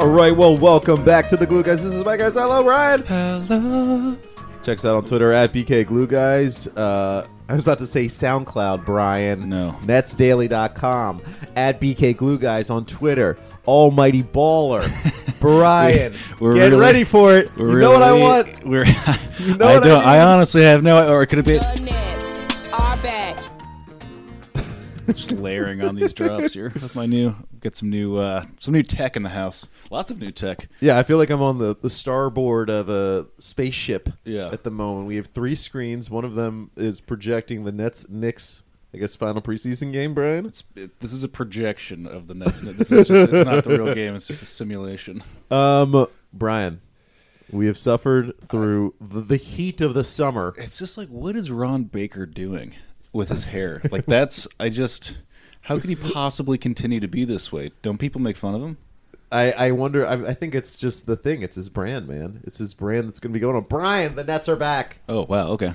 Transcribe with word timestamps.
All 0.00 0.06
right, 0.06 0.34
well, 0.34 0.56
welcome 0.56 1.04
back 1.04 1.28
to 1.28 1.36
the 1.36 1.46
Glue 1.46 1.62
Guys. 1.62 1.82
This 1.82 1.92
is 1.92 2.02
my 2.04 2.16
guys. 2.16 2.32
Hello, 2.32 2.64
Ryan. 2.64 3.02
Hello. 3.06 4.16
Check 4.62 4.78
us 4.78 4.84
out 4.84 4.96
on 4.96 5.04
Twitter 5.04 5.32
at 5.32 5.52
BK 5.52 5.86
Glue 5.86 6.06
Guys. 6.06 6.66
Uh, 6.68 7.26
I 7.48 7.54
was 7.54 7.62
about 7.62 7.78
to 7.78 7.86
say 7.86 8.04
SoundCloud, 8.06 8.84
Brian. 8.84 9.48
No. 9.48 9.74
Netsdaily.com. 9.84 11.22
At 11.56 11.80
BK 11.80 12.16
Glue 12.16 12.38
Guys 12.38 12.68
on 12.70 12.84
Twitter. 12.84 13.38
Almighty 13.66 14.22
Baller. 14.22 14.86
Brian. 15.40 16.12
We're 16.38 16.54
get 16.54 16.70
really- 16.70 16.80
ready 16.80 17.04
for 17.04 17.34
it. 17.36 17.50
You 17.56 17.64
We're 17.64 17.80
know 17.80 17.92
what 17.92 18.02
I 18.02 18.12
want? 18.12 18.64
We're. 18.66 18.84
You 18.84 19.56
know 19.56 19.66
I 19.68 19.74
what 19.74 19.84
I 19.84 19.88
don't. 19.88 20.04
I, 20.06 20.12
mean? 20.18 20.28
honestly 20.28 20.62
have 20.62 20.82
no. 20.82 21.10
Or 21.10 21.24
could 21.24 21.38
it 21.38 21.46
be 21.46 21.58
just 25.06 25.32
layering 25.32 25.82
on 25.82 25.94
these 25.94 26.12
drops 26.14 26.54
here 26.54 26.70
with 26.74 26.94
my 26.96 27.06
new? 27.06 27.34
Get 27.60 27.76
some 27.76 27.90
new. 27.90 28.16
uh 28.16 28.44
Some 28.56 28.72
new 28.74 28.82
tech 28.82 29.16
in 29.16 29.22
the 29.22 29.28
house. 29.30 29.68
Lots 29.90 30.10
of 30.10 30.18
new 30.18 30.30
tech. 30.30 30.68
Yeah, 30.80 30.98
I 30.98 31.02
feel 31.02 31.18
like 31.18 31.30
I'm 31.30 31.42
on 31.42 31.58
the, 31.58 31.76
the 31.80 31.90
starboard 31.90 32.70
of 32.70 32.88
a 32.88 33.26
spaceship 33.38 34.10
Yeah. 34.24 34.48
at 34.52 34.64
the 34.64 34.70
moment. 34.70 35.06
We 35.06 35.16
have 35.16 35.26
three 35.26 35.54
screens. 35.54 36.08
One 36.10 36.24
of 36.24 36.34
them 36.34 36.70
is 36.76 37.00
projecting 37.00 37.64
the 37.64 37.72
Nets 37.72 38.08
Knicks, 38.08 38.62
I 38.94 38.98
guess, 38.98 39.14
final 39.14 39.42
preseason 39.42 39.92
game, 39.92 40.14
Brian. 40.14 40.46
It's, 40.46 40.64
it, 40.76 41.00
this 41.00 41.12
is 41.12 41.22
a 41.24 41.28
projection 41.28 42.06
of 42.06 42.26
the 42.26 42.34
Nets. 42.34 42.60
This 42.60 42.90
is 42.92 43.08
just. 43.08 43.32
It's 43.32 43.44
not 43.44 43.64
the 43.64 43.78
real 43.78 43.94
game. 43.94 44.14
It's 44.14 44.26
just 44.26 44.42
a 44.42 44.46
simulation. 44.46 45.22
Um, 45.50 46.06
Brian, 46.32 46.80
we 47.50 47.66
have 47.66 47.76
suffered 47.76 48.38
through 48.48 48.94
the, 49.00 49.20
the 49.20 49.36
heat 49.36 49.80
of 49.80 49.94
the 49.94 50.04
summer. 50.04 50.54
It's 50.56 50.78
just 50.78 50.96
like, 50.96 51.08
what 51.08 51.34
is 51.36 51.50
Ron 51.50 51.84
Baker 51.84 52.24
doing 52.26 52.74
with 53.12 53.28
his 53.28 53.44
hair? 53.44 53.80
Like 53.90 54.06
that's. 54.06 54.46
I 54.58 54.68
just. 54.68 55.18
How 55.62 55.78
could 55.78 55.90
he 55.90 55.96
possibly 55.96 56.58
continue 56.58 57.00
to 57.00 57.08
be 57.08 57.24
this 57.24 57.52
way? 57.52 57.72
Don't 57.82 57.98
people 57.98 58.20
make 58.20 58.36
fun 58.36 58.54
of 58.54 58.62
him? 58.62 58.78
I, 59.32 59.52
I 59.52 59.70
wonder. 59.72 60.06
I, 60.06 60.14
I 60.14 60.34
think 60.34 60.54
it's 60.54 60.76
just 60.76 61.06
the 61.06 61.16
thing. 61.16 61.42
It's 61.42 61.56
his 61.56 61.68
brand, 61.68 62.08
man. 62.08 62.40
It's 62.44 62.58
his 62.58 62.74
brand 62.74 63.08
that's 63.08 63.20
going 63.20 63.32
to 63.32 63.34
be 63.34 63.40
going 63.40 63.56
on. 63.56 63.64
Brian, 63.64 64.16
the 64.16 64.24
Nets 64.24 64.48
are 64.48 64.56
back. 64.56 64.98
Oh 65.08 65.22
wow. 65.22 65.48
Okay. 65.48 65.72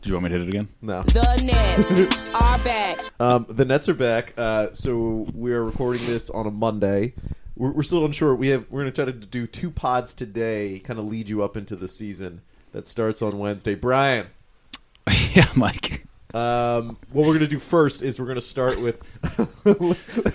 Do 0.00 0.08
you 0.08 0.14
want 0.14 0.24
me 0.24 0.30
to 0.30 0.38
hit 0.38 0.42
it 0.42 0.48
again? 0.48 0.68
No. 0.80 1.02
The 1.02 1.42
Nets 1.44 2.34
are 2.34 2.58
back. 2.64 2.98
Um, 3.20 3.46
the 3.48 3.64
Nets 3.64 3.88
are 3.88 3.94
back. 3.94 4.32
Uh, 4.38 4.72
so 4.72 5.26
we 5.34 5.52
are 5.52 5.64
recording 5.64 6.06
this 6.06 6.30
on 6.30 6.46
a 6.46 6.52
Monday. 6.52 7.14
We're, 7.56 7.72
we're 7.72 7.82
still 7.82 8.04
unsure. 8.04 8.32
We 8.36 8.46
have 8.50 8.64
we're 8.70 8.82
going 8.82 8.92
to 8.92 9.04
try 9.04 9.12
to 9.12 9.26
do 9.26 9.48
two 9.48 9.72
pods 9.72 10.14
today, 10.14 10.78
kind 10.78 11.00
of 11.00 11.06
lead 11.06 11.28
you 11.28 11.42
up 11.42 11.56
into 11.56 11.74
the 11.74 11.88
season 11.88 12.42
that 12.70 12.86
starts 12.86 13.20
on 13.20 13.40
Wednesday. 13.40 13.74
Brian, 13.74 14.28
yeah, 15.34 15.48
Mike. 15.56 16.06
Um, 16.34 16.98
what 17.10 17.26
we're 17.26 17.34
going 17.34 17.40
to 17.40 17.48
do 17.48 17.58
first 17.58 18.02
is 18.02 18.18
we're 18.20 18.26
going 18.26 18.36
to 18.36 18.40
start 18.40 18.80
with 18.80 19.00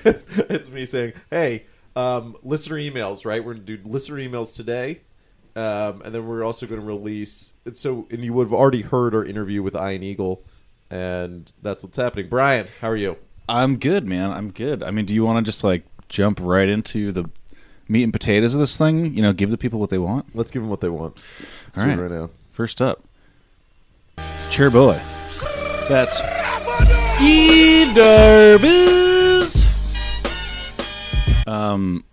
it's, 0.05 0.25
it's 0.49 0.69
me 0.69 0.85
saying, 0.85 1.13
"Hey, 1.29 1.65
um, 1.95 2.35
listener 2.43 2.77
emails." 2.77 3.25
Right, 3.25 3.43
we're 3.43 3.53
going 3.53 3.65
to 3.65 3.77
do 3.77 3.89
listener 3.89 4.17
emails 4.17 4.55
today. 4.55 5.01
Um, 5.55 6.01
and 6.03 6.15
then 6.15 6.25
we're 6.25 6.43
also 6.43 6.65
going 6.65 6.81
to 6.81 6.85
release. 6.87 7.53
and 7.65 7.77
So, 7.77 8.07
and 8.09 8.23
you 8.23 8.33
would 8.33 8.45
have 8.45 8.53
already 8.53 8.81
heard 8.81 9.13
our 9.13 9.23
interview 9.23 9.61
with 9.61 9.75
Iron 9.75 10.01
Eagle, 10.01 10.43
and 10.89 11.51
that's 11.61 11.83
what's 11.83 11.97
happening. 11.97 12.27
Brian, 12.27 12.67
how 12.81 12.89
are 12.89 12.95
you? 12.95 13.17
I'm 13.47 13.77
good, 13.77 14.07
man. 14.07 14.31
I'm 14.31 14.51
good. 14.51 14.81
I 14.81 14.91
mean, 14.91 15.05
do 15.05 15.13
you 15.13 15.23
want 15.23 15.45
to 15.45 15.49
just 15.49 15.63
like 15.63 15.83
jump 16.09 16.39
right 16.41 16.67
into 16.67 17.11
the 17.11 17.29
meat 17.87 18.03
and 18.03 18.13
potatoes 18.13 18.55
of 18.55 18.61
this 18.61 18.77
thing? 18.77 19.13
You 19.13 19.21
know, 19.21 19.33
give 19.33 19.51
the 19.51 19.57
people 19.57 19.79
what 19.79 19.89
they 19.89 19.97
want. 19.97 20.35
Let's 20.35 20.49
give 20.49 20.61
them 20.63 20.69
what 20.69 20.81
they 20.81 20.89
want. 20.89 21.17
Let's 21.65 21.77
All 21.77 21.85
right. 21.85 21.97
right 21.97 22.11
now. 22.11 22.29
First 22.51 22.81
up, 22.81 23.03
Chair 24.49 24.71
Boy. 24.71 24.99
That's 25.89 26.19
Eve 27.21 27.89
Darbies. 27.89 29.65
Um, 31.47 32.03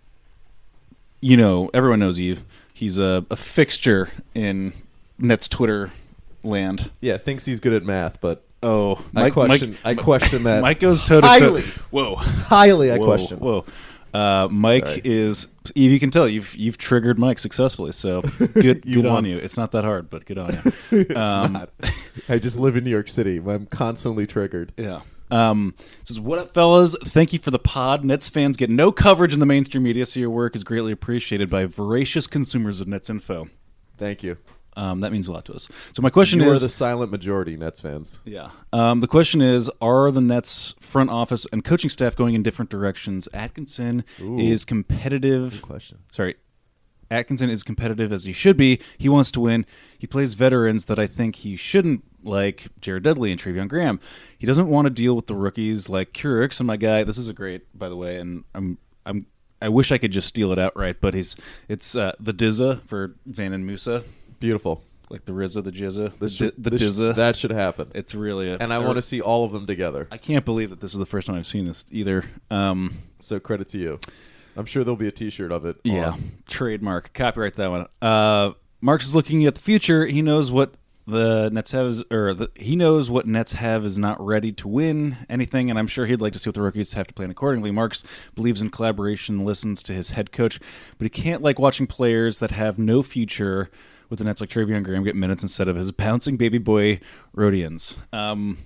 you 1.21 1.37
know, 1.37 1.71
everyone 1.73 2.01
knows 2.01 2.19
Eve. 2.19 2.43
He's 2.75 2.99
a, 2.99 3.25
a 3.31 3.37
fixture 3.37 4.11
in 4.35 4.73
Nets 5.19 5.47
Twitter 5.49 5.91
land. 6.43 6.91
Yeah, 7.01 7.17
thinks 7.19 7.45
he's 7.45 7.61
good 7.61 7.73
at 7.73 7.85
math, 7.85 8.21
but 8.21 8.45
Oh, 8.63 9.03
I 9.17 9.31
question- 9.31 9.79
I 9.85 9.95
question 9.95 10.43
that 10.45 10.61
Mike 10.61 10.81
goes 10.81 11.01
toe 11.01 11.21
to 11.23 11.27
highly. 11.27 11.63
toe. 11.63 11.69
Whoa. 11.91 12.15
highly 12.17 12.91
I 12.93 12.99
whoa, 12.99 13.07
question. 13.07 13.39
Whoa. 13.39 13.65
Uh, 14.13 14.49
Mike 14.51 14.87
Sorry. 14.87 15.03
is 15.05 15.49
Eve. 15.75 15.93
You 15.93 16.01
can 16.01 16.11
tell 16.11 16.29
you've 16.29 16.55
you've 16.57 16.79
triggered 16.79 17.19
Mike 17.19 17.39
successfully. 17.39 17.93
So 17.93 18.23
good, 18.55 18.83
good 18.83 19.07
on 19.07 19.25
you. 19.25 19.37
It's 19.39 19.57
not 19.57 19.73
that 19.73 19.85
hard, 19.85 20.11
but 20.11 20.25
good 20.27 20.39
on 20.39 20.59
you. 20.91 21.07
Um. 21.17 21.67
I 22.29 22.39
just 22.39 22.59
live 22.59 22.77
in 22.77 22.85
New 22.85 22.91
York 22.91 23.09
City. 23.09 23.39
I'm 23.39 23.67
constantly 23.67 24.27
triggered. 24.27 24.73
Yeah. 24.77 25.01
Um, 25.31 25.75
says, 26.05 26.19
what 26.19 26.39
up, 26.41 26.53
fellas? 26.53 26.97
Thank 27.05 27.33
you 27.33 27.39
for 27.39 27.51
the 27.53 27.59
pod. 27.59 28.05
Nets 28.05 28.29
fans 28.29 28.57
get 28.57 28.69
no 28.69 28.91
coverage 28.91 29.33
in 29.33 29.39
the 29.39 29.47
mainstream 29.47 29.85
media, 29.85 30.05
so 30.05 30.19
your 30.19 30.31
work 30.31 30.57
is 30.57 30.65
greatly 30.65 30.91
appreciated 30.91 31.49
by 31.49 31.67
voracious 31.67 32.27
consumers 32.27 32.81
of 32.81 32.89
Nets 32.89 33.09
info. 33.09 33.49
Thank 33.97 34.23
you. 34.25 34.39
Um, 34.77 35.01
that 35.01 35.11
means 35.13 35.27
a 35.29 35.33
lot 35.33 35.45
to 35.47 35.53
us. 35.55 35.69
So 35.95 36.01
my 36.03 36.11
question 36.11 36.41
You 36.41 36.51
are 36.51 36.59
the 36.59 36.69
silent 36.69 37.11
majority, 37.11 37.57
Nets 37.57 37.81
fans. 37.81 38.21
yeah. 38.25 38.51
Um, 38.73 39.01
the 39.01 39.09
question 39.09 39.41
is, 39.41 39.71
are 39.81 40.11
the 40.11 40.21
Nets 40.21 40.75
front 40.81 41.11
office 41.11 41.47
and 41.53 41.65
coaching 41.65 41.91
staff 41.91 42.15
going 42.15 42.35
in 42.35 42.43
different 42.43 42.71
directions? 42.71 43.29
Atkinson 43.35 44.05
Ooh. 44.21 44.39
is 44.39 44.65
competitive. 44.65 45.61
Question. 45.63 45.99
Sorry. 46.13 46.37
Atkinson 47.11 47.51
is 47.51 47.65
competitive 47.65 48.13
as 48.13 48.23
he 48.25 48.33
should 48.33 48.57
be. 48.57 48.79
He 48.97 49.09
wants 49.09 49.33
to 49.33 49.41
win. 49.41 49.67
He 49.99 50.07
plays 50.07 50.35
veterans 50.35 50.85
that 50.85 50.99
I 50.99 51.09
think 51.09 51.37
he 51.37 51.57
shouldn't, 51.57 52.05
like 52.23 52.69
Jared 52.81 53.03
Dudley 53.03 53.33
and 53.33 53.41
Treveon 53.41 53.67
Graham. 53.69 53.99
He 54.39 54.47
doesn't 54.47 54.69
want 54.69 54.87
to 54.87 54.91
deal 54.91 55.17
with 55.17 55.27
the 55.27 55.35
rookies 55.35 55.89
like 55.89 56.13
Kurucs 56.13 56.61
and 56.61 56.69
my 56.69 56.77
guy. 56.77 57.03
This 57.03 57.19
is 57.19 57.29
a 57.29 57.33
great, 57.33 57.63
by 57.77 57.89
the 57.89 57.97
way, 57.97 58.19
and 58.19 58.45
I'm 58.55 58.79
I'm 59.05 59.27
I 59.61 59.69
wish 59.69 59.91
I 59.91 59.99
could 59.99 60.13
just 60.13 60.29
steal 60.29 60.53
it 60.53 60.59
outright, 60.61 61.01
but 61.01 61.15
he's 61.15 61.37
it's 61.69 61.97
uh, 61.97 62.13
the 62.21 62.33
Dizza 62.33 62.81
for 62.87 63.17
Dzanan 63.29 63.65
Musa, 63.65 64.05
Beautiful. 64.41 64.83
like 65.11 65.25
the 65.25 65.33
Rizza, 65.33 65.63
the 65.63 65.71
Jizza, 65.73 66.19
the, 66.19 66.29
should, 66.29 66.55
the 66.59 66.71
this- 66.71 66.81
Dizza. 66.83 67.13
that 67.15 67.37
should 67.37 67.51
happen. 67.53 67.91
it's 67.95 68.15
really 68.15 68.51
a, 68.51 68.57
and 68.59 68.73
I 68.73 68.79
want 68.79 68.97
to 68.97 69.03
see 69.03 69.21
all 69.21 69.45
of 69.45 69.53
them 69.53 69.67
together. 69.67 70.09
I 70.11 70.17
can't 70.19 70.45
believe 70.45 70.71
that 70.71 70.81
this 70.81 70.93
is 70.93 70.99
the 70.99 71.07
first 71.07 71.27
time 71.27 71.37
I've 71.37 71.47
seen 71.47 71.65
this 71.67 71.85
either. 71.91 72.25
Um, 72.51 72.95
So 73.19 73.39
credit 73.41 73.69
to 73.69 73.79
you. 73.79 73.99
I'm 74.57 74.67
sure 74.67 74.83
there'll 74.83 74.97
be 74.97 75.07
a 75.09 75.13
T-shirt 75.13 75.53
of 75.53 75.65
it. 75.65 75.77
Yeah, 75.85 76.11
on. 76.11 76.33
trademark, 76.49 77.13
copyright 77.13 77.55
that 77.55 77.71
one. 77.71 77.87
Uh, 78.03 78.53
Marks 78.81 79.07
is 79.07 79.15
looking 79.15 79.47
at 79.47 79.55
the 79.55 79.61
future. 79.61 80.07
He 80.07 80.23
knows 80.23 80.51
what 80.51 80.75
the 81.07 81.51
Nets 81.51 81.71
have 81.73 81.87
is, 81.87 82.03
or 82.11 82.35
the, 82.35 82.51
he 82.57 82.77
knows 82.77 83.11
what 83.11 83.27
Nets 83.27 83.53
have 83.55 83.85
is 83.85 83.99
not 83.99 84.25
ready 84.25 84.53
to 84.53 84.69
win 84.69 85.17
anything, 85.29 85.71
and 85.71 85.79
I'm 85.79 85.87
sure 85.87 86.07
he'd 86.07 86.21
like 86.21 86.33
to 86.35 86.39
see 86.39 86.49
what 86.49 86.55
the 86.55 86.63
rookies 86.63 86.93
have 86.95 87.07
to 87.09 87.15
plan 87.15 87.31
accordingly. 87.31 87.71
Marks 87.71 88.05
believes 88.35 88.61
in 88.63 88.71
collaboration, 88.71 89.45
listens 89.45 89.83
to 89.85 89.93
his 89.93 90.11
head 90.11 90.31
coach, 90.33 90.61
but 90.99 91.05
he 91.05 91.09
can't 91.11 91.43
like 91.43 91.59
watching 91.59 91.87
players 91.87 92.39
that 92.39 92.51
have 92.53 92.79
no 92.79 93.03
future 93.03 93.71
with 94.11 94.19
the 94.19 94.25
Nets 94.27 94.41
like 94.41 94.51
Treveon 94.51 94.83
Graham 94.83 95.05
get 95.05 95.17
minutes 95.17 95.43
instead 95.43 95.69
of 95.69 95.77
his 95.77 95.91
bouncing 95.93 96.37
baby 96.37 96.59
boy 96.59 97.01
Rodions. 97.35 97.97
Um, 98.13 98.59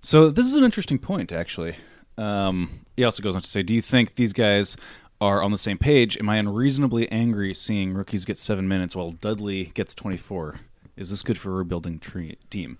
so 0.00 0.30
this 0.30 0.46
is 0.46 0.54
an 0.54 0.64
interesting 0.64 0.98
point, 0.98 1.32
actually. 1.32 1.76
Um, 2.16 2.80
he 2.96 3.04
also 3.04 3.22
goes 3.22 3.34
on 3.36 3.42
to 3.42 3.48
say, 3.48 3.62
"Do 3.62 3.74
you 3.74 3.82
think 3.82 4.14
these 4.14 4.32
guys 4.32 4.76
are 5.20 5.42
on 5.42 5.50
the 5.50 5.58
same 5.58 5.78
page? 5.78 6.16
Am 6.18 6.28
I 6.28 6.36
unreasonably 6.36 7.10
angry 7.10 7.54
seeing 7.54 7.92
rookies 7.94 8.24
get 8.24 8.38
seven 8.38 8.66
minutes 8.68 8.96
while 8.96 9.12
Dudley 9.12 9.66
gets 9.74 9.94
24? 9.94 10.60
Is 10.96 11.10
this 11.10 11.22
good 11.22 11.38
for 11.38 11.50
a 11.50 11.54
rebuilding 11.54 11.98
tre- 11.98 12.38
team?" 12.50 12.78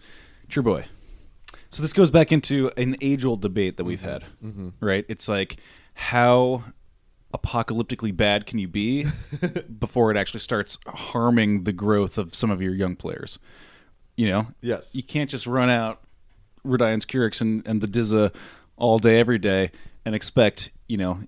True 0.49 0.63
boy. 0.63 0.85
So 1.71 1.83
this 1.83 1.93
goes 1.95 2.11
back 2.11 2.31
into 2.33 2.71
an 2.77 2.97
age-old 3.01 3.41
debate 3.41 3.77
that 3.79 3.85
we've 3.85 4.03
had, 4.03 4.25
right? 4.81 5.07
It's 5.09 5.27
like 5.29 5.57
how 5.95 6.65
apocalyptically 7.33 8.17
bad 8.17 8.47
can 8.47 8.59
you 8.59 8.69
be 8.69 9.07
before 9.79 10.11
it 10.11 10.17
actually 10.17 10.41
starts 10.41 10.79
harming 10.87 11.65
the 11.65 11.73
growth 11.73 12.19
of 12.19 12.35
some 12.35 12.51
of 12.51 12.61
your 12.63 12.75
young 12.75 12.97
players? 12.97 13.39
You 14.17 14.29
know, 14.29 14.47
Yes. 14.61 14.95
you 14.95 15.03
can't 15.03 15.31
just 15.31 15.47
run 15.47 15.71
out 15.71 16.01
Rodions 16.65 17.05
Kurucs 17.07 17.41
and, 17.41 17.67
and 17.67 17.81
the 17.81 17.87
Dizza 17.87 18.31
all 18.77 18.99
day, 18.99 19.19
every 19.19 19.39
day, 19.39 19.71
and 20.05 20.15
expect, 20.15 20.71
you 20.89 20.97
know, 20.97 21.21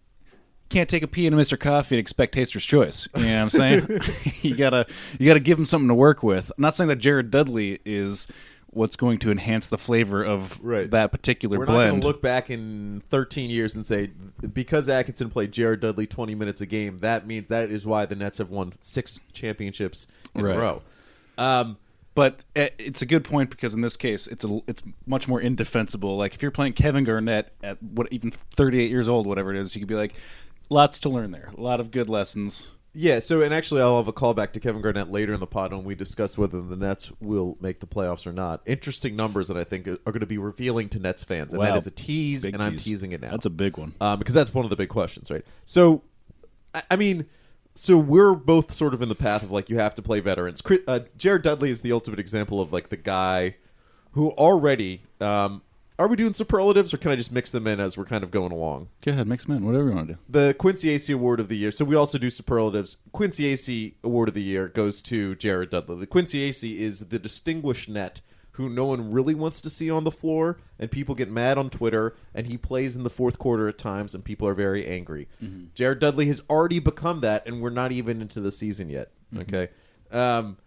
can't 0.69 0.89
take 0.89 1.03
a 1.03 1.09
pee 1.09 1.27
in 1.27 1.35
a 1.35 1.37
Mr. 1.37 1.59
Coffee 1.59 1.95
and 1.97 2.01
expect 2.01 2.35
taster's 2.35 2.65
choice. 2.65 3.09
You 3.17 3.23
know 3.25 3.35
what 3.37 3.43
I'm 3.43 3.51
saying? 3.51 4.01
you 4.43 4.57
gotta 4.57 4.87
you 5.19 5.27
gotta 5.27 5.41
give 5.41 5.59
him 5.59 5.65
something 5.67 5.89
to 5.89 5.95
work 5.95 6.23
with. 6.23 6.51
I'm 6.57 6.63
not 6.63 6.75
saying 6.75 6.89
that 6.89 6.97
Jared 6.97 7.31
Dudley 7.31 7.79
is 7.85 8.27
what's 8.75 8.97
going 8.97 9.19
to 9.21 9.31
enhance 9.31 9.69
the 9.69 9.79
flavor 9.79 10.23
of 10.23 10.63
Right. 10.63 10.91
that 10.91 11.11
particular 11.13 11.59
We're 11.59 11.67
not 11.67 11.73
going 11.75 11.89
blend. 11.91 12.03
to 12.03 12.07
look 12.09 12.23
back 12.23 12.51
in 12.51 13.03
13 13.09 13.51
years 13.51 13.75
and 13.75 13.85
say 13.87 14.11
because 14.53 14.89
Atkinson 14.89 15.31
played 15.31 15.53
Jared 15.53 15.81
Dudley 15.81 16.07
20 16.07 16.35
minutes 16.35 16.61
a 16.61 16.67
game, 16.67 16.99
that 16.99 17.27
means 17.27 17.49
that 17.49 17.71
is 17.71 17.87
why 17.87 18.07
the 18.07 18.17
Nets 18.17 18.39
have 18.39 18.51
won 18.51 18.73
six 18.81 19.21
championships 19.33 20.07
in 20.35 20.45
Right. 20.45 20.57
a 20.57 20.59
row. 20.59 20.83
Um, 21.39 21.77
But 22.17 22.45
uh, 22.55 22.69
it's 22.79 23.03
a 23.03 23.07
good 23.07 23.25
point 23.25 23.51
because 23.51 23.75
in 23.75 23.81
this 23.81 23.97
case, 23.97 24.29
it's 24.29 24.45
a, 24.45 24.61
it's 24.69 24.83
much 25.05 25.27
more 25.27 25.41
indefensible. 25.41 26.17
Like 26.17 26.33
if 26.35 26.43
you're 26.43 26.53
playing 26.53 26.75
Kevin 26.75 27.03
Garnett 27.03 27.53
at 27.61 27.83
what 27.83 28.07
even 28.13 28.31
38 28.31 28.89
years 28.89 29.09
old, 29.09 29.27
whatever 29.27 29.53
it 29.53 29.57
is, 29.59 29.75
you 29.75 29.81
could 29.81 29.89
be 29.89 29.97
like, 29.97 30.15
lots 30.71 31.01
to 31.01 31.09
learn 31.09 31.33
there, 31.33 31.51
a 31.57 31.61
lot 31.61 31.81
of 31.81 31.91
good 31.91 32.09
lessons. 32.09 32.69
Yeah, 32.97 33.19
so 33.19 33.43
and 33.43 33.53
actually, 33.53 33.83
I'll 33.83 33.97
have 33.97 34.07
a 34.07 34.13
callback 34.13 34.53
to 34.53 34.61
Kevin 34.61 34.81
Garnett 34.81 35.11
later 35.11 35.33
in 35.33 35.41
the 35.41 35.49
pod 35.49 35.73
when 35.73 35.83
we 35.83 35.97
discuss 35.97 36.39
whether 36.39 36.63
the 36.63 36.77
Nets 36.77 37.11
will 37.21 37.59
make 37.61 37.81
the 37.81 37.87
playoffs 37.89 38.25
or 38.25 38.33
not. 38.33 38.63
Interesting 38.67 39.17
numbers 39.17 39.49
that 39.49 39.57
I 39.57 39.65
think 39.65 39.89
are 39.89 39.97
going 40.05 40.21
to 40.21 40.27
be 40.27 40.39
revealing 40.39 40.89
to 40.91 41.01
Nets 41.01 41.25
fans, 41.25 41.53
and 41.53 41.59
Wow. 41.61 41.71
that 41.71 41.79
is 41.79 41.89
a 41.89 41.91
tease, 41.91 42.45
Big 42.45 42.55
and 42.55 42.63
I'm 42.63 42.77
teasing 42.77 43.11
it 43.11 43.21
now. 43.21 43.33
That's 43.33 43.47
a 43.47 43.51
big 43.51 43.77
one. 43.77 43.95
um, 44.01 44.21
because 44.21 44.35
that's 44.35 44.55
one 44.55 44.65
of 44.65 44.71
the 44.71 44.77
big 44.77 44.91
questions, 44.91 45.29
right? 45.31 45.45
So, 45.65 46.03
I, 46.73 46.83
I 46.93 46.97
mean, 46.97 47.27
so 47.75 47.99
we're 47.99 48.35
both 48.35 48.71
sort 48.73 48.95
of 48.95 49.03
in 49.03 49.09
the 49.09 49.17
path 49.17 49.43
of 49.43 49.51
like 49.51 49.69
you 49.69 49.79
have 49.79 49.97
to 49.97 50.03
play 50.03 50.21
veterans. 50.21 50.63
Uh, 50.87 51.01
Jared 51.17 51.43
Dudley 51.43 51.71
is 51.71 51.83
the 51.83 51.91
ultimate 51.91 52.21
example 52.21 52.61
of 52.61 52.73
like 52.73 52.91
the 52.91 52.97
guy 52.97 53.57
who 54.13 54.31
already. 54.31 55.03
Um, 55.21 55.63
are 55.99 56.09
we 56.09 56.17
doing 56.17 56.33
superlatives, 56.33 56.93
or 56.93 56.97
can 56.97 57.11
I 57.13 57.17
just 57.17 57.31
mix 57.31 57.53
them 57.53 57.67
in 57.67 57.79
as 57.79 57.97
we're 57.97 58.05
kind 58.05 58.25
of 58.25 58.31
going 58.31 58.51
along? 58.53 58.89
Go 59.05 59.13
ahead, 59.13 59.29
mix 59.29 59.45
them 59.45 59.57
in, 59.57 59.65
whatever 59.65 59.89
you 59.89 59.95
want 59.95 60.09
to 60.09 60.15
do. 60.15 60.21
the 60.29 60.55
Quincy 60.59 60.89
Acey 60.95 61.15
Award 61.15 61.39
of 61.41 61.49
the 61.49 61.57
Year. 61.57 61.71
So 61.71 61.85
we 61.85 61.95
also 61.95 62.19
do 62.19 62.31
superlatives. 62.31 62.97
Quincy 63.13 63.53
Acey 63.55 63.95
Award 64.03 64.29
of 64.29 64.35
the 64.35 64.43
Year 64.43 64.69
goes 64.69 65.01
to 65.03 65.35
Jared 65.37 65.71
Dudley. 65.71 65.97
The 65.99 66.07
Quincy 66.07 66.49
Acey 66.49 66.79
is 66.79 67.09
the 67.09 67.19
distinguished 67.19 67.89
net 67.89 68.21
who 68.53 68.69
no 68.69 68.85
one 68.85 69.11
really 69.11 69.35
wants 69.35 69.61
to 69.63 69.69
see 69.69 69.91
on 69.91 70.05
the 70.05 70.13
floor, 70.13 70.59
and 70.79 70.89
people 70.89 71.15
get 71.17 71.29
mad 71.29 71.59
on 71.59 71.69
Twitter, 71.69 72.15
and 72.33 72.47
he 72.47 72.57
plays 72.57 72.95
in 72.95 73.03
the 73.03 73.11
fourth 73.11 73.37
quarter 73.37 73.67
at 73.67 73.77
times, 73.77 74.15
and 74.15 74.25
people 74.25 74.47
are 74.47 74.55
very 74.55 74.87
angry. 74.87 75.27
Jared 75.75 75.99
Dudley 75.99 76.27
has 76.27 76.41
already 76.49 76.79
become 76.79 77.21
that, 77.21 77.45
and 77.49 77.61
we're 77.61 77.71
not 77.71 77.91
even 77.91 78.23
into 78.23 78.41
the 78.41 78.53
season 78.53 78.89
yet. 78.91 79.11
Okay. 79.37 79.71
Um, 80.13 80.59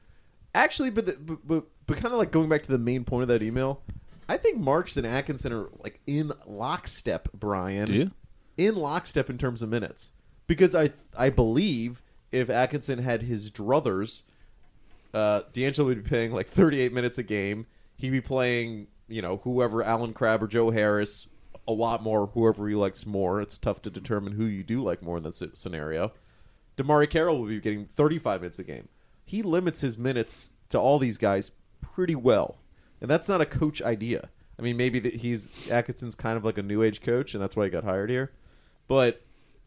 actually, 0.53 0.89
but, 0.89 1.05
the, 1.05 1.15
but, 1.17 1.47
but, 1.47 1.63
but 1.85 1.95
kind 1.95 2.13
of 2.13 2.19
like 2.19 2.29
going 2.31 2.49
back 2.49 2.63
to 2.63 2.71
the 2.71 2.77
main 2.77 3.05
point 3.05 3.21
of 3.21 3.29
that 3.29 3.41
email, 3.41 3.81
I 4.29 4.37
think 4.37 4.57
Marks 4.57 4.97
and 4.97 5.07
Atkinson 5.07 5.53
are 5.53 5.69
like 5.79 5.99
in 6.05 6.31
lockstep, 6.45 7.29
Brian 7.33 7.85
Do 7.85 7.93
you? 7.93 8.11
in 8.57 8.75
lockstep 8.75 9.29
in 9.29 9.37
terms 9.37 9.61
of 9.61 9.69
minutes 9.69 10.11
because 10.47 10.75
I 10.75 10.91
I 11.17 11.29
believe 11.29 12.01
if 12.31 12.49
Atkinson 12.49 12.99
had 12.99 13.23
his 13.23 13.49
druthers, 13.51 14.23
uh, 15.13 15.41
D'Angelo 15.53 15.87
would 15.87 16.03
be 16.03 16.09
playing 16.09 16.33
like 16.33 16.47
38 16.47 16.93
minutes 16.93 17.17
a 17.17 17.23
game. 17.23 17.67
He'd 17.95 18.09
be 18.11 18.21
playing 18.21 18.87
you 19.07 19.21
know 19.21 19.37
whoever 19.43 19.83
Allen 19.83 20.13
Crabbe 20.13 20.43
or 20.43 20.47
Joe 20.47 20.71
Harris 20.71 21.27
a 21.67 21.71
lot 21.71 22.03
more. 22.03 22.27
Whoever 22.27 22.67
he 22.67 22.75
likes 22.75 23.05
more. 23.05 23.41
It's 23.41 23.57
tough 23.57 23.81
to 23.83 23.89
determine 23.89 24.33
who 24.33 24.45
you 24.45 24.63
do 24.63 24.83
like 24.83 25.01
more 25.01 25.17
in 25.17 25.23
this 25.23 25.41
scenario. 25.53 26.11
DeMarre 26.77 27.09
Carroll 27.09 27.39
will 27.39 27.47
be 27.47 27.59
getting 27.59 27.85
35 27.85 28.41
minutes 28.41 28.59
a 28.59 28.63
game. 28.63 28.87
He 29.25 29.41
limits 29.41 29.81
his 29.81 29.97
minutes 29.97 30.53
to 30.69 30.79
all 30.79 30.99
these 30.99 31.17
guys 31.17 31.51
pretty 31.81 32.13
well, 32.15 32.57
and 33.01 33.09
that's 33.09 33.29
not 33.29 33.41
a 33.41 33.45
coach 33.45 33.81
idea. 33.81 34.29
I 34.59 34.61
mean, 34.61 34.77
maybe 34.77 34.99
that 34.99 35.17
he's 35.17 35.69
Atkinson's 35.69 36.15
kind 36.15 36.37
of 36.37 36.43
like 36.43 36.57
a 36.57 36.63
new 36.63 36.81
age 36.81 37.01
coach, 37.01 37.33
and 37.33 37.43
that's 37.43 37.55
why 37.55 37.65
he 37.65 37.69
got 37.69 37.83
hired 37.83 38.09
here. 38.09 38.31
But 38.87 39.21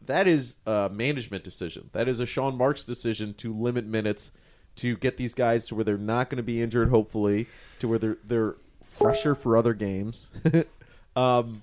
that 0.05 0.27
is 0.27 0.55
a 0.65 0.89
management 0.91 1.43
decision. 1.43 1.89
That 1.93 2.07
is 2.07 2.19
a 2.19 2.25
Sean 2.25 2.57
Marks 2.57 2.85
decision 2.85 3.33
to 3.35 3.53
limit 3.53 3.85
minutes 3.85 4.31
to 4.77 4.97
get 4.97 5.17
these 5.17 5.35
guys 5.35 5.67
to 5.67 5.75
where 5.75 5.83
they're 5.83 5.97
not 5.97 6.29
going 6.29 6.37
to 6.37 6.43
be 6.43 6.61
injured, 6.61 6.89
hopefully, 6.89 7.47
to 7.79 7.87
where 7.87 7.99
they're 7.99 8.17
they're 8.23 8.55
fresher 8.83 9.35
for 9.35 9.55
other 9.55 9.73
games. 9.73 10.29
um, 11.15 11.61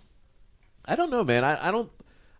I 0.85 0.97
don't 0.97 1.11
know, 1.11 1.25
man. 1.25 1.45
I, 1.45 1.69
I 1.69 1.71
don't 1.71 1.91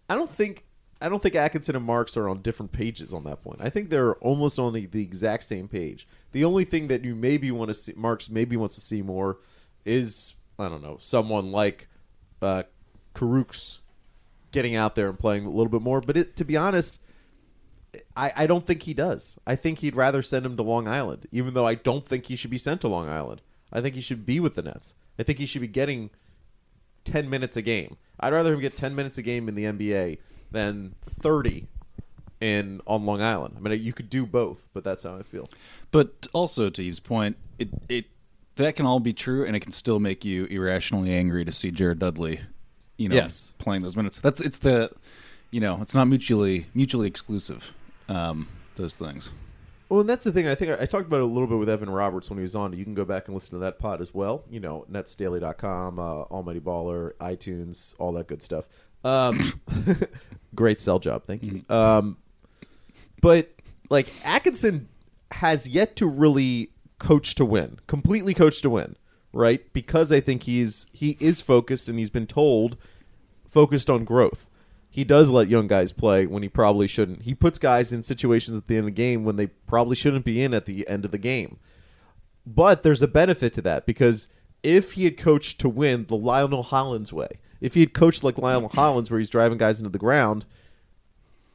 I 0.09 0.15
don't 0.15 0.31
think 0.31 0.65
I 1.01 1.09
don't 1.09 1.23
think 1.23 1.35
Atkinson 1.35 1.77
and 1.77 1.85
Marks 1.85 2.17
are 2.17 2.29
on 2.29 2.43
different 2.43 2.73
pages 2.73 3.13
on 3.13 3.25
that 3.25 3.43
point. 3.43 3.61
I 3.61 3.69
think 3.69 3.89
they're 3.89 4.15
almost 4.17 4.59
on 4.59 4.73
the, 4.73 4.87
the 4.87 5.03
exact 5.03 5.45
same 5.45 5.69
page. 5.69 6.09
The 6.33 6.45
only 6.45 6.65
thing 6.65 6.89
that 6.89 7.05
you 7.05 7.15
maybe 7.15 7.51
want 7.51 7.69
to 7.69 7.75
see 7.75 7.93
Marks 7.97 8.29
maybe 8.29 8.57
wants 8.57 8.75
to 8.75 8.81
see 8.81 9.03
more 9.03 9.39
is 9.85 10.35
I 10.59 10.69
don't 10.69 10.83
know 10.83 10.97
someone 10.99 11.53
like 11.53 11.89
uh, 12.43 12.65
Kurucs 13.15 13.79
getting 14.51 14.75
out 14.75 14.95
there 14.95 15.09
and 15.09 15.19
playing 15.19 15.45
a 15.47 15.51
little 15.51 15.69
bit 15.69 15.83
more. 15.83 16.01
But 16.01 16.17
it, 16.17 16.37
to 16.37 16.45
be 16.45 16.57
honest, 16.57 17.01
I, 18.17 18.33
I 18.37 18.47
don't 18.47 18.67
think 18.67 18.83
he 18.83 18.95
does. 18.95 19.39
I 19.47 19.57
think 19.57 19.79
he'd 19.79 19.97
rather 19.97 20.23
send 20.23 20.45
him 20.45 20.57
to 20.57 20.63
Long 20.63 20.89
Island, 20.89 21.27
even 21.31 21.55
though 21.55 21.67
I 21.67 21.75
don't 21.75 22.05
think 22.05 22.27
he 22.27 22.37
should 22.37 22.51
be 22.51 22.59
sent 22.59 22.81
to 22.83 22.89
Long 22.89 23.09
Island. 23.09 23.41
I 23.73 23.81
think 23.81 23.95
he 23.95 24.01
should 24.01 24.27
be 24.27 24.41
with 24.41 24.55
the 24.55 24.63
Nets. 24.63 24.95
I 25.19 25.23
think 25.23 25.39
he 25.39 25.47
should 25.47 25.61
be 25.61 25.69
getting 25.69 26.11
10 27.05 27.29
minutes 27.29 27.57
a 27.57 27.63
game. 27.63 27.97
I'd 28.21 28.33
rather 28.33 28.53
him 28.53 28.61
get 28.61 28.77
10 28.77 28.95
minutes 28.95 29.19
a 29.19 29.23
game 29.23 29.49
in 29.49 29.55
the 29.55 29.65
NBA 29.65 30.19
than 30.51 30.95
30 31.05 31.67
in 32.41 32.81
on 32.87 33.05
Long 33.05 33.21
Island. 33.21 33.55
I 33.57 33.61
mean, 33.61 33.83
you 33.83 33.93
could 33.93 34.09
do 34.11 34.27
both, 34.27 34.69
but 34.73 34.85
that's 34.85 35.03
how 35.03 35.17
I 35.17 35.23
feel. 35.23 35.49
But 35.91 36.27
also 36.33 36.71
to 36.71 36.83
Eve's 36.83 37.01
point, 37.01 37.37
it 37.59 37.69
it 37.89 38.07
that 38.57 38.77
can 38.77 38.87
all 38.87 39.01
be 39.01 39.13
true, 39.13 39.45
and 39.45 39.55
it 39.57 39.61
can 39.61 39.73
still 39.73 39.99
make 40.01 40.25
you 40.25 40.45
irrationally 40.47 41.13
angry 41.13 41.45
to 41.45 41.53
see 41.53 41.71
Jared 41.71 41.99
Dudley, 42.01 42.41
you 42.97 43.09
know, 43.09 43.15
Yes. 43.17 43.55
playing 43.59 43.83
those 43.83 43.97
minutes. 43.97 44.19
That's 44.19 44.41
it's 44.41 44.59
the, 44.59 44.91
you 45.51 45.61
know, 45.61 45.79
it's 45.81 45.95
not 45.95 46.07
mutually 46.07 46.67
mutually 46.75 47.07
exclusive. 47.09 47.75
Um, 48.09 48.49
those 48.77 48.95
things. 48.97 49.33
Well, 49.89 50.01
and 50.01 50.09
that's 50.09 50.23
the 50.25 50.33
thing. 50.33 50.47
I 50.47 50.55
think 50.55 50.71
I, 50.73 50.83
I 50.83 50.85
talked 50.87 51.07
about 51.07 51.19
it 51.19 51.23
a 51.23 51.27
little 51.27 51.47
bit 51.47 51.59
with 51.59 51.69
Evan 51.69 51.89
Roberts 51.91 52.29
when 52.31 52.39
he 52.39 52.43
was 52.43 52.55
on. 52.55 52.73
You 52.75 52.85
can 52.85 52.95
go 52.95 53.05
back 53.07 53.27
and 53.27 53.35
listen 53.35 53.53
to 53.53 53.59
that 53.59 53.79
pod 53.79 54.01
as 54.03 54.13
well. 54.13 54.45
You 54.51 54.61
know, 54.61 54.85
netsdaily.com, 54.91 55.99
uh, 55.99 56.03
Almighty 56.03 56.61
Baller, 56.61 57.15
iTunes, 57.15 57.95
all 57.99 58.13
that 58.13 58.27
good 58.29 58.43
stuff. 58.43 58.69
Um, 59.03 59.39
great 60.55 60.81
sell 60.81 60.99
job. 60.99 61.25
Thank 61.27 61.43
you. 61.43 61.65
Um, 61.69 62.17
but, 63.21 63.51
like, 63.91 64.09
Atkinson 64.25 64.89
has 65.33 65.69
yet 65.69 65.97
to 65.97 66.07
really 66.07 66.71
coach 66.99 67.35
to 67.37 67.45
win, 67.45 67.79
completely 67.87 68.35
coach 68.35 68.61
to 68.63 68.71
win, 68.71 68.97
right? 69.33 69.73
Because 69.73 70.11
I 70.13 70.21
think 70.21 70.45
he's 70.45 70.87
he 70.93 71.17
is 71.21 71.41
focused 71.41 71.89
and 71.89 71.99
he's 71.99 72.11
been 72.11 72.27
told 72.27 72.77
focused 73.47 73.89
on 73.89 74.05
growth. 74.05 74.49
He 74.91 75.05
does 75.05 75.31
let 75.31 75.49
young 75.49 75.67
guys 75.67 75.93
play 75.93 76.27
when 76.27 76.43
he 76.43 76.49
probably 76.49 76.87
shouldn't. 76.87 77.23
He 77.23 77.35
puts 77.35 77.59
guys 77.59 77.93
in 77.93 78.03
situations 78.03 78.57
at 78.57 78.67
the 78.67 78.77
end 78.77 78.81
of 78.81 78.87
the 78.87 78.91
game 78.93 79.25
when 79.25 79.37
they 79.37 79.47
probably 79.47 79.97
shouldn't 79.97 80.25
be 80.25 80.43
in 80.43 80.55
at 80.55 80.67
the 80.67 80.89
end 80.89 81.05
of 81.05 81.11
the 81.11 81.19
game. 81.19 81.59
But 82.47 82.83
there's 82.83 83.03
a 83.03 83.09
benefit 83.09 83.53
to 83.55 83.63
that 83.63 83.85
because 83.85 84.29
if 84.63 84.93
he 84.93 85.05
had 85.05 85.17
coached 85.19 85.61
to 85.61 85.69
win 85.69 86.07
the 86.07 86.17
Lionel 86.17 86.63
Hollins 86.63 87.13
way, 87.13 87.39
if 87.61 87.75
he 87.75 87.81
had 87.81 87.93
coached 87.93 88.25
like 88.25 88.39
Lionel 88.39 88.71
Hollins 88.71 89.11
where 89.11 89.19
he's 89.19 89.31
driving 89.31 89.59
guys 89.59 89.79
into 89.79 89.91
the 89.91 89.99
ground, 89.99 90.45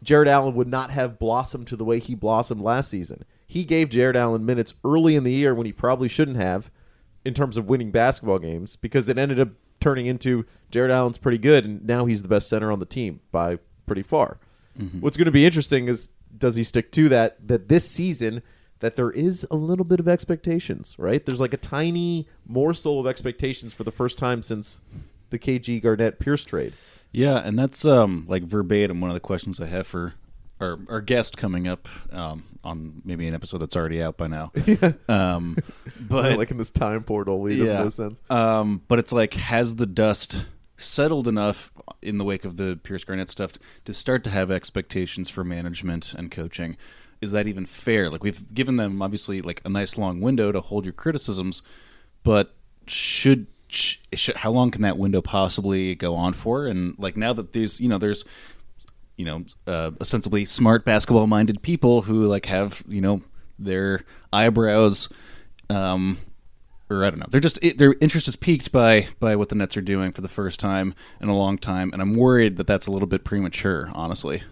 Jarrett 0.01 0.27
Allen 0.27 0.55
would 0.55 0.67
not 0.67 0.91
have 0.91 1.19
blossomed 1.19 1.67
to 1.67 1.75
the 1.75 1.85
way 1.85 1.99
he 1.99 2.15
blossomed 2.15 2.61
last 2.61 2.89
season. 2.89 3.23
He 3.47 3.63
gave 3.63 3.89
Jarrett 3.89 4.15
Allen 4.15 4.45
minutes 4.45 4.73
early 4.83 5.15
in 5.15 5.23
the 5.23 5.31
year 5.31 5.55
when 5.55 5.65
he 5.65 5.71
probably 5.71 6.07
shouldn't 6.07 6.37
have 6.37 6.69
in 7.23 7.33
terms 7.33 7.57
of 7.57 7.67
winning 7.67 7.91
basketball 7.91 8.39
games 8.39 8.75
because 8.75 9.07
it 9.07 9.17
ended 9.17 9.39
up 9.39 9.49
turning 9.79 10.05
into 10.05 10.45
Jarrett 10.71 10.91
Allen's 10.91 11.17
pretty 11.17 11.37
good 11.37 11.65
and 11.65 11.85
now 11.85 12.05
he's 12.05 12.21
the 12.21 12.27
best 12.27 12.49
center 12.49 12.71
on 12.71 12.79
the 12.79 12.85
team 12.85 13.21
by 13.31 13.59
pretty 13.85 14.01
far. 14.01 14.39
Mm-hmm. 14.77 15.01
What's 15.01 15.17
going 15.17 15.25
to 15.25 15.31
be 15.31 15.45
interesting 15.45 15.87
is 15.87 16.09
does 16.35 16.55
he 16.55 16.63
stick 16.63 16.91
to 16.93 17.09
that 17.09 17.47
that 17.47 17.67
this 17.67 17.89
season 17.89 18.41
that 18.79 18.95
there 18.95 19.11
is 19.11 19.47
a 19.49 19.55
little 19.55 19.85
bit 19.85 20.01
of 20.01 20.09
expectations, 20.09 20.95
right? 20.97 21.25
There's 21.25 21.39
like 21.39 21.53
a 21.53 21.57
tiny 21.57 22.27
morsel 22.45 22.99
of 22.99 23.07
expectations 23.07 23.73
for 23.73 23.85
the 23.85 23.91
first 23.91 24.17
time 24.17 24.41
since 24.41 24.81
the 25.33 25.39
KG 25.39 25.81
Garnett 25.81 26.19
Pierce 26.19 26.45
trade. 26.45 26.73
Yeah, 27.11 27.37
and 27.37 27.57
that's 27.59 27.83
um 27.85 28.25
like 28.27 28.43
verbatim 28.43 29.01
one 29.01 29.09
of 29.09 29.15
the 29.15 29.19
questions 29.19 29.59
I 29.59 29.65
have 29.65 29.87
for 29.87 30.13
our 30.61 30.79
our 30.87 31.01
guest 31.01 31.37
coming 31.37 31.67
up 31.67 31.87
um 32.11 32.45
on 32.63 33.01
maybe 33.03 33.27
an 33.27 33.33
episode 33.33 33.57
that's 33.57 33.75
already 33.75 34.01
out 34.01 34.15
by 34.17 34.27
now. 34.27 34.51
Um 35.09 35.57
but 35.99 36.37
like 36.37 36.51
in 36.51 36.57
this 36.57 36.71
time 36.71 37.03
portal, 37.03 37.41
we 37.41 37.55
yeah. 37.55 37.83
no 37.83 37.89
sense. 37.89 38.23
Um, 38.29 38.81
but 38.87 38.99
it's 38.99 39.11
like, 39.11 39.33
has 39.33 39.75
the 39.75 39.85
dust 39.85 40.45
settled 40.77 41.27
enough 41.27 41.71
in 42.01 42.17
the 42.17 42.23
wake 42.23 42.45
of 42.45 42.57
the 42.57 42.79
Pierce 42.83 43.03
Garnett 43.03 43.29
stuff 43.29 43.53
to 43.85 43.93
start 43.93 44.23
to 44.25 44.29
have 44.29 44.51
expectations 44.51 45.29
for 45.29 45.43
management 45.43 46.13
and 46.13 46.31
coaching? 46.31 46.77
Is 47.21 47.31
that 47.31 47.47
even 47.47 47.65
fair? 47.65 48.09
Like 48.09 48.23
we've 48.23 48.53
given 48.53 48.77
them 48.77 49.01
obviously 49.01 49.41
like 49.41 49.61
a 49.65 49.69
nice 49.69 49.97
long 49.97 50.21
window 50.21 50.51
to 50.51 50.61
hold 50.61 50.85
your 50.85 50.93
criticisms, 50.93 51.61
but 52.23 52.53
should, 52.87 53.47
sh- 53.47 53.52
how 54.35 54.51
long 54.51 54.71
can 54.71 54.81
that 54.83 54.97
window 54.97 55.21
possibly 55.21 55.95
go 55.95 56.15
on 56.15 56.33
for? 56.33 56.67
And 56.67 56.95
like 56.97 57.17
now 57.17 57.33
that 57.33 57.53
there's 57.53 57.79
you 57.79 57.89
know 57.89 57.97
there's 57.97 58.25
you 59.17 59.25
know 59.25 59.45
uh, 59.67 59.91
ostensibly 60.01 60.45
smart 60.45 60.85
basketball 60.85 61.27
minded 61.27 61.61
people 61.61 62.03
who 62.03 62.27
like 62.27 62.45
have 62.47 62.83
you 62.87 63.01
know 63.01 63.21
their 63.59 64.03
eyebrows 64.31 65.09
um 65.69 66.17
or 66.89 67.05
I 67.05 67.09
don't 67.09 67.19
know. 67.19 67.25
They're 67.29 67.41
just 67.41 67.59
it, 67.61 67.77
their 67.77 67.95
interest 68.01 68.27
is 68.27 68.35
piqued 68.35 68.71
by 68.71 69.07
by 69.19 69.35
what 69.35 69.49
the 69.49 69.55
Nets 69.55 69.75
are 69.77 69.81
doing 69.81 70.11
for 70.11 70.21
the 70.21 70.27
first 70.27 70.59
time 70.59 70.93
in 71.21 71.29
a 71.29 71.35
long 71.35 71.57
time, 71.57 71.91
and 71.93 72.01
I'm 72.01 72.15
worried 72.15 72.57
that 72.57 72.67
that's 72.67 72.87
a 72.87 72.91
little 72.91 73.07
bit 73.07 73.23
premature, 73.23 73.89
honestly. 73.93 74.43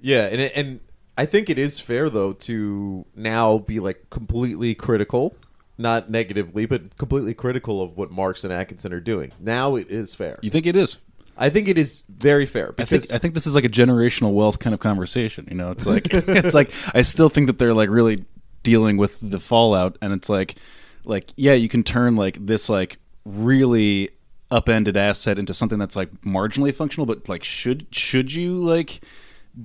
Yeah, 0.00 0.26
and 0.26 0.40
and 0.40 0.80
I 1.18 1.26
think 1.26 1.50
it 1.50 1.58
is 1.58 1.78
fair 1.80 2.08
though 2.08 2.32
to 2.32 3.04
now 3.14 3.58
be 3.58 3.80
like 3.80 4.08
completely 4.10 4.74
critical, 4.74 5.34
not 5.80 6.10
negatively, 6.10 6.66
but 6.66 6.96
completely 6.98 7.34
critical 7.34 7.82
of 7.82 7.96
what 7.96 8.10
Marks 8.10 8.44
and 8.44 8.52
Atkinson 8.52 8.92
are 8.92 9.00
doing. 9.00 9.32
Now 9.40 9.76
it 9.76 9.90
is 9.90 10.14
fair. 10.14 10.38
You 10.42 10.50
think 10.50 10.66
it 10.66 10.76
is? 10.76 10.98
I 11.36 11.48
think 11.48 11.68
it 11.68 11.78
is 11.78 12.02
very 12.08 12.44
fair 12.44 12.68
I 12.68 12.72
because 12.72 13.06
think 13.06 13.14
I 13.14 13.18
think 13.18 13.32
this 13.32 13.46
is 13.46 13.54
like 13.54 13.64
a 13.64 13.68
generational 13.68 14.34
wealth 14.34 14.58
kind 14.58 14.74
of 14.74 14.80
conversation. 14.80 15.48
You 15.50 15.56
know, 15.56 15.70
it's 15.70 15.86
like 15.86 16.08
it's 16.12 16.54
like 16.54 16.70
I 16.94 17.02
still 17.02 17.30
think 17.30 17.46
that 17.46 17.58
they're 17.58 17.74
like 17.74 17.88
really 17.88 18.24
dealing 18.62 18.98
with 18.98 19.18
the 19.22 19.40
fallout, 19.40 19.96
and 20.02 20.12
it's 20.12 20.28
like 20.28 20.56
like 21.04 21.32
yeah, 21.36 21.54
you 21.54 21.68
can 21.68 21.82
turn 21.82 22.14
like 22.14 22.44
this 22.44 22.68
like 22.68 22.98
really 23.24 24.10
upended 24.50 24.96
asset 24.96 25.38
into 25.38 25.54
something 25.54 25.78
that's 25.78 25.96
like 25.96 26.10
marginally 26.20 26.74
functional, 26.74 27.06
but 27.06 27.28
like 27.28 27.42
should 27.42 27.86
should 27.90 28.32
you 28.32 28.62
like 28.62 29.00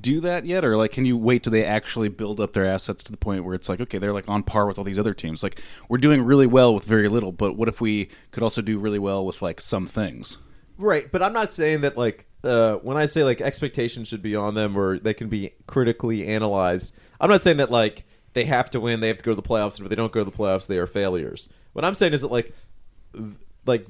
do 0.02 0.20
that 0.22 0.46
yet 0.46 0.66
or 0.66 0.78
like 0.78 0.92
can 0.92 1.06
you 1.06 1.16
wait 1.16 1.44
till 1.44 1.52
they 1.52 1.64
actually 1.64 2.10
build 2.10 2.40
up 2.40 2.54
their 2.54 2.66
assets 2.66 3.04
to 3.04 3.12
the 3.12 3.18
point 3.18 3.44
where 3.44 3.54
it's 3.54 3.70
like 3.70 3.80
okay 3.80 3.98
they're 3.98 4.14
like 4.14 4.28
on 4.28 4.42
par 4.42 4.68
with 4.68 4.78
all 4.78 4.84
these 4.84 5.00
other 5.00 5.14
teams 5.14 5.44
like 5.44 5.62
we're 5.90 5.98
doing 5.98 6.22
really 6.22 6.48
well 6.48 6.74
with 6.74 6.84
very 6.84 7.08
little 7.08 7.32
but 7.32 7.56
what 7.56 7.68
if 7.68 7.80
we 7.80 8.10
could 8.32 8.44
also 8.44 8.62
do 8.62 8.80
really 8.80 9.00
well 9.00 9.26
with 9.26 9.42
like 9.42 9.62
some 9.62 9.86
things 9.86 10.38
Right, 10.78 11.10
but 11.10 11.24
I'm 11.24 11.34
not 11.34 11.52
saying 11.52 11.82
that 11.82 11.98
like 11.98 12.28
uh, 12.44 12.76
when 12.78 12.98
I 12.98 13.06
say 13.06 13.24
like 13.24 13.42
expectations 13.42 14.08
should 14.08 14.22
be 14.22 14.36
on 14.36 14.56
them 14.56 14.78
or 14.78 15.00
they 15.00 15.14
can 15.14 15.30
be 15.30 15.52
critically 15.68 16.28
analyzed. 16.28 16.94
I'm 17.20 17.30
not 17.30 17.42
saying 17.42 17.58
that 17.58 17.72
like 17.72 18.06
they 18.34 18.44
have 18.46 18.70
to 18.72 18.82
win, 18.82 19.00
they 19.00 19.08
have 19.08 19.18
to 19.18 19.24
go 19.24 19.32
to 19.32 19.36
the 19.36 19.42
playoffs, 19.42 19.78
and 19.78 19.86
if 19.86 19.90
they 19.90 19.96
don't 19.96 20.12
go 20.12 20.24
to 20.24 20.30
the 20.30 20.36
playoffs, 20.36 20.68
they 20.68 20.78
are 20.78 20.88
failures. 20.88 21.48
What 21.74 21.86
I'm 21.86 21.96
saying 21.96 22.14
is 22.14 22.22
that 22.22 22.32
like 22.32 22.54
th- 23.14 23.36
like 23.66 23.88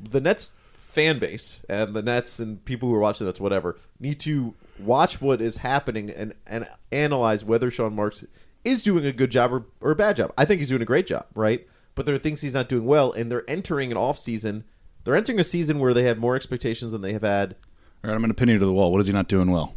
the 0.00 0.20
Nets 0.20 0.50
fan 0.96 1.18
base 1.18 1.62
and 1.68 1.94
the 1.94 2.02
Nets 2.02 2.38
and 2.40 2.64
people 2.64 2.88
who 2.88 2.94
are 2.94 2.98
watching 2.98 3.26
that's 3.26 3.38
whatever, 3.40 3.76
need 4.00 4.18
to 4.20 4.54
watch 4.78 5.20
what 5.20 5.40
is 5.40 5.58
happening 5.58 6.10
and 6.10 6.34
and 6.46 6.66
analyze 6.90 7.44
whether 7.44 7.70
Sean 7.70 7.94
Marks 7.94 8.24
is 8.64 8.82
doing 8.82 9.06
a 9.06 9.12
good 9.12 9.30
job 9.30 9.52
or, 9.52 9.66
or 9.80 9.90
a 9.92 9.96
bad 9.96 10.16
job. 10.16 10.32
I 10.36 10.44
think 10.44 10.58
he's 10.60 10.70
doing 10.70 10.82
a 10.82 10.86
great 10.86 11.06
job, 11.06 11.26
right? 11.34 11.66
But 11.94 12.04
there 12.06 12.14
are 12.14 12.18
things 12.18 12.40
he's 12.40 12.54
not 12.54 12.68
doing 12.68 12.84
well, 12.84 13.12
and 13.12 13.30
they're 13.30 13.48
entering 13.48 13.90
an 13.92 13.96
off 13.96 14.18
season. 14.18 14.64
They're 15.04 15.14
entering 15.14 15.38
a 15.38 15.44
season 15.44 15.78
where 15.78 15.94
they 15.94 16.02
have 16.04 16.18
more 16.18 16.34
expectations 16.34 16.90
than 16.92 17.00
they 17.02 17.12
have 17.12 17.22
had. 17.22 17.54
all 18.02 18.10
right 18.10 18.14
i'm 18.14 18.20
going 18.20 18.28
to 18.30 18.34
pin 18.34 18.48
you 18.48 18.58
to 18.58 18.64
the 18.66 18.72
wall 18.72 18.90
what 18.92 19.00
is 19.00 19.06
he 19.06 19.12
not 19.12 19.28
doing 19.28 19.50
well 19.52 19.74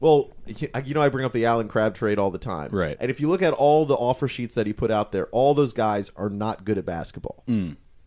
Well, 0.00 0.30
you 0.46 0.94
know, 0.94 1.02
I 1.02 1.10
bring 1.10 1.26
up 1.26 1.32
the 1.32 1.44
Allen 1.44 1.68
Crabbe 1.68 1.94
trade 1.94 2.18
all 2.18 2.30
the 2.30 2.38
time, 2.38 2.70
Right. 2.72 2.96
And 2.98 3.10
if 3.10 3.20
you 3.20 3.28
look 3.28 3.42
at 3.42 3.52
all 3.52 3.84
the 3.84 3.94
offer 3.94 4.26
sheets 4.26 4.54
that 4.54 4.66
he 4.66 4.72
put 4.72 4.90
out 4.90 5.12
there, 5.12 5.26
all 5.26 5.52
those 5.52 5.74
guys 5.74 6.10
are 6.16 6.30
not 6.30 6.64
good 6.64 6.78
at 6.78 6.86
basketball. 6.86 7.44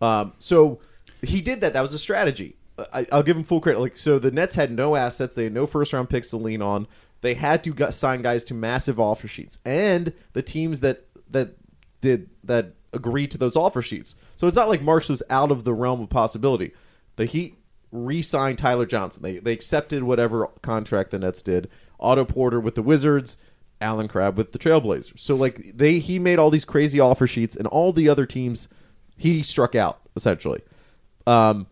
Um, 0.02 0.34
so 0.40 0.80
he 1.24 1.42
did 1.42 1.62
that. 1.62 1.74
That 1.74 1.82
was 1.82 1.94
a 1.94 2.00
strategy. 2.00 2.56
I, 2.94 3.06
I'll 3.12 3.24
give 3.24 3.38
him 3.38 3.44
full 3.44 3.62
credit. 3.62 3.80
Like, 3.80 3.98
so 3.98 4.20
the 4.20 4.32
Nets 4.32 4.56
had 4.56 4.72
no 4.72 4.96
assets. 4.96 5.36
They 5.36 5.46
had 5.46 5.54
no 5.54 5.68
first 5.68 5.94
round 5.94 6.10
picks 6.10 6.30
to 6.32 6.38
lean 6.38 6.62
on. 6.62 6.88
They 7.22 7.36
had 7.36 7.64
to 7.64 7.92
sign 7.92 8.22
guys 8.22 8.44
to 8.46 8.54
massive 8.54 9.00
offer 9.00 9.28
sheets, 9.28 9.60
and 9.64 10.12
the 10.34 10.42
teams 10.42 10.82
that 10.82 11.06
that 11.30 11.56
did 12.02 12.30
that 12.44 12.74
agreed 12.92 13.32
to 13.32 13.38
those 13.38 13.56
offer 13.56 13.82
sheets. 13.82 14.16
So 14.36 14.48
it's 14.48 14.58
not 14.58 14.68
like 14.70 14.82
Marks 14.82 15.08
was 15.08 15.24
out 15.30 15.50
of 15.50 15.64
the 15.64 15.74
realm 15.74 16.02
of 16.02 16.10
possibility. 16.10 16.74
The 17.16 17.26
Heat 17.26 17.58
re-signed 17.92 18.58
Tyler 18.58 18.86
Johnson. 18.86 19.24
They 19.24 19.38
they 19.38 19.54
accepted 19.54 20.04
whatever 20.04 20.48
contract 20.62 21.12
the 21.12 21.20
Nets 21.20 21.42
did. 21.42 21.70
Otto 22.00 22.26
Porter 22.26 22.60
with 22.60 22.76
the 22.76 22.82
Wizards, 22.82 23.38
Allen 23.80 24.10
Crabbe 24.10 24.36
with 24.36 24.52
the 24.52 24.60
Trailblazers. 24.60 25.20
So 25.20 25.36
like 25.36 25.62
they 25.74 26.00
he 26.00 26.20
made 26.20 26.40
all 26.40 26.50
these 26.50 26.66
crazy 26.66 27.00
offer 27.00 27.28
sheets, 27.28 27.56
and 27.56 27.68
all 27.68 27.94
the 27.94 28.10
other 28.10 28.26
teams 28.26 28.68
he 29.16 29.42
struck 29.42 29.76
out 29.76 30.02
essentially. 30.16 30.62
Um, 31.26 31.68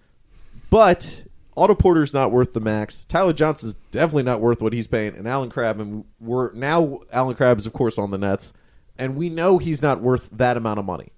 but 0.69 1.23
Otto 1.57 1.75
Porter's 1.75 2.13
not 2.13 2.31
worth 2.31 2.53
the 2.53 2.59
max. 2.59 3.05
Tyler 3.05 3.33
Johnson's 3.33 3.75
definitely 3.91 4.23
not 4.23 4.41
worth 4.41 4.61
what 4.61 4.73
he's 4.73 4.87
paying, 4.87 5.15
and 5.15 5.27
Allen 5.27 5.51
and 5.55 6.05
we're 6.19 6.53
now 6.53 7.01
Allen 7.11 7.35
is 7.57 7.65
of 7.65 7.73
course 7.73 7.97
on 7.97 8.11
the 8.11 8.17
Nets, 8.17 8.53
and 8.97 9.15
we 9.15 9.29
know 9.29 9.57
he's 9.57 9.81
not 9.81 10.01
worth 10.01 10.29
that 10.31 10.57
amount 10.57 10.79
of 10.79 10.85
money. 10.85 11.09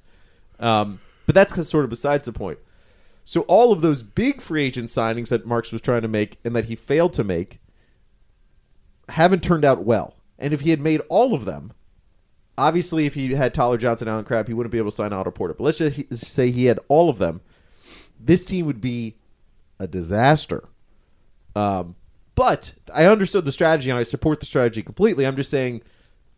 Um, 0.59 0.99
but 1.25 1.35
that's 1.35 1.53
sort 1.67 1.83
of 1.83 1.89
besides 1.89 2.25
the 2.25 2.33
point. 2.33 2.59
So 3.25 3.41
all 3.41 3.71
of 3.71 3.81
those 3.81 4.03
big 4.03 4.41
free 4.41 4.65
agent 4.65 4.89
signings 4.89 5.29
that 5.29 5.45
Marks 5.45 5.71
was 5.71 5.81
trying 5.81 6.01
to 6.01 6.07
make 6.07 6.37
and 6.43 6.55
that 6.55 6.65
he 6.65 6.75
failed 6.75 7.13
to 7.13 7.23
make 7.23 7.59
haven't 9.09 9.43
turned 9.43 9.65
out 9.65 9.83
well. 9.83 10.15
And 10.37 10.53
if 10.53 10.61
he 10.61 10.71
had 10.71 10.81
made 10.81 11.01
all 11.09 11.33
of 11.33 11.45
them, 11.45 11.71
obviously 12.57 13.05
if 13.05 13.13
he 13.13 13.33
had 13.33 13.53
Tyler 13.53 13.77
Johnson, 13.77 14.07
Allen 14.07 14.25
Crabbe, 14.25 14.47
he 14.47 14.53
wouldn't 14.53 14.71
be 14.71 14.77
able 14.77 14.91
to 14.91 14.95
sign 14.95 15.13
Otto 15.13 15.31
Porter. 15.31 15.53
But 15.53 15.63
let's 15.63 15.77
just 15.77 16.25
say 16.25 16.51
he 16.51 16.65
had 16.65 16.79
all 16.87 17.09
of 17.09 17.17
them. 17.17 17.41
This 18.25 18.45
team 18.45 18.65
would 18.65 18.81
be 18.81 19.17
a 19.79 19.87
disaster. 19.87 20.69
Um, 21.55 21.95
but 22.35 22.75
I 22.93 23.05
understood 23.05 23.45
the 23.45 23.51
strategy 23.51 23.89
and 23.89 23.99
I 23.99 24.03
support 24.03 24.39
the 24.39 24.45
strategy 24.45 24.81
completely. 24.81 25.25
I'm 25.25 25.35
just 25.35 25.51
saying 25.51 25.83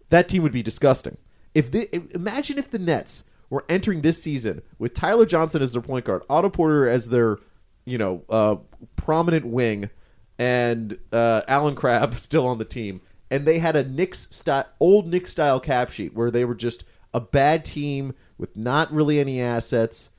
that 0.09 0.27
team 0.27 0.43
would 0.43 0.51
be 0.51 0.63
disgusting. 0.63 1.17
If 1.53 1.71
the, 1.71 1.93
if- 1.95 2.11
imagine 2.11 2.57
if 2.57 2.69
the 2.69 2.79
Nets 2.79 3.23
were 3.49 3.65
entering 3.69 4.01
this 4.01 4.21
season 4.21 4.61
with 4.77 4.93
Tyler 4.93 5.25
Johnson 5.25 5.61
as 5.61 5.73
their 5.73 5.81
point 5.81 6.05
guard, 6.05 6.23
Otto 6.29 6.49
Porter 6.49 6.89
as 6.89 7.09
their 7.09 7.37
you 7.85 7.97
know 7.97 8.23
uh, 8.29 8.55
prominent 8.95 9.45
wing, 9.45 9.89
and 10.37 10.97
uh, 11.13 11.41
Allen 11.47 11.75
Crabbe 11.75 12.13
still 12.15 12.47
on 12.47 12.57
the 12.57 12.65
team, 12.65 13.01
and 13.31 13.45
they 13.45 13.59
had 13.59 13.75
a 13.75 13.83
Knicks 13.83 14.35
style, 14.35 14.65
old 14.79 15.07
Knicks 15.07 15.31
style 15.31 15.59
cap 15.59 15.91
sheet 15.91 16.13
where 16.13 16.31
they 16.31 16.43
were 16.43 16.55
just 16.55 16.83
a 17.13 17.21
bad 17.21 17.63
team 17.63 18.13
with 18.37 18.57
not 18.57 18.91
really 18.91 19.19
any 19.19 19.39
assets 19.39 20.09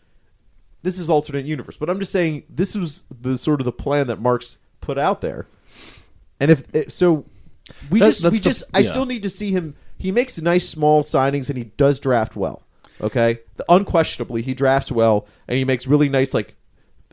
this 0.83 0.99
is 0.99 1.11
alternate 1.11 1.47
universe. 1.47 1.77
But 1.77 1.91
i'm 1.91 1.99
just 1.99 2.13
saying 2.13 2.45
this 2.49 2.75
was 2.75 3.05
the 3.11 3.37
sort 3.39 3.61
of 3.61 3.65
the 3.65 3.73
plan 3.73 4.07
that 4.09 4.21
marks 4.21 4.59
put 4.81 4.99
out 4.99 5.21
there. 5.21 5.47
And 6.41 6.51
if 6.51 6.65
eh, 6.75 6.85
so 6.89 7.25
we 7.91 7.99
That's- 8.01 8.21
just 8.21 8.33
we 8.33 8.39
the- 8.39 8.43
just 8.45 8.65
i 8.75 8.79
yeah. 8.81 8.89
still 8.89 9.07
need 9.07 9.23
to 9.23 9.31
see 9.31 9.51
him. 9.51 9.75
He 9.99 10.13
makes 10.13 10.41
nice 10.41 10.69
small 10.69 11.03
signings 11.03 11.49
and 11.49 11.57
he 11.57 11.65
does 11.65 11.99
draft 12.01 12.37
well 12.37 12.63
okay? 13.01 13.41
The, 13.57 13.65
unquestionably 13.69 14.43
he 14.43 14.55
drafts 14.55 14.91
well 14.91 15.27
and 15.49 15.59
he 15.59 15.65
makes 15.65 15.87
really 15.87 16.09
nice 16.09 16.33
like 16.33 16.55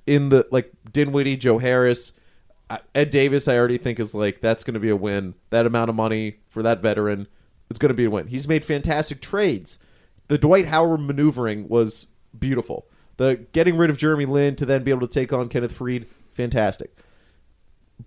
in 0.06 0.30
the 0.30 0.46
like 0.52 0.72
dinwiddie 0.92 1.38
joe 1.38 1.58
harris 1.58 2.12
ed 2.96 3.10
davis 3.10 3.48
i 3.48 3.58
already 3.58 3.78
think 3.78 4.00
is 4.00 4.14
like 4.16 4.42
that's 4.42 4.64
going 4.64 4.74
to 4.74 4.80
be 4.80 4.90
a 4.90 4.96
win. 4.96 5.34
That 5.50 5.66
amount 5.66 5.90
of 5.90 5.96
money 5.96 6.38
for 6.50 6.64
that 6.64 6.82
veteran 6.82 7.28
it's 7.70 7.80
going 7.80 7.90
to 7.90 7.96
be 7.96 8.06
a 8.06 8.10
win. 8.10 8.28
He's 8.28 8.48
made 8.48 8.64
fantastic 8.64 9.20
trades. 9.22 9.80
The 10.28 10.38
dwight 10.38 10.68
howard 10.68 11.00
maneuvering 11.02 11.68
was 11.68 12.08
beautiful 12.38 12.86
the 13.18 13.46
getting 13.52 13.78
rid 13.78 13.90
of 13.90 13.98
jeremy 13.98 14.26
lin 14.26 14.56
to 14.56 14.66
then 14.66 14.84
be 14.84 14.92
able 14.92 15.08
to 15.08 15.14
take 15.14 15.32
on 15.34 15.50
kenneth 15.50 15.78
faried 15.78 16.06
fantastic 16.34 16.96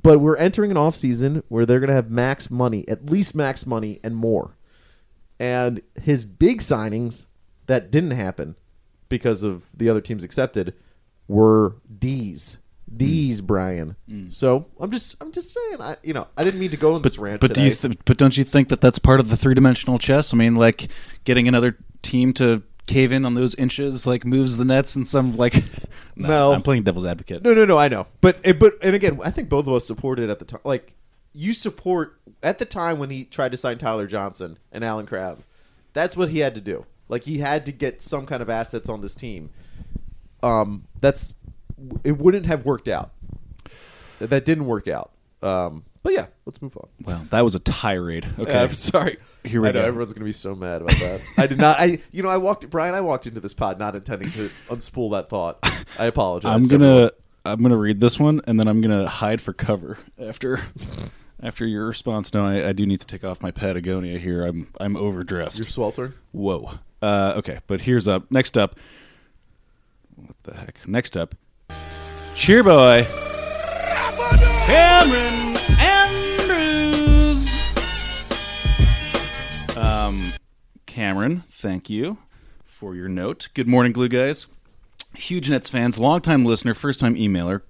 but 0.03 0.19
we're 0.19 0.37
entering 0.37 0.71
an 0.71 0.77
off 0.77 0.97
season 0.97 1.43
where 1.49 1.65
they're 1.65 1.81
going 1.81 1.89
to 1.89 1.95
have 1.95 2.11
max 2.11 2.51
money, 2.51 2.87
at 2.89 3.07
least 3.07 3.35
max 3.35 3.67
money 3.67 4.01
and 4.03 4.17
more. 4.17 4.57
And 5.39 5.83
his 6.01 6.25
big 6.25 6.61
signings 6.61 7.27
that 7.67 7.91
didn't 7.91 8.13
happen 8.13 8.57
because 9.09 9.43
of 9.43 9.65
the 9.77 9.89
other 9.89 10.01
teams 10.01 10.25
accepted 10.25 10.75
were 11.29 11.77
D's. 11.99 12.59
Mm. 12.91 12.99
D's, 12.99 13.41
Brian. 13.41 13.97
Mm. 14.09 14.33
So 14.33 14.67
I'm 14.81 14.91
just, 14.91 15.17
I'm 15.21 15.33
just 15.33 15.53
saying, 15.53 15.81
I, 15.81 15.97
you 16.03 16.15
know, 16.15 16.29
I 16.37 16.43
didn't 16.43 16.61
mean 16.61 16.71
to 16.71 16.77
go 16.77 16.95
on 16.95 17.03
this 17.03 17.19
rant. 17.19 17.41
But 17.41 17.55
do 17.55 17.65
you? 17.65 17.71
Th- 17.71 17.99
but 18.05 18.17
don't 18.17 18.37
you 18.37 18.45
think 18.45 18.69
that 18.69 18.81
that's 18.81 18.99
part 18.99 19.21
of 19.21 19.29
the 19.29 19.37
three 19.37 19.55
dimensional 19.55 19.99
chess? 19.99 20.33
I 20.33 20.37
mean, 20.37 20.55
like 20.55 20.89
getting 21.25 21.49
another 21.49 21.77
team 22.03 22.33
to 22.35 22.63
cave 22.87 23.13
in 23.13 23.25
on 23.25 23.35
those 23.35 23.55
inches, 23.57 24.07
like 24.07 24.25
moves 24.25 24.57
the 24.57 24.65
nets 24.65 24.97
and 24.97 25.07
some 25.07 25.37
like. 25.37 25.63
No. 26.19 26.55
I'm 26.55 26.63
playing 26.63 26.85
devil's 26.85 27.05
advocate. 27.05 27.43
No, 27.43 27.53
no, 27.53 27.67
no. 27.67 27.77
I 27.77 27.89
know, 27.89 28.07
but 28.23 28.39
eh, 28.43 28.55
but 28.55 28.79
and 28.81 28.95
again, 28.95 29.21
I 29.23 29.31
think 29.31 29.51
both 29.51 29.67
of 29.67 29.75
us 29.75 29.87
supported 29.87 30.31
at 30.31 30.39
the 30.39 30.47
time. 30.47 30.63
Like 30.65 30.95
you 31.35 31.53
support 31.53 32.19
at 32.43 32.59
the 32.59 32.65
time 32.65 32.99
when 32.99 33.11
he 33.11 33.27
tried 33.27 33.51
to 33.51 33.59
sign 33.59 33.77
Tyler 33.77 34.07
Johnson 34.07 34.59
and 34.73 34.83
Allen 34.83 35.05
Crabbe. 35.05 35.41
That's 35.93 36.17
what 36.17 36.31
he 36.31 36.39
had 36.39 36.55
to 36.55 36.63
do. 36.63 36.87
Like 37.11 37.25
he 37.25 37.41
had 37.41 37.67
to 37.67 37.73
get 37.73 38.01
some 38.01 38.25
kind 38.25 38.41
of 38.41 38.49
assets 38.49 38.89
on 38.89 39.03
this 39.03 39.15
team. 39.15 39.51
Um, 40.43 40.85
that's 41.03 41.35
it 42.03 42.17
wouldn't 42.19 42.47
have 42.47 42.65
worked 42.65 42.89
out. 42.89 43.11
That 44.19 44.47
didn't 44.47 44.65
work 44.65 44.89
out. 44.89 45.11
Um, 45.43 45.85
but 46.07 46.13
yeah, 46.15 46.27
let's 46.45 46.63
move 46.63 46.77
on. 46.77 46.87
Well, 47.03 47.27
that 47.31 47.41
was 47.43 47.57
a 47.57 47.59
tirade. 47.59 48.25
Okay, 48.39 48.53
Yeah, 48.53 48.63
I'm 48.63 48.75
sorry. 48.75 49.17
Here 49.43 49.61
we 49.61 49.71
I 49.71 49.73
know 49.73 49.83
go. 49.83 49.89
everyone's 49.89 50.15
gonna 50.15 50.25
be 50.25 50.31
so 50.31 50.55
mad 50.55 50.83
about 50.83 50.95
that. 50.99 51.21
I 51.37 51.49
did 51.49 51.59
not. 51.59 51.81
I 51.81 51.99
you 52.13 52.23
know 52.23 52.29
I 52.29 52.37
walked 52.37 52.71
Brian. 52.71 52.95
I 52.95 53.01
walked 53.01 53.27
into 53.27 53.41
this 53.41 53.53
pod 53.55 53.81
not 53.81 53.97
intending 53.97 54.31
to 54.31 54.49
unspool 54.69 55.11
that 55.11 55.29
thought. 55.29 55.59
I 55.99 56.05
apologize. 56.07 56.55
I'm 56.63 56.69
gonna 56.69 56.87
everyone. 56.93 57.11
I'm 57.45 57.61
gonna 57.63 57.77
read 57.77 57.99
this 58.01 58.21
one 58.21 58.41
and 58.47 58.61
then 58.61 58.69
I'm 58.69 58.81
gonna 58.81 59.09
hide 59.09 59.41
for 59.41 59.53
cover 59.53 59.99
after 60.17 60.61
after 61.43 61.67
your 61.67 61.89
response. 61.89 62.33
No, 62.33 62.47
I, 62.47 62.69
I 62.69 62.73
do 62.73 62.87
need 62.87 63.01
to 63.01 63.07
take 63.07 63.25
off 63.25 63.43
my 63.43 63.51
Patagonia 63.51 64.17
here. 64.19 64.45
I'm 64.45 64.69
I'm 64.79 64.97
overdressed. 64.97 65.59
You're 65.59 65.67
sweltering. 65.67 66.13
Whoa. 66.31 66.71
Uh, 67.03 67.35
okay, 67.39 67.59
but 67.67 67.81
here's 67.81 68.07
up. 68.07 68.31
Next 68.31 68.57
up. 68.57 68.79
What 70.15 70.37
the 70.45 70.55
heck? 70.55 70.87
Next 70.87 71.17
up. 71.17 71.35
Cheer 72.37 72.63
boy. 72.63 73.05
Cameron 74.67 75.56
Um, 80.07 80.35
Cameron, 80.87 81.43
thank 81.51 81.91
you 81.91 82.19
for 82.65 82.95
your 82.95 83.09
note. 83.09 83.49
Good 83.55 83.67
morning, 83.67 83.91
Glue 83.91 84.07
Guys. 84.07 84.47
Huge 85.17 85.51
Nets 85.51 85.69
fans, 85.69 85.99
longtime 85.99 86.45
listener, 86.45 86.75
first 86.75 87.01
time 87.01 87.17
emailer. 87.17 87.63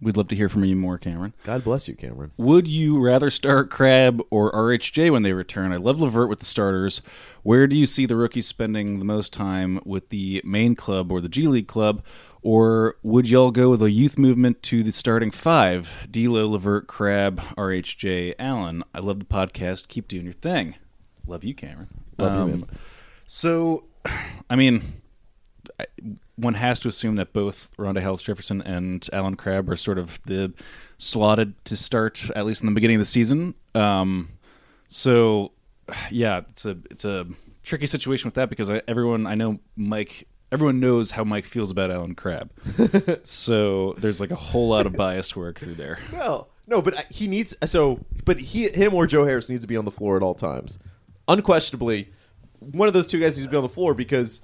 We'd 0.00 0.16
love 0.16 0.28
to 0.28 0.36
hear 0.36 0.48
from 0.48 0.64
you 0.64 0.74
more, 0.74 0.96
Cameron. 0.96 1.34
God 1.44 1.64
bless 1.64 1.86
you, 1.86 1.94
Cameron. 1.94 2.30
Would 2.38 2.66
you 2.66 2.98
rather 2.98 3.28
start 3.28 3.68
Crabbe 3.68 4.22
or 4.30 4.50
RHJ 4.52 5.12
when 5.12 5.22
they 5.22 5.34
return? 5.34 5.70
I 5.70 5.76
love 5.76 6.00
Levert 6.00 6.30
with 6.30 6.38
the 6.38 6.46
starters. 6.46 7.02
Where 7.42 7.66
do 7.66 7.76
you 7.76 7.84
see 7.84 8.06
the 8.06 8.16
rookies 8.16 8.46
spending 8.46 8.98
the 8.98 9.04
most 9.04 9.30
time 9.30 9.80
with 9.84 10.08
the 10.08 10.40
main 10.46 10.76
club 10.76 11.12
or 11.12 11.20
the 11.20 11.28
G 11.28 11.46
League 11.46 11.68
club? 11.68 12.02
Or 12.40 12.96
would 13.02 13.28
y'all 13.28 13.50
go 13.50 13.68
with 13.68 13.82
a 13.82 13.90
youth 13.90 14.16
movement 14.16 14.62
to 14.62 14.82
the 14.82 14.92
starting 14.92 15.30
five? 15.30 16.06
D'Lo, 16.10 16.48
Levert, 16.48 16.86
Crabbe, 16.86 17.40
RHJ, 17.58 18.34
Allen. 18.38 18.82
I 18.94 19.00
love 19.00 19.18
the 19.18 19.26
podcast. 19.26 19.88
Keep 19.88 20.08
doing 20.08 20.24
your 20.24 20.32
thing. 20.32 20.76
Love 21.28 21.44
you, 21.44 21.54
Cameron. 21.54 21.88
Love 22.18 22.48
you, 22.48 22.56
man. 22.56 22.66
So 23.26 23.84
I 24.50 24.56
mean, 24.56 24.82
I- 25.78 25.86
one 26.36 26.54
has 26.54 26.78
to 26.80 26.88
assume 26.88 27.16
that 27.16 27.32
both 27.32 27.68
Rondae 27.76 28.02
Hollis 28.02 28.22
Jefferson 28.22 28.62
and 28.62 29.06
Allen 29.12 29.34
Crabbe 29.34 29.68
are 29.70 29.76
sort 29.76 29.98
of 29.98 30.22
the 30.22 30.52
slotted 30.98 31.52
to 31.64 31.76
start 31.76 32.30
at 32.36 32.46
least 32.46 32.62
in 32.62 32.66
the 32.66 32.72
beginning 32.74 32.96
of 32.96 33.00
the 33.00 33.06
season. 33.06 33.54
Um, 33.74 34.28
so, 34.88 35.52
yeah, 36.10 36.42
it's 36.50 36.64
a 36.64 36.78
it's 36.90 37.04
a 37.04 37.26
tricky 37.62 37.86
situation 37.86 38.26
with 38.28 38.34
that 38.34 38.48
because 38.48 38.70
I, 38.70 38.82
everyone 38.88 39.26
I 39.26 39.34
know 39.34 39.58
Mike. 39.76 40.26
Everyone 40.50 40.80
knows 40.80 41.10
how 41.10 41.24
Mike 41.24 41.44
feels 41.44 41.70
about 41.70 41.90
Allen 41.90 42.14
Crabbe, 42.14 42.48
so 43.22 43.94
there's 43.98 44.18
like 44.18 44.30
a 44.30 44.34
whole 44.34 44.70
lot 44.70 44.86
of 44.86 44.94
bias 44.94 45.28
to 45.30 45.40
work 45.40 45.58
through 45.58 45.74
there. 45.74 45.98
Well, 46.10 46.48
no, 46.66 46.80
but 46.80 47.04
he 47.12 47.26
needs 47.26 47.54
so. 47.66 48.00
But 48.24 48.40
he, 48.40 48.66
him, 48.70 48.94
or 48.94 49.06
Joe 49.06 49.26
Harris 49.26 49.50
needs 49.50 49.60
to 49.60 49.66
be 49.66 49.76
on 49.76 49.84
the 49.84 49.90
floor 49.90 50.16
at 50.16 50.22
all 50.22 50.34
times. 50.34 50.78
Unquestionably, 51.28 52.10
one 52.58 52.88
of 52.88 52.94
those 52.94 53.06
two 53.06 53.20
guys 53.20 53.36
needs 53.36 53.46
to 53.46 53.50
be 53.50 53.56
on 53.56 53.62
the 53.62 53.68
floor 53.68 53.94
because 53.94 54.40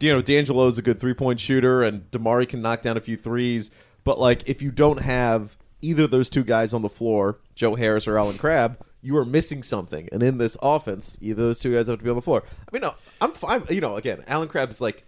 you 0.00 0.12
know 0.12 0.22
D'Angelo 0.22 0.66
is 0.66 0.78
a 0.78 0.82
good 0.82 0.98
three 0.98 1.14
point 1.14 1.40
shooter 1.40 1.82
and 1.82 2.10
DeMarre 2.10 2.48
can 2.48 2.62
knock 2.62 2.82
down 2.82 2.96
a 2.96 3.00
few 3.00 3.16
threes. 3.16 3.70
But 4.04 4.18
like, 4.18 4.48
if 4.48 4.62
you 4.62 4.70
don't 4.70 5.00
have 5.00 5.56
either 5.82 6.04
of 6.04 6.10
those 6.10 6.30
two 6.30 6.44
guys 6.44 6.72
on 6.72 6.82
the 6.82 6.88
floor, 6.88 7.38
Joe 7.54 7.74
Harris 7.74 8.08
or 8.08 8.18
Allen 8.18 8.38
Crabbe, 8.38 8.78
you 9.02 9.16
are 9.16 9.24
missing 9.24 9.62
something. 9.62 10.08
And 10.10 10.22
in 10.22 10.38
this 10.38 10.56
offense, 10.62 11.16
either 11.20 11.42
those 11.42 11.60
two 11.60 11.74
guys 11.74 11.88
have 11.88 11.98
to 11.98 12.04
be 12.04 12.10
on 12.10 12.16
the 12.16 12.22
floor. 12.22 12.42
I 12.46 12.70
mean, 12.72 12.82
no, 12.82 12.94
I'm 13.20 13.32
fine. 13.32 13.64
You 13.68 13.80
know, 13.80 13.96
again, 13.96 14.24
Allen 14.26 14.48
Crabbe 14.48 14.70
is 14.70 14.80
like 14.80 15.04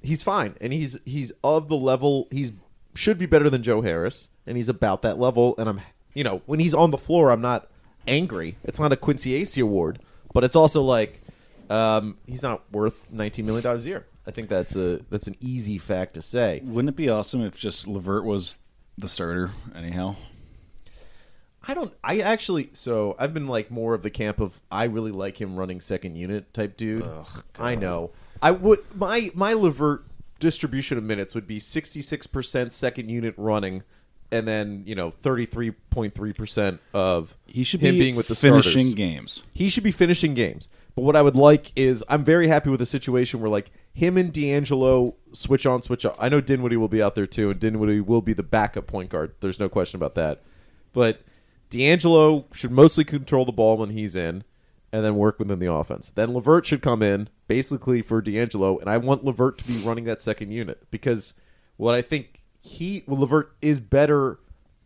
he's 0.00 0.22
fine 0.22 0.54
and 0.60 0.72
he's 0.72 1.00
he's 1.04 1.32
of 1.42 1.68
the 1.68 1.76
level 1.76 2.28
he's 2.30 2.52
should 2.94 3.18
be 3.18 3.26
better 3.26 3.50
than 3.50 3.62
Joe 3.62 3.80
Harris 3.80 4.28
and 4.46 4.56
he's 4.56 4.68
about 4.68 5.02
that 5.02 5.18
level 5.18 5.54
and 5.58 5.68
I'm 5.68 5.80
you 6.14 6.24
know 6.24 6.42
when 6.46 6.60
he's 6.60 6.74
on 6.74 6.90
the 6.90 6.98
floor 6.98 7.30
I'm 7.30 7.40
not 7.40 7.68
angry 8.06 8.56
it's 8.64 8.80
not 8.80 8.92
a 8.92 8.96
Quincy 8.96 9.40
Acey 9.40 9.62
award 9.62 9.98
but 10.32 10.44
it's 10.44 10.56
also 10.56 10.82
like 10.82 11.20
um, 11.70 12.16
he's 12.26 12.42
not 12.42 12.62
worth 12.72 13.06
19 13.10 13.44
million 13.44 13.62
dollars 13.62 13.86
a 13.86 13.88
year. 13.88 14.06
I 14.26 14.30
think 14.30 14.48
that's 14.48 14.76
a 14.76 14.98
that's 15.10 15.26
an 15.26 15.36
easy 15.40 15.78
fact 15.78 16.14
to 16.14 16.22
say. 16.22 16.60
Wouldn't 16.64 16.90
it 16.90 16.96
be 16.96 17.08
awesome 17.08 17.42
if 17.42 17.58
just 17.58 17.88
Levert 17.88 18.24
was 18.24 18.58
the 18.96 19.08
starter 19.08 19.52
anyhow? 19.74 20.16
I 21.66 21.74
don't 21.74 21.92
I 22.02 22.20
actually 22.20 22.70
so 22.72 23.16
I've 23.18 23.34
been 23.34 23.46
like 23.46 23.70
more 23.70 23.94
of 23.94 24.02
the 24.02 24.10
camp 24.10 24.40
of 24.40 24.60
I 24.70 24.84
really 24.84 25.12
like 25.12 25.40
him 25.40 25.56
running 25.56 25.80
second 25.80 26.16
unit 26.16 26.52
type 26.52 26.76
dude. 26.76 27.06
I 27.58 27.74
know. 27.74 28.10
I 28.42 28.50
would 28.52 28.80
my 28.94 29.30
my 29.34 29.52
Levert 29.52 30.04
distribution 30.38 30.96
of 30.96 31.04
minutes 31.04 31.34
would 31.34 31.48
be 31.48 31.58
66% 31.58 32.70
second 32.70 33.08
unit 33.08 33.34
running 33.36 33.82
and 34.30 34.46
then 34.46 34.82
you 34.86 34.94
know 34.94 35.10
33.3% 35.10 36.78
of 36.94 37.36
He 37.46 37.64
should 37.64 37.80
him 37.80 37.94
be 37.94 38.00
being 38.00 38.16
with 38.16 38.28
the 38.28 38.34
finishing 38.34 38.86
starters. 38.86 38.94
games. 38.94 39.42
He 39.52 39.68
should 39.68 39.84
be 39.84 39.92
finishing 39.92 40.34
games. 40.34 40.68
But 40.94 41.02
what 41.02 41.16
I 41.16 41.22
would 41.22 41.36
like 41.36 41.72
is 41.76 42.02
I'm 42.08 42.24
very 42.24 42.48
happy 42.48 42.70
with 42.70 42.82
a 42.82 42.86
situation 42.86 43.40
where 43.40 43.50
like 43.50 43.70
him 43.92 44.16
and 44.16 44.32
D'Angelo 44.32 45.14
switch 45.32 45.64
on, 45.66 45.82
switch 45.82 46.04
off. 46.04 46.16
I 46.18 46.28
know 46.28 46.40
Dinwiddie 46.40 46.76
will 46.76 46.88
be 46.88 47.02
out 47.02 47.14
there 47.14 47.26
too, 47.26 47.50
and 47.50 47.60
Dinwiddie 47.60 48.00
will 48.00 48.22
be 48.22 48.32
the 48.32 48.42
backup 48.42 48.86
point 48.86 49.10
guard. 49.10 49.34
There's 49.40 49.60
no 49.60 49.68
question 49.68 49.96
about 49.98 50.14
that. 50.16 50.42
But 50.92 51.20
D'Angelo 51.70 52.46
should 52.52 52.70
mostly 52.72 53.04
control 53.04 53.44
the 53.44 53.52
ball 53.52 53.76
when 53.76 53.90
he's 53.90 54.16
in, 54.16 54.42
and 54.92 55.04
then 55.04 55.16
work 55.16 55.38
within 55.38 55.58
the 55.58 55.70
offense. 55.70 56.10
Then 56.10 56.32
Levert 56.32 56.66
should 56.66 56.82
come 56.82 57.02
in 57.02 57.28
basically 57.46 58.02
for 58.02 58.20
D'Angelo, 58.20 58.78
and 58.78 58.88
I 58.88 58.96
want 58.96 59.24
Levert 59.24 59.58
to 59.58 59.64
be 59.66 59.78
running 59.78 60.04
that 60.04 60.20
second 60.20 60.50
unit 60.50 60.90
because 60.90 61.34
what 61.76 61.94
I 61.94 62.02
think 62.02 62.37
he 62.68 63.04
well, 63.06 63.20
Levert 63.20 63.54
is 63.62 63.80
better. 63.80 64.38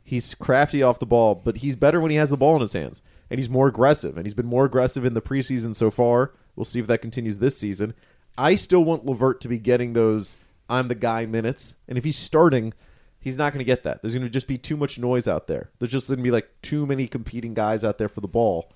He's 0.05 0.35
crafty 0.35 0.83
off 0.83 0.99
the 0.99 1.07
ball, 1.07 1.35
but 1.35 1.59
he's 1.59 1.77
better 1.77 2.01
when 2.01 2.11
he 2.11 2.17
has 2.17 2.31
the 2.31 2.37
ball 2.37 2.55
in 2.57 2.61
his 2.61 2.73
hands, 2.73 3.03
and 3.31 3.39
he's 3.39 3.51
more 3.51 3.69
aggressive. 3.69 4.17
And 4.17 4.27
he's 4.27 4.35
been 4.35 4.47
more 4.47 4.65
aggressive 4.65 5.05
in 5.05 5.15
the 5.15 5.23
preseason 5.23 5.75
so 5.75 5.91
far. 5.91 6.33
We'll 6.57 6.65
see 6.65 6.81
if 6.81 6.87
that 6.87 7.03
continues 7.03 7.39
this 7.39 7.59
season. 7.59 7.95
I 8.37 8.55
still 8.55 8.85
want 8.85 9.07
Levert 9.07 9.41
to 9.43 9.49
be 9.49 9.59
getting 9.59 9.93
those 9.93 10.37
"I'm 10.69 10.89
the 10.89 10.95
guy" 10.95 11.27
minutes, 11.27 11.77
and 11.89 11.99
if 11.99 12.05
he's 12.05 12.19
starting, 12.19 12.73
he's 13.19 13.37
not 13.37 13.53
going 13.53 13.59
to 13.59 13.65
get 13.65 13.83
that. 13.83 14.03
There's 14.03 14.15
going 14.15 14.25
to 14.25 14.31
just 14.31 14.49
be 14.49 14.59
too 14.59 14.77
much 14.77 14.99
noise 14.99 15.27
out 15.29 15.47
there. 15.47 15.71
There's 15.79 15.93
just 15.93 16.09
going 16.09 16.19
to 16.19 16.25
be 16.25 16.31
like 16.31 16.51
too 16.63 16.87
many 16.87 17.07
competing 17.07 17.55
guys 17.55 17.85
out 17.85 17.99
there 17.99 18.09
for 18.09 18.21
the 18.21 18.29
ball. 18.29 18.71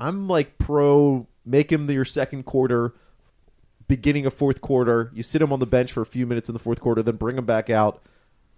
I'm 0.00 0.28
like 0.28 0.58
pro 0.58 1.26
make 1.44 1.72
him 1.72 1.90
your 1.90 2.04
second 2.04 2.44
quarter, 2.44 2.94
beginning 3.88 4.26
of 4.26 4.34
fourth 4.34 4.60
quarter. 4.60 5.10
You 5.14 5.22
sit 5.22 5.42
him 5.42 5.52
on 5.52 5.60
the 5.60 5.66
bench 5.66 5.92
for 5.92 6.02
a 6.02 6.06
few 6.06 6.26
minutes 6.26 6.48
in 6.48 6.52
the 6.52 6.58
fourth 6.58 6.80
quarter, 6.80 7.02
then 7.02 7.16
bring 7.16 7.36
him 7.36 7.46
back 7.46 7.68
out 7.68 8.02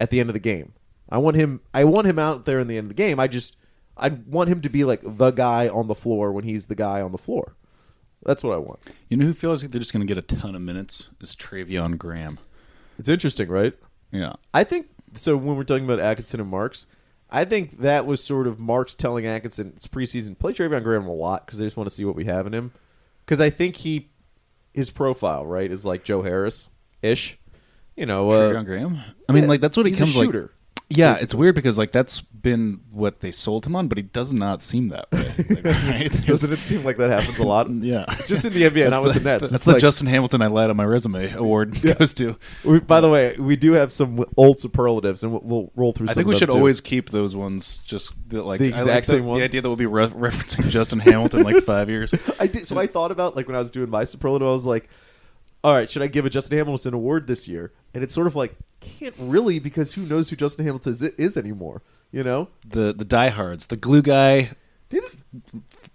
at 0.01 0.11
the 0.11 0.19
end 0.19 0.31
of 0.31 0.35
the 0.35 0.41
game. 0.41 0.73
I 1.09 1.19
want 1.19 1.37
him. 1.37 1.61
I 1.75 1.85
want 1.85 2.07
him 2.07 2.19
out 2.19 2.47
there 2.47 2.59
in 2.59 2.67
the 2.67 2.79
end 2.79 2.87
of 2.87 2.97
the 2.97 3.03
game. 3.03 3.21
I 3.21 3.29
just 3.29 3.57
I 3.97 4.09
want 4.09 4.49
him 4.49 4.61
to 4.63 4.69
be 4.69 4.85
like 4.85 5.01
the 5.05 5.31
guy 5.31 5.69
on 5.69 5.87
the 5.87 5.95
floor 5.95 6.33
when 6.33 6.45
he's 6.45 6.67
the 6.67 6.75
guy 6.75 7.03
on 7.03 7.13
the 7.13 7.19
floor. 7.19 7.55
That's 8.25 8.43
what 8.43 8.55
I 8.55 8.59
want. 8.59 8.81
You 9.09 9.17
know 9.17 9.27
who 9.27 9.33
feels 9.33 9.63
like 9.63 9.73
they're 9.73 9.81
just 9.81 9.93
going 9.93 10.07
to 10.07 10.13
get 10.13 10.19
a 10.19 10.37
ton 10.37 10.55
of 10.55 10.63
minutes 10.63 11.09
is 11.21 11.35
Treveon 11.35 11.99
Graham. 11.99 12.39
It's 12.99 13.09
interesting, 13.09 13.49
right? 13.49 13.75
Yeah. 14.13 14.35
I 14.53 14.65
think 14.65 14.89
so. 15.15 15.37
When 15.37 15.57
we're 15.57 15.65
talking 15.65 15.85
about 15.85 16.01
Atkinson 16.01 16.41
and 16.41 16.51
Marks, 16.51 16.87
I 17.31 17.45
think 17.45 17.79
that 17.79 18.07
was 18.07 18.23
sort 18.23 18.47
of 18.47 18.59
Marks 18.59 18.95
telling 18.95 19.27
Atkinson 19.27 19.73
it's 19.75 19.87
preseason 19.87 20.39
play 20.39 20.53
Treveon 20.53 20.83
Graham 20.83 21.07
a 21.07 21.15
lot 21.15 21.47
because 21.47 21.59
they 21.59 21.67
just 21.67 21.77
want 21.77 21.89
to 21.89 21.95
see 21.95 22.05
what 22.05 22.17
we 22.17 22.25
have 22.25 22.47
in 22.47 22.55
him. 22.55 22.73
Because 23.25 23.41
I 23.41 23.51
think 23.51 23.77
he 23.77 24.11
his 24.75 24.91
profile 24.91 25.47
right 25.47 25.71
is 25.71 25.85
like 25.85 26.05
Joe 26.05 26.23
Harris 26.23 26.71
ish. 27.03 27.39
You 28.01 28.07
know, 28.07 28.31
uh, 28.31 28.51
Treveon 28.51 28.65
Graham. 28.65 28.99
I 29.29 29.33
mean, 29.33 29.43
yeah, 29.43 29.49
like 29.51 29.61
that's 29.61 29.77
what 29.77 29.85
he 29.85 29.93
comes 29.93 30.17
like. 30.17 30.25
shooter, 30.25 30.55
Yeah, 30.89 31.19
it's 31.21 31.35
weird 31.35 31.55
because 31.55 31.77
like 31.77 31.93
that's 31.93 32.23
been 32.23 32.81
what 32.91 33.21
they 33.21 33.31
sold 33.31 33.67
him 33.67 33.77
on, 33.77 33.89
but 33.89 33.99
he 33.99 34.03
does 34.03 34.33
not 34.33 34.63
seem 34.63 34.89
that 34.89 35.13
way. 35.13 35.31
Like, 35.51 35.65
right? 35.87 36.11
Doesn't 36.27 36.51
it 36.51 36.61
seem 36.61 36.83
like 36.83 36.97
that 36.97 37.11
happens 37.11 37.39
a 37.39 37.43
lot? 37.43 37.69
Yeah, 37.71 38.07
just 38.27 38.47
in 38.47 38.55
the 38.55 38.63
NBA, 38.63 38.89
not 38.89 39.03
with 39.03 39.13
the 39.13 39.21
Nets. 39.21 39.43
That's 39.43 39.53
It's 39.53 39.65
the 39.67 39.73
like- 39.73 39.83
Justin 39.83 40.07
Hamilton 40.07 40.41
I 40.41 40.47
lied 40.47 40.71
on 40.71 40.77
my 40.79 40.85
resume 40.87 41.31
award 41.35 41.79
goes 41.83 42.15
to. 42.15 42.39
We, 42.65 42.81
by 42.81 43.03
the 43.03 43.11
way, 43.11 43.37
we 43.39 43.57
do 43.57 43.73
have 43.73 43.93
some 43.93 44.25
old 44.39 44.59
superlatives, 44.59 45.23
and 45.23 45.33
we'll, 45.33 45.43
we'll 45.45 45.73
roll 45.77 45.93
through. 45.93 46.09
I 46.09 46.15
think 46.15 46.27
we 46.27 46.37
should 46.37 46.49
too. 46.49 46.57
always 46.57 46.81
keep 46.81 47.11
those 47.11 47.37
ones 47.37 47.83
just 47.85 48.15
the, 48.31 48.43
like 48.43 48.61
The 48.61 48.69
exact 48.69 48.89
like 48.89 49.05
the, 49.05 49.13
same 49.13 49.27
ones? 49.27 49.41
The 49.41 49.45
idea 49.45 49.61
that 49.61 49.69
we'll 49.69 49.77
be 49.77 49.85
re- 49.85 50.07
referencing 50.07 50.71
Justin 50.71 51.01
Hamilton 51.01 51.43
like 51.43 51.63
five 51.65 51.91
years. 51.91 52.15
I 52.39 52.47
did. 52.47 52.67
So 52.67 52.79
I 52.79 52.87
thought 52.87 53.11
about 53.11 53.37
like 53.37 53.47
when 53.47 53.57
I 53.57 53.59
was 53.59 53.71
doing 53.71 53.91
my 53.91 54.05
superlative, 54.05 54.49
I 54.49 54.53
was 54.53 54.65
like, 54.65 54.89
"All 55.64 55.75
right, 55.75 55.88
should 55.90 56.03
I 56.03 56.07
give 56.07 56.25
a 56.27 56.31
Justin 56.31 56.59
Hamilton 56.59 56.94
award 56.94 57.27
this 57.27 57.46
year?" 57.49 57.73
And 57.94 58.03
it's 58.05 58.14
sort 58.14 58.27
of 58.27 58.35
like 58.37 58.57
can't 58.81 59.14
really 59.18 59.59
because 59.59 59.92
who 59.94 60.03
knows 60.07 60.31
who 60.31 60.37
Justin 60.37 60.64
Hamilton 60.64 60.92
is, 60.92 61.03
is 61.03 61.37
anymore? 61.37 61.83
You 62.12 62.25
know, 62.25 62.49
The 62.68 62.92
the 62.92 63.05
diehards, 63.05 63.66
the 63.66 63.77
glue 63.77 64.03
guy 64.03 64.51
did 64.88 65.05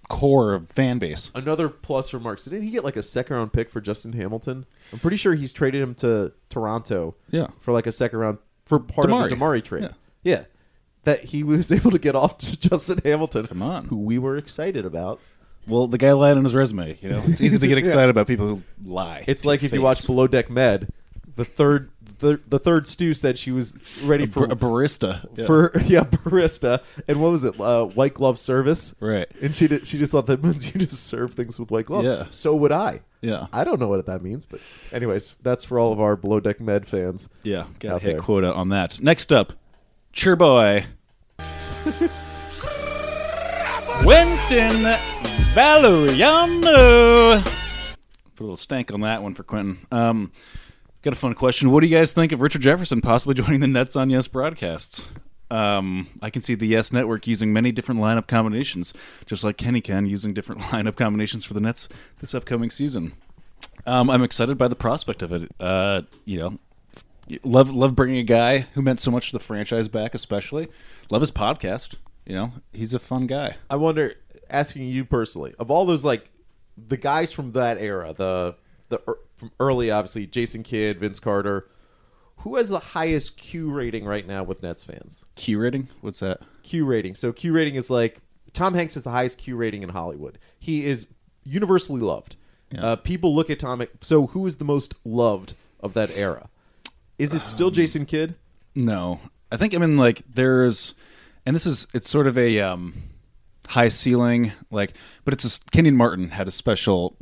core 0.08 0.54
of 0.54 0.70
fan 0.70 1.00
base. 1.00 1.32
another 1.36 1.68
plus 1.70 2.10
for 2.10 2.20
Marks. 2.20 2.46
Didn't 2.46 2.64
he 2.64 2.72
get 2.72 2.84
like 2.84 2.96
a 2.96 3.04
second 3.04 3.36
round 3.36 3.54
pick 3.54 3.70
for 3.70 3.82
Justin 3.82 4.14
Hamilton? 4.14 4.66
I'm 4.94 5.00
pretty 5.00 5.18
sure 5.18 5.34
he's 5.36 5.52
traded 5.52 5.82
him 5.82 5.96
to 5.96 6.32
Toronto. 6.50 7.16
Yeah. 7.32 7.48
for 7.60 7.74
like 7.74 7.88
a 7.88 7.92
second 7.92 8.20
round 8.20 8.38
for 8.66 8.80
part 8.80 9.08
DeMarre. 9.08 9.24
of 9.26 9.30
the 9.32 9.36
DeMarre 9.36 9.64
trade. 9.64 9.84
Yeah. 9.84 9.92
yeah, 10.24 10.44
that 11.04 11.26
he 11.26 11.44
was 11.44 11.72
able 11.74 11.92
to 11.92 12.00
get 12.00 12.16
off 12.16 12.38
to 12.40 12.58
Justin 12.60 13.00
Hamilton. 13.04 13.48
Come 13.48 13.62
on. 13.62 13.86
who 13.86 13.98
we 13.98 14.18
were 14.18 14.38
excited 14.38 14.86
about. 14.86 15.20
Well, 15.68 15.88
the 15.88 15.98
guy 15.98 16.12
lied 16.12 16.38
on 16.38 16.44
his 16.44 16.54
resume. 16.56 16.98
You 17.02 17.10
know, 17.10 17.22
it's 17.26 17.42
easy 17.42 17.58
to 17.60 17.68
get 17.68 17.78
excited 17.80 18.10
about 18.10 18.28
people 18.28 18.48
who 18.48 18.62
lie. 18.86 19.24
It's 19.28 19.46
like 19.46 19.64
if 19.64 19.74
you 19.74 19.82
watch 19.82 20.06
Below 20.06 20.28
Deck 20.28 20.50
Med, 20.50 20.90
the 21.36 21.46
third 21.46 21.90
the, 22.20 22.40
the 22.48 22.60
third 22.60 22.88
Stu 22.88 23.14
said 23.14 23.38
she 23.38 23.52
was 23.52 23.78
ready 24.04 24.26
for 24.26 24.46
a 24.46 24.56
barista 24.56 25.28
Yeah. 25.36 25.46
for 25.46 25.78
yeah 25.84 26.06
barista 26.06 26.82
and 27.10 27.20
what 27.22 27.30
was 27.30 27.44
it 27.44 27.60
uh, 27.60 27.84
white 27.88 28.14
glove 28.14 28.40
service 28.40 28.96
Right. 29.02 29.28
and 29.42 29.54
she 29.54 29.68
did, 29.68 29.86
she 29.86 29.98
just 29.98 30.14
thought 30.14 30.26
that 30.28 30.42
means 30.44 30.74
you 30.74 30.80
just 30.80 31.08
serve 31.08 31.34
things 31.34 31.60
with 31.60 31.72
white 31.72 31.88
gloves 31.88 32.10
Yeah. 32.10 32.28
so 32.30 32.56
would 32.56 32.72
I 32.72 33.02
Yeah. 33.20 33.48
I 33.52 33.66
don't 33.66 33.82
know 33.82 33.90
what 33.90 34.06
that 34.06 34.22
means 34.24 34.46
but 34.46 34.62
anyways 34.94 35.36
that's 35.44 35.66
for 35.66 35.78
all 35.78 35.92
of 35.92 36.00
our 36.00 36.16
Below 36.16 36.40
Deck 36.40 36.62
Med 36.62 36.88
fans 36.88 37.28
Yeah, 37.44 37.66
got 37.80 38.02
hit 38.02 38.12
there. 38.12 38.20
quota 38.20 38.54
on 38.54 38.70
that. 38.70 39.02
Next 39.02 39.34
up, 39.34 39.52
Churboy. 40.14 40.86
Quentin 44.02 44.84
Valeriano. 45.56 47.42
Put 48.36 48.40
a 48.40 48.44
little 48.44 48.58
stank 48.58 48.94
on 48.94 49.00
that 49.02 49.24
one 49.24 49.34
for 49.34 49.44
Quentin. 49.44 49.88
Um, 49.90 50.34
got 51.02 51.14
a 51.14 51.16
fun 51.16 51.34
question. 51.34 51.72
What 51.72 51.80
do 51.80 51.88
you 51.88 51.96
guys 51.96 52.12
think 52.12 52.34
of 52.34 52.42
Richard 52.42 52.62
Jefferson 52.62 53.00
possibly 53.00 53.36
joining 53.42 53.62
the 53.62 53.68
Nets 53.68 53.96
on 53.96 54.10
Yes 54.10 54.28
broadcasts? 54.28 55.10
Um, 55.50 56.08
I 56.22 56.30
can 56.30 56.42
see 56.42 56.56
the 56.56 56.68
Yes 56.68 56.92
Network 56.92 57.26
using 57.26 57.54
many 57.54 57.72
different 57.72 58.02
lineup 58.02 58.28
combinations, 58.28 58.94
just 59.26 59.46
like 59.46 59.56
Kenny 59.56 59.80
can 59.80 60.06
using 60.06 60.34
different 60.34 60.60
lineup 60.72 60.98
combinations 60.98 61.46
for 61.46 61.54
the 61.54 61.62
Nets 61.62 61.88
this 62.20 62.36
upcoming 62.36 62.70
season. 62.70 63.14
Um, 63.86 64.10
I'm 64.10 64.24
excited 64.24 64.58
by 64.58 64.68
the 64.68 64.76
prospect 64.76 65.22
of 65.22 65.32
it. 65.32 65.50
Uh, 65.58 66.02
you 66.26 66.38
know, 66.38 66.60
love 67.46 67.74
love 67.74 67.96
bringing 67.96 68.18
a 68.18 68.24
guy 68.24 68.60
who 68.74 68.82
meant 68.82 69.00
so 69.00 69.10
much 69.10 69.28
to 69.28 69.38
the 69.38 69.44
franchise 69.44 69.88
back, 69.88 70.16
especially. 70.16 70.68
Love 71.10 71.22
his 71.22 71.32
podcast. 71.32 71.96
You 72.26 72.36
know, 72.36 72.54
he's 72.74 72.94
a 72.94 73.00
fun 73.00 73.26
guy. 73.26 73.56
I 73.70 73.78
wonder 73.78 74.16
asking 74.50 74.88
you 74.88 75.06
personally 75.06 75.54
of 75.60 75.72
all 75.72 75.86
those 75.86 76.04
like 76.06 76.30
the 76.78 76.98
guys 76.98 77.32
from 77.32 77.52
that 77.54 77.78
era 77.78 78.14
the 78.14 78.56
the 78.90 79.02
er, 79.08 79.20
from 79.36 79.52
early 79.60 79.92
obviously 79.92 80.26
Jason 80.28 80.64
Kidd 80.64 81.00
Vince 81.00 81.20
Carter 81.20 81.68
who 82.40 82.56
has 82.58 82.70
the 82.70 82.80
highest 82.80 83.38
Q 83.38 83.72
rating 83.72 84.06
right 84.06 84.28
now 84.28 84.44
with 84.44 84.62
Nets 84.62 84.84
fans 84.84 85.26
Q 85.36 85.60
rating? 85.60 85.90
What's 86.02 86.20
that? 86.20 86.42
Q 86.64 86.86
rating. 86.86 87.16
So 87.16 87.32
Q 87.32 87.54
rating 87.54 87.76
is 87.76 87.90
like 87.90 88.20
Tom 88.54 88.74
Hanks 88.74 88.96
is 88.96 89.04
the 89.04 89.12
highest 89.12 89.38
Q 89.38 89.56
rating 89.56 89.84
in 89.84 89.90
Hollywood. 89.90 90.38
He 90.60 90.86
is 90.86 91.08
universally 91.44 92.02
loved. 92.02 92.36
Yeah. 92.72 92.86
Uh, 92.86 92.96
people 92.96 93.36
look 93.36 93.50
at 93.50 93.60
Tom. 93.60 93.84
So 94.02 94.28
who 94.28 94.46
is 94.46 94.58
the 94.58 94.66
most 94.66 94.96
loved 95.04 95.54
of 95.80 95.94
that 95.94 96.16
era? 96.16 96.50
Is 97.18 97.34
it 97.34 97.42
Um, 97.42 97.46
still 97.46 97.72
Jason 97.72 98.06
Kidd? 98.06 98.36
No, 98.74 99.20
I 99.52 99.58
think 99.58 99.74
I 99.74 99.78
mean 99.78 99.98
like 99.98 100.22
there's, 100.28 100.94
and 101.46 101.56
this 101.56 101.66
is 101.66 101.88
it's 101.94 102.10
sort 102.10 102.28
of 102.28 102.38
a 102.38 102.60
um, 102.60 102.94
high 103.68 103.90
ceiling 103.90 104.52
like, 104.72 104.94
but 105.24 105.34
it's 105.34 105.58
a 105.58 105.72
Kenyon 105.72 105.96
Martin 105.96 106.30
had 106.30 106.48
a 106.48 106.52
special. 106.52 107.16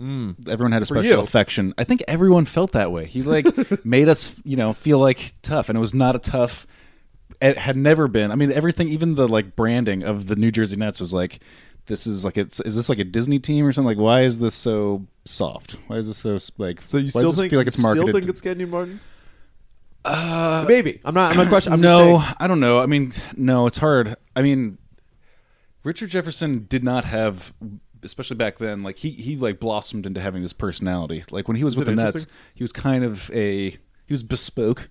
everyone 0.47 0.71
had 0.71 0.81
a 0.81 0.85
special 0.85 1.11
you. 1.11 1.19
affection. 1.19 1.73
I 1.77 1.83
think 1.83 2.03
everyone 2.07 2.45
felt 2.45 2.71
that 2.73 2.91
way. 2.91 3.05
He 3.05 3.21
like 3.21 3.45
made 3.85 4.09
us 4.09 4.35
you 4.43 4.57
know 4.57 4.73
feel 4.73 4.99
like 4.99 5.33
tough, 5.41 5.69
and 5.69 5.77
it 5.77 5.81
was 5.81 5.93
not 5.93 6.15
a 6.15 6.19
tough. 6.19 6.67
It 7.41 7.57
had 7.57 7.75
never 7.75 8.07
been. 8.07 8.31
I 8.31 8.35
mean, 8.35 8.51
everything, 8.51 8.87
even 8.89 9.15
the 9.15 9.27
like 9.27 9.55
branding 9.55 10.03
of 10.03 10.27
the 10.27 10.35
New 10.35 10.51
Jersey 10.51 10.75
Nets 10.77 10.99
was 10.99 11.13
like. 11.13 11.39
This 11.85 12.07
is 12.07 12.23
like 12.23 12.37
it's 12.37 12.61
is 12.61 12.77
this 12.77 12.87
like 12.87 12.99
a 12.99 13.03
Disney 13.03 13.39
team 13.39 13.65
or 13.65 13.73
something? 13.73 13.97
Like, 13.97 14.01
why 14.01 14.21
is 14.21 14.39
this 14.39 14.53
so 14.53 15.05
soft? 15.25 15.75
Why 15.87 15.97
is 15.97 16.07
this 16.07 16.17
so 16.17 16.39
like? 16.57 16.81
So 16.81 16.97
you 16.97 17.07
why 17.07 17.09
still 17.09 17.21
does 17.23 17.31
this 17.31 17.39
think 17.39 17.49
feel 17.49 17.59
like 17.59 17.67
it's 17.67 17.77
you 17.77 17.83
marketed? 17.83 18.03
Still 18.05 18.13
think 18.13 18.23
to- 18.23 18.29
it's 18.29 18.39
Kenyon 18.39 18.69
Martin? 18.69 19.01
Uh, 20.05 20.65
maybe. 20.67 20.99
I'm 21.05 21.13
not. 21.13 21.31
I'm 21.31 21.37
not 21.37 21.47
questioning. 21.49 21.73
I'm 21.73 21.81
no, 21.81 22.19
saying. 22.19 22.35
I 22.39 22.47
don't 22.47 22.59
know. 22.59 22.79
I 22.79 22.85
mean, 22.85 23.13
no, 23.35 23.67
it's 23.67 23.77
hard. 23.77 24.15
I 24.35 24.41
mean, 24.41 24.77
Richard 25.83 26.09
Jefferson 26.09 26.65
did 26.69 26.83
not 26.83 27.05
have, 27.05 27.53
especially 28.03 28.37
back 28.37 28.57
then. 28.57 28.83
Like 28.83 28.97
he 28.97 29.11
he 29.11 29.35
like 29.35 29.59
blossomed 29.59 30.05
into 30.05 30.21
having 30.21 30.41
this 30.41 30.53
personality. 30.53 31.23
Like 31.31 31.47
when 31.47 31.57
he 31.57 31.63
was 31.63 31.73
Is 31.73 31.79
with 31.79 31.87
the 31.87 31.95
Nets, 31.95 32.25
he 32.53 32.63
was 32.63 32.71
kind 32.71 33.03
of 33.03 33.29
a 33.31 33.71
he 33.71 34.13
was 34.13 34.23
bespoke. 34.23 34.89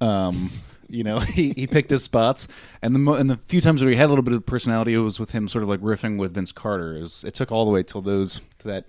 Um, 0.00 0.50
you 0.88 1.04
know, 1.04 1.20
he, 1.20 1.52
he 1.56 1.66
picked 1.66 1.90
his 1.90 2.02
spots, 2.02 2.48
and 2.82 2.94
the 2.94 2.98
mo- 2.98 3.14
and 3.14 3.30
the 3.30 3.36
few 3.36 3.60
times 3.60 3.82
where 3.82 3.90
he 3.90 3.96
had 3.96 4.06
a 4.06 4.08
little 4.08 4.24
bit 4.24 4.34
of 4.34 4.44
personality, 4.44 4.94
it 4.94 4.98
was 4.98 5.18
with 5.18 5.30
him 5.30 5.48
sort 5.48 5.62
of 5.62 5.68
like 5.68 5.80
riffing 5.80 6.18
with 6.18 6.34
Vince 6.34 6.52
Carter. 6.52 6.96
It, 6.96 7.02
was, 7.02 7.24
it 7.24 7.34
took 7.34 7.50
all 7.52 7.64
the 7.64 7.70
way 7.70 7.82
till 7.82 8.02
those 8.02 8.40
to 8.58 8.68
that 8.68 8.86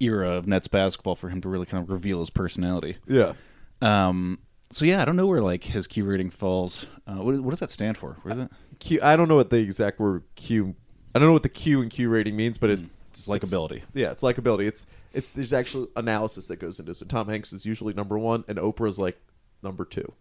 era 0.00 0.30
of 0.30 0.46
Nets 0.46 0.68
basketball 0.68 1.14
for 1.14 1.28
him 1.28 1.40
to 1.40 1.48
really 1.48 1.66
kind 1.66 1.82
of 1.82 1.90
reveal 1.90 2.20
his 2.20 2.30
personality. 2.30 2.96
Yeah. 3.06 3.34
Um, 3.80 4.40
so 4.70 4.84
yeah, 4.84 5.02
I 5.02 5.04
don't 5.04 5.16
know 5.16 5.26
where 5.26 5.42
like 5.42 5.64
his 5.64 5.86
Q 5.86 6.04
rating 6.04 6.30
falls. 6.30 6.86
Uh, 7.06 7.16
what, 7.16 7.38
what 7.40 7.50
does 7.50 7.60
that 7.60 7.70
stand 7.70 7.96
for? 7.96 8.16
What 8.22 8.36
is 8.36 8.44
it? 8.44 8.52
Q. 8.82 8.98
I 9.02 9.16
don't 9.16 9.28
know 9.28 9.36
what 9.36 9.50
the 9.50 9.58
exact 9.58 10.00
word 10.00 10.24
Q. 10.34 10.74
I 11.14 11.18
don't 11.18 11.28
know 11.28 11.32
what 11.32 11.44
the 11.44 11.48
Q 11.48 11.80
and 11.80 11.90
Q 11.90 12.08
rating 12.08 12.36
means, 12.36 12.58
but 12.58 12.70
it, 12.70 12.78
hmm. 12.80 12.86
It's 13.10 13.28
likability. 13.28 13.82
yeah, 13.94 14.10
it's 14.10 14.22
likability. 14.22 14.66
It's 14.66 14.86
it, 15.12 15.26
there's 15.34 15.52
actual 15.52 15.88
analysis 15.96 16.48
that 16.48 16.56
goes 16.56 16.80
into 16.80 16.92
it. 16.92 16.96
So 16.96 17.04
Tom 17.04 17.28
Hanks 17.28 17.52
is 17.52 17.66
usually 17.66 17.92
number 17.92 18.18
one, 18.18 18.42
and 18.48 18.58
Oprah's 18.58 18.98
like 18.98 19.20
number 19.62 19.84
two. 19.84 20.14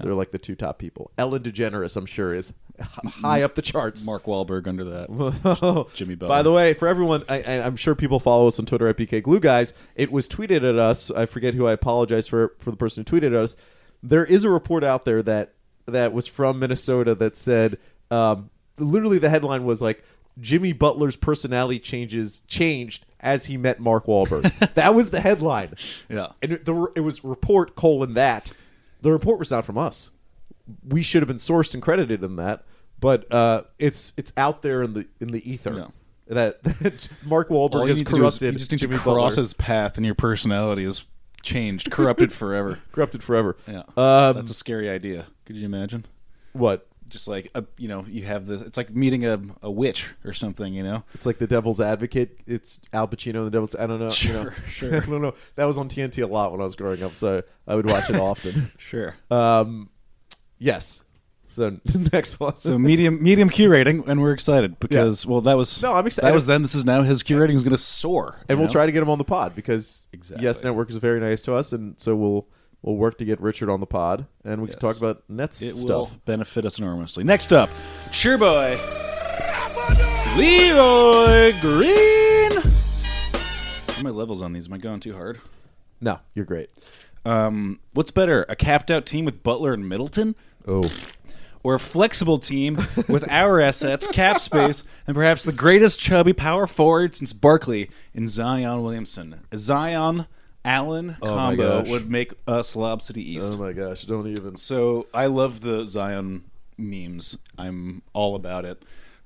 They're 0.00 0.14
like 0.14 0.30
the 0.30 0.38
two 0.38 0.54
top 0.54 0.78
people. 0.78 1.10
Ellen 1.18 1.42
DeGeneres, 1.42 1.96
I'm 1.96 2.06
sure, 2.06 2.34
is 2.34 2.54
h- 2.80 2.86
high 3.20 3.42
up 3.42 3.54
the 3.54 3.62
charts. 3.62 4.06
Mark 4.06 4.24
Wahlberg 4.24 4.66
under 4.66 4.84
that. 4.84 5.86
Jimmy 5.94 6.14
Butler. 6.14 6.34
By 6.34 6.42
the 6.42 6.50
way, 6.50 6.72
for 6.72 6.88
everyone, 6.88 7.24
I, 7.28 7.42
I, 7.42 7.52
I'm 7.60 7.76
sure 7.76 7.94
people 7.94 8.18
follow 8.18 8.46
us 8.46 8.58
on 8.58 8.64
Twitter 8.64 8.88
at 8.88 8.96
BK 8.96 9.22
Glue 9.22 9.38
Guys. 9.40 9.74
It 9.94 10.10
was 10.10 10.28
tweeted 10.28 10.68
at 10.68 10.78
us. 10.78 11.10
I 11.10 11.26
forget 11.26 11.54
who. 11.54 11.66
I 11.66 11.72
apologize 11.72 12.26
for 12.26 12.54
for 12.58 12.70
the 12.70 12.76
person 12.76 13.04
who 13.06 13.20
tweeted 13.20 13.26
at 13.28 13.34
us. 13.34 13.56
There 14.02 14.24
is 14.24 14.44
a 14.44 14.50
report 14.50 14.82
out 14.82 15.04
there 15.04 15.22
that 15.22 15.52
that 15.86 16.12
was 16.12 16.26
from 16.26 16.58
Minnesota 16.58 17.14
that 17.16 17.36
said, 17.36 17.76
um, 18.12 18.50
literally, 18.78 19.18
the 19.18 19.30
headline 19.30 19.64
was 19.64 19.80
like, 19.82 20.04
"Jimmy 20.40 20.72
Butler's 20.72 21.16
personality 21.16 21.78
changes 21.78 22.42
changed 22.46 23.06
as 23.20 23.46
he 23.46 23.56
met 23.56 23.80
Mark 23.80 24.06
Wahlberg." 24.06 24.74
that 24.74 24.94
was 24.94 25.10
the 25.10 25.20
headline. 25.20 25.74
Yeah. 26.08 26.28
and 26.42 26.52
it, 26.52 26.64
the, 26.64 26.88
it 26.96 27.00
was 27.00 27.24
report 27.24 27.74
colon 27.76 28.14
that. 28.14 28.52
The 29.00 29.10
report 29.10 29.38
was 29.38 29.50
not 29.50 29.64
from 29.64 29.78
us 29.78 30.10
we 30.88 31.02
should 31.02 31.22
have 31.22 31.26
been 31.28 31.36
sourced 31.38 31.74
and 31.74 31.82
credited 31.82 32.22
in 32.22 32.36
that, 32.36 32.64
but 33.00 33.30
uh, 33.32 33.62
it's 33.80 34.12
it's 34.16 34.32
out 34.36 34.62
there 34.62 34.82
in 34.82 34.92
the 34.94 35.06
in 35.20 35.28
the 35.28 35.50
ether 35.50 35.74
Yeah. 35.74 35.86
that, 36.34 36.62
that 36.62 37.08
Mark 37.24 37.48
Wahlberg 37.48 37.88
has 37.88 37.98
need 37.98 38.06
to 38.06 38.12
do 38.14 38.24
is 38.24 38.38
corrupted 38.38 38.52
you 38.54 38.58
just 38.60 38.70
need 38.70 38.78
Jimmy 38.78 38.94
to 38.96 39.02
cross 39.02 39.32
Butler, 39.32 39.42
his 39.42 39.54
path, 39.54 39.96
and 39.96 40.06
your 40.06 40.14
personality 40.14 40.84
is 40.84 41.04
changed, 41.42 41.90
corrupted 41.90 42.32
forever. 42.42 42.78
corrupted 42.92 43.24
forever. 43.24 43.56
Yeah, 43.66 43.80
Um, 43.96 44.36
that's 44.36 44.52
a 44.52 44.54
scary 44.54 44.88
idea. 44.88 45.26
Could 45.46 45.56
you 45.56 45.64
imagine? 45.66 46.06
what? 46.52 46.86
Just 47.12 47.28
like 47.28 47.50
a, 47.54 47.64
you 47.76 47.88
know, 47.88 48.04
you 48.08 48.24
have 48.24 48.46
this. 48.46 48.62
It's 48.62 48.76
like 48.76 48.90
meeting 48.94 49.26
a, 49.26 49.40
a 49.62 49.70
witch 49.70 50.10
or 50.24 50.32
something. 50.32 50.72
You 50.72 50.82
know. 50.82 51.04
It's 51.14 51.26
like 51.26 51.38
the 51.38 51.46
Devil's 51.46 51.80
Advocate. 51.80 52.40
It's 52.46 52.80
Al 52.92 53.06
Pacino 53.06 53.36
and 53.36 53.46
the 53.46 53.50
Devil's. 53.50 53.76
I 53.76 53.86
don't 53.86 54.00
know. 54.00 54.10
you 54.20 54.32
know. 54.32 54.50
Sure, 54.50 54.52
sure. 54.68 54.96
I 54.96 55.00
don't 55.00 55.22
know. 55.22 55.34
That 55.56 55.66
was 55.66 55.76
on 55.78 55.88
TNT 55.88 56.22
a 56.22 56.26
lot 56.26 56.52
when 56.52 56.60
I 56.60 56.64
was 56.64 56.74
growing 56.74 57.02
up, 57.02 57.14
so 57.14 57.42
I 57.68 57.74
would 57.74 57.86
watch 57.86 58.08
it 58.08 58.16
often. 58.20 58.72
Sure. 58.78 59.14
Um, 59.30 59.90
yes. 60.58 61.04
So 61.44 61.78
next 62.12 62.40
one. 62.40 62.56
So 62.56 62.78
medium 62.78 63.22
medium 63.22 63.50
Q 63.50 63.70
rating, 63.70 64.04
and 64.08 64.22
we're 64.22 64.32
excited 64.32 64.80
because 64.80 65.26
well, 65.26 65.42
that 65.42 65.58
was 65.58 65.82
No, 65.82 65.94
I'm 65.94 66.06
excited. 66.06 66.28
That 66.28 66.34
was 66.34 66.46
then. 66.46 66.62
This 66.62 66.74
is 66.74 66.86
now. 66.86 67.02
His 67.02 67.22
Q 67.22 67.38
rating 67.38 67.56
is 67.56 67.62
going 67.62 67.72
to 67.72 67.78
soar, 67.78 68.38
and 68.48 68.58
we'll 68.58 68.68
know? 68.68 68.72
try 68.72 68.86
to 68.86 68.92
get 68.92 69.02
him 69.02 69.10
on 69.10 69.18
the 69.18 69.24
pod 69.24 69.54
because 69.54 70.06
Exactly. 70.14 70.44
Yes 70.44 70.64
Network 70.64 70.88
is 70.88 70.96
very 70.96 71.20
nice 71.20 71.42
to 71.42 71.54
us, 71.54 71.72
and 71.72 72.00
so 72.00 72.16
we'll 72.16 72.46
we'll 72.82 72.96
work 72.96 73.18
to 73.18 73.24
get 73.24 73.40
Richard 73.40 73.70
on 73.70 73.80
the 73.80 73.86
pod, 73.86 74.26
and 74.44 74.60
we 74.62 74.68
can 74.68 74.78
talk 74.78 74.96
about 74.96 75.22
Nets 75.28 75.62
It 75.62 75.74
stuff. 75.74 75.88
will 75.88 76.10
benefit 76.24 76.64
us 76.66 76.78
enormously. 76.78 77.24
Next 77.24 77.52
up, 77.52 77.70
cheer 78.10 78.36
boy, 78.38 78.78
Leroy 80.36 81.52
Green. 81.60 82.50
What 82.52 83.98
are 84.00 84.04
my 84.04 84.10
levels 84.10 84.42
on 84.42 84.52
these? 84.52 84.66
Am 84.68 84.72
I 84.74 84.78
going 84.78 85.00
too 85.00 85.12
hard? 85.14 85.40
No, 86.00 86.20
you're 86.34 86.44
great. 86.44 86.70
Um, 87.24 87.80
what's 87.92 88.10
better, 88.10 88.44
a 88.48 88.56
capped 88.56 88.90
out 88.90 89.06
team 89.06 89.24
with 89.24 89.42
Butler 89.42 89.72
and 89.74 89.88
Middleton, 89.88 90.34
Oh, 90.66 90.90
or 91.62 91.74
a 91.74 91.78
flexible 91.78 92.38
team 92.38 92.76
with 93.08 93.24
our 93.30 93.60
assets, 93.60 94.06
cap 94.08 94.40
space, 94.40 94.82
and 95.06 95.14
perhaps 95.14 95.44
the 95.44 95.52
greatest 95.52 96.00
chubby 96.00 96.32
power 96.32 96.66
forward 96.66 97.14
since 97.14 97.32
Barkley 97.32 97.90
in 98.14 98.26
Zion 98.26 98.82
Williamson? 98.82 99.40
Zion 99.54 100.26
Allen 100.64 101.16
Oh 101.20 101.26
combo 101.34 101.82
would 101.90 102.10
make 102.10 102.34
us 102.46 102.76
Lob 102.76 103.02
City 103.02 103.34
East. 103.34 103.54
oh 103.54 103.56
my 103.58 103.72
gosh! 103.72 104.02
Don't 104.02 104.28
even. 104.28 104.56
So 104.56 105.06
I 105.12 105.26
love 105.26 105.60
the 105.60 105.86
Zion 105.86 106.44
memes. 106.78 107.36
I'm 107.58 108.02
all 108.12 108.34
about 108.36 108.64
it. 108.64 108.82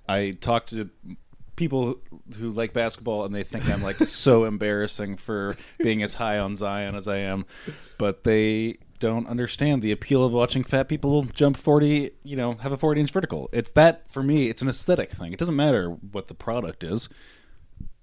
I 0.09 0.37
talk 0.41 0.67
to 0.67 0.89
people 1.57 1.97
who 2.39 2.53
like 2.53 2.73
basketball 2.73 3.25
and 3.25 3.35
they 3.35 3.43
think 3.43 3.69
I'm 3.69 3.83
like 3.83 3.97
so 4.05 4.45
embarrassing 4.45 5.17
for 5.17 5.57
being 5.79 6.03
as 6.03 6.15
high 6.15 6.39
on 6.39 6.55
Zion 6.55 6.95
as 6.95 7.09
I 7.09 7.19
am, 7.19 7.47
but 7.99 8.25
they 8.25 8.77
don't 8.99 9.27
understand 9.27 9.83
the 9.83 9.93
appeal 9.93 10.25
of 10.25 10.33
watching 10.33 10.65
fat 10.65 10.89
people 10.89 11.25
jump 11.25 11.57
40, 11.57 12.13
you 12.23 12.37
know, 12.37 12.55
have 12.55 12.73
a 12.73 12.77
40 12.77 13.01
inch 13.03 13.11
vertical. 13.11 13.49
It's 13.53 13.73
that 13.73 14.09
for 14.09 14.23
me, 14.23 14.49
it's 14.49 14.63
an 14.63 14.69
aesthetic 14.69 15.11
thing. 15.11 15.33
It 15.33 15.39
doesn't 15.39 15.57
matter 15.57 15.91
what 15.91 16.29
the 16.29 16.35
product 16.35 16.85
is. 16.85 17.09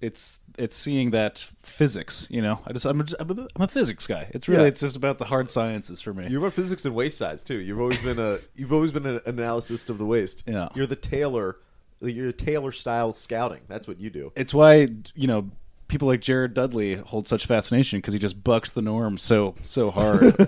It's 0.04 0.40
it's 0.58 0.76
seeing 0.76 1.10
that 1.12 1.38
physics, 1.60 2.26
you 2.30 2.42
know. 2.42 2.60
I 2.66 2.72
just 2.72 2.84
I'm 2.86 2.98
just, 3.04 3.14
I'm 3.20 3.30
a, 3.30 3.48
I'm 3.56 3.62
a 3.62 3.68
physics 3.68 4.06
guy. 4.06 4.28
It's 4.30 4.46
really 4.48 4.62
Yeah. 4.62 4.68
it's 4.68 4.80
just 4.80 4.96
about 4.96 5.18
the 5.18 5.24
hard 5.24 5.50
sciences 5.50 6.00
for 6.00 6.12
me. 6.14 6.26
You're 6.28 6.40
about 6.40 6.52
physics 6.52 6.84
and 6.84 6.94
waist 6.94 7.18
size 7.18 7.42
too. 7.42 7.58
You've 7.58 7.80
always 7.80 8.02
been 8.04 8.18
a 8.18 8.38
you've 8.54 8.72
always 8.72 8.92
been 8.92 9.06
an 9.06 9.20
analyst 9.26 9.90
of 9.90 9.98
the 9.98 10.06
waist. 10.06 10.44
Yeah. 10.46 10.68
You're 10.74 10.86
the 10.86 10.96
tailor. 10.96 11.56
You're 12.00 12.32
Taylor 12.32 12.70
style 12.72 13.14
scouting. 13.14 13.60
That's 13.68 13.88
what 13.88 13.98
you 13.98 14.10
do. 14.10 14.32
it's 14.36 14.52
why 14.52 14.88
you 15.14 15.26
know 15.26 15.50
people 15.88 16.08
like 16.08 16.20
Jared 16.20 16.54
Dudley 16.54 16.96
hold 16.96 17.28
such 17.28 17.46
fascination 17.46 17.98
because 17.98 18.12
he 18.12 18.18
just 18.18 18.42
bucks 18.44 18.72
the 18.72 18.82
norm 18.82 19.16
so 19.18 19.54
so 19.62 19.90
hard 19.90 20.20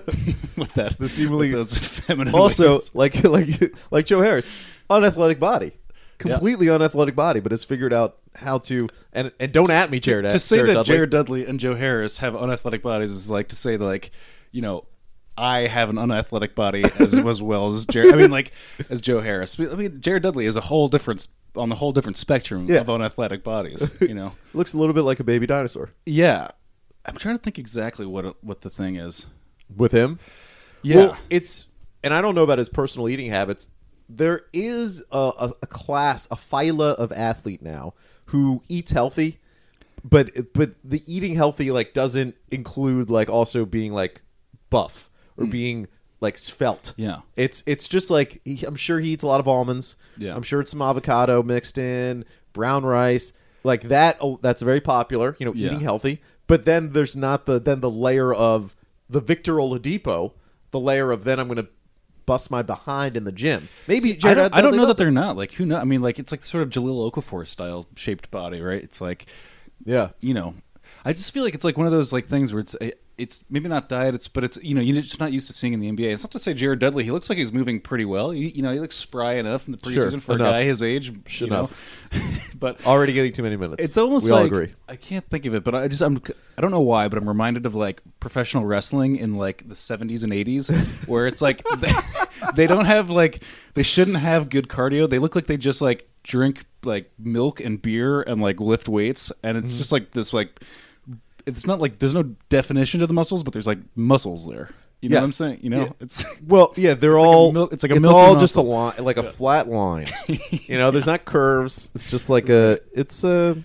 with 0.55 0.73
that. 0.75 0.95
The 0.99 1.09
seemingly- 1.09 1.51
those 1.51 1.75
feminine 1.77 2.33
Also, 2.35 2.75
ways. 2.75 2.91
like 2.93 3.23
like 3.37 3.49
like 3.91 4.05
Joe 4.05 4.21
Harris, 4.21 4.47
unathletic 4.89 5.39
body, 5.39 5.71
completely 6.19 6.69
unathletic 6.69 7.15
body, 7.15 7.39
but 7.39 7.51
has 7.51 7.63
figured 7.63 7.93
out 7.93 8.17
how 8.37 8.59
to 8.59 8.87
and 9.13 9.31
and 9.39 9.51
don't 9.51 9.69
at 9.69 9.89
me, 9.91 9.99
Jared. 9.99 10.29
to 10.31 10.39
say 10.39 10.57
Jared 10.57 10.69
that 10.69 10.73
Dudley. 10.75 10.95
Jared 10.95 11.09
Dudley 11.09 11.45
and 11.45 11.59
Joe 11.59 11.75
Harris 11.75 12.19
have 12.19 12.35
unathletic 12.35 12.81
bodies 12.81 13.11
is 13.11 13.29
like 13.29 13.49
to 13.49 13.55
say 13.55 13.77
like 13.77 14.11
you 14.51 14.61
know. 14.61 14.85
I 15.39 15.67
have 15.67 15.91
an 15.91 15.99
unathletic 15.99 16.55
body 16.55 16.83
as 16.97 17.13
as 17.27 17.43
well 17.43 17.67
as 17.67 17.85
Jared. 17.85 18.11
I 18.11 18.17
mean, 18.17 18.31
like 18.31 18.51
as 18.89 19.01
Joe 19.01 19.19
Harris. 19.21 19.59
I 19.59 19.75
mean, 19.75 20.01
Jared 20.01 20.23
Dudley 20.23 20.47
is 20.47 20.55
a 20.57 20.61
whole 20.61 20.87
different 20.87 21.27
on 21.55 21.69
the 21.69 21.75
whole 21.75 21.91
different 21.91 22.17
spectrum 22.17 22.65
Yeah. 22.67 22.79
of 22.79 22.89
unathletic 22.89 23.43
bodies. 23.43 23.87
You 24.01 24.15
know, 24.15 24.31
looks 24.55 24.73
a 24.73 24.79
little 24.79 24.95
bit 24.95 25.03
like 25.03 25.19
a 25.19 25.23
baby 25.23 25.45
dinosaur 25.45 25.91
yeah. 26.07 26.47
I'm 27.05 27.15
trying 27.17 27.37
to 27.37 27.43
think 27.43 27.59
exactly 27.59 28.07
what 28.07 28.43
what 28.43 28.61
the 28.61 28.71
thing 28.71 28.95
is. 28.95 29.27
with 29.75 29.91
him. 29.91 30.17
Yeah. 30.81 30.95
Well, 30.95 31.17
it's 31.29 31.67
and 32.03 32.15
I 32.15 32.21
don't 32.21 32.33
know 32.33 32.43
about 32.43 32.57
his 32.57 32.69
personal 32.69 33.07
eating 33.07 33.29
habits. 33.29 33.69
There 34.09 34.41
is 34.53 35.03
a, 35.11 35.17
a, 35.37 35.53
a 35.61 35.67
class, 35.67 36.25
a 36.31 36.35
phyla 36.35 36.95
of 36.95 37.11
athlete 37.11 37.61
now 37.61 37.93
who 38.27 38.63
eats 38.67 38.91
healthy, 38.91 39.39
but 40.03 40.53
but 40.53 40.75
the 40.83 41.03
eating 41.05 41.35
healthy 41.35 41.71
like 41.71 41.93
doesn't 41.93 42.35
include 42.49 43.09
like 43.09 43.29
also 43.29 43.65
being 43.65 43.93
like 43.93 44.21
buff 44.69 45.09
or 45.37 45.45
hmm. 45.45 45.51
being 45.51 45.87
like 46.19 46.37
svelte. 46.37 46.93
Yeah. 46.97 47.21
it's 47.35 47.63
it's 47.67 47.87
just 47.87 48.09
like 48.09 48.41
he, 48.43 48.65
I'm 48.65 48.75
sure 48.75 48.99
he 48.99 49.09
eats 49.09 49.23
a 49.23 49.27
lot 49.27 49.39
of 49.39 49.47
almonds. 49.47 49.95
Yeah. 50.17 50.35
I'm 50.35 50.43
sure 50.43 50.61
it's 50.61 50.71
some 50.71 50.81
avocado 50.81 51.43
mixed 51.43 51.77
in, 51.77 52.25
brown 52.53 52.85
rice, 52.85 53.33
like 53.63 53.83
that. 53.83 54.17
Oh, 54.21 54.39
that's 54.41 54.61
very 54.61 54.81
popular. 54.81 55.35
You 55.39 55.45
know, 55.45 55.53
Yeah. 55.53 55.67
eating 55.67 55.81
healthy. 55.81 56.21
But 56.47 56.65
then 56.65 56.93
there's 56.93 57.15
not 57.15 57.45
the 57.45 57.59
then 57.59 57.81
the 57.81 57.91
layer 57.91 58.33
of 58.33 58.75
the 59.09 59.19
Victor 59.19 59.55
Oladipo, 59.55 60.33
the 60.71 60.79
layer 60.79 61.11
of 61.11 61.23
then 61.23 61.39
I'm 61.39 61.47
going 61.47 61.57
to 61.57 61.69
bust 62.27 62.51
my 62.51 62.61
behind 62.61 63.17
in 63.17 63.23
the 63.23 63.31
gym. 63.31 63.67
Maybe 63.87 64.11
I 64.11 64.15
Jared 64.17 64.37
don't, 64.37 64.53
I 64.53 64.61
don't 64.61 64.75
know 64.75 64.83
that 64.83 64.89
doesn't. 64.89 65.03
they're 65.03 65.11
not. 65.11 65.35
Like 65.35 65.53
who 65.53 65.65
know? 65.65 65.77
I 65.77 65.83
mean, 65.83 66.03
like 66.03 66.19
it's 66.19 66.31
like 66.31 66.43
sort 66.43 66.61
of 66.61 66.69
Jahlil 66.69 67.11
Okafor 67.11 67.47
style 67.47 67.87
shaped 67.95 68.29
body, 68.29 68.61
right? 68.61 68.83
It's 68.83 69.01
like 69.01 69.25
Yeah, 69.83 70.09
you 70.19 70.35
know, 70.35 70.53
I 71.03 71.13
just 71.13 71.33
feel 71.33 71.43
like 71.43 71.55
it's 71.55 71.63
like 71.63 71.77
one 71.77 71.87
of 71.87 71.91
those 71.91 72.13
like 72.13 72.27
things 72.27 72.53
where 72.53 72.59
it's 72.59 72.75
it's 73.17 73.43
maybe 73.49 73.67
not 73.67 73.89
diet, 73.89 74.13
it's 74.13 74.27
but 74.27 74.43
it's 74.43 74.57
you 74.61 74.75
know 74.75 74.81
you're 74.81 75.01
just 75.01 75.19
not 75.19 75.31
used 75.31 75.47
to 75.47 75.53
seeing 75.53 75.73
in 75.73 75.79
the 75.79 75.91
NBA. 75.91 76.13
It's 76.13 76.23
not 76.23 76.31
to 76.31 76.39
say 76.39 76.53
Jared 76.53 76.79
Dudley, 76.79 77.03
he 77.03 77.11
looks 77.11 77.29
like 77.29 77.37
he's 77.37 77.51
moving 77.51 77.79
pretty 77.79 78.05
well. 78.05 78.33
You, 78.33 78.47
you 78.47 78.61
know, 78.61 78.71
he 78.71 78.79
looks 78.79 78.95
spry 78.95 79.33
enough 79.33 79.67
in 79.67 79.71
the 79.71 79.77
preseason 79.77 80.11
Sure, 80.11 80.19
for 80.19 80.35
enough. 80.35 80.47
a 80.47 80.51
guy 80.51 80.63
his 80.63 80.83
age. 80.83 81.11
You 81.41 81.47
know, 81.47 81.69
but 82.59 82.85
Already 82.85 83.13
getting 83.13 83.33
too 83.33 83.43
many 83.43 83.57
minutes. 83.57 83.83
it's 83.83 83.97
almost 83.97 84.25
we 84.25 84.31
all 84.31 84.43
agree. 84.43 84.73
I 84.87 84.95
can't 84.95 85.27
think 85.29 85.45
of 85.45 85.55
it, 85.55 85.63
but 85.63 85.73
I 85.73 85.87
just 85.87 86.01
I'm 86.01 86.21
I 86.57 86.61
don't 86.61 86.71
know 86.71 86.81
why, 86.81 87.07
but 87.07 87.17
I'm 87.17 87.27
reminded 87.27 87.65
of 87.65 87.75
like 87.75 88.01
professional 88.19 88.65
wrestling 88.65 89.15
in 89.15 89.35
like 89.35 89.67
the 89.67 89.75
70s 89.75 90.23
and 90.23 90.31
80s, 90.31 91.07
where 91.07 91.27
it's 91.27 91.41
like 91.41 91.63
they, 91.77 91.91
they 92.55 92.67
don't 92.67 92.85
have 92.85 93.09
like 93.09 93.41
they 93.73 93.83
shouldn't 93.83 94.17
have 94.17 94.49
good 94.49 94.67
cardio. 94.67 95.09
They 95.09 95.19
look 95.19 95.35
like 95.35 95.47
they 95.47 95.57
just 95.57 95.81
like 95.81 96.07
drink 96.23 96.65
like 96.83 97.11
milk 97.17 97.59
and 97.61 97.81
beer 97.81 98.21
and 98.21 98.41
like 98.41 98.59
lift 98.59 98.87
weights, 98.87 99.31
and 99.41 99.57
it's 99.57 99.71
mm-hmm. 99.71 99.77
just 99.77 99.91
like 99.91 100.11
this 100.11 100.33
like 100.33 100.61
it's 101.47 101.65
not 101.65 101.79
like 101.79 101.97
there's 101.99 102.13
no 102.13 102.23
definition 102.49 102.99
to 102.99 103.07
the 103.07 103.13
muscles, 103.13 103.41
but 103.43 103.53
there's 103.53 103.67
like 103.67 103.79
muscles 103.95 104.47
there. 104.47 104.69
You 105.01 105.09
know 105.09 105.17
what 105.17 105.23
I'm 105.25 105.31
saying? 105.31 105.59
You 105.61 105.69
know, 105.69 105.81
Yeah. 105.83 105.91
it's 105.99 106.25
Well, 106.47 106.73
yeah, 106.75 106.93
they're 106.95 107.13
like 107.17 107.23
a 107.23 107.27
all. 107.27 107.51
mil- 107.51 107.69
it's 107.71 107.83
like 107.83 107.91
a 107.91 107.95
it's 107.95 108.05
all 108.07 108.35
just 108.35 108.55
a 108.55 108.59
muscle. 108.59 108.71
line, 108.71 108.93
like 108.99 109.17
a 109.17 109.23
flat 109.23 109.67
line. 109.67 110.07
you 110.49 110.77
know, 110.77 110.91
there's 110.91 111.05
not 111.05 111.23
curves. 111.25 111.91
It's 111.95 112.05
just 112.09 112.29
like 112.29 112.49
a. 112.49 112.79
It's 112.93 113.23
a. 113.23 113.57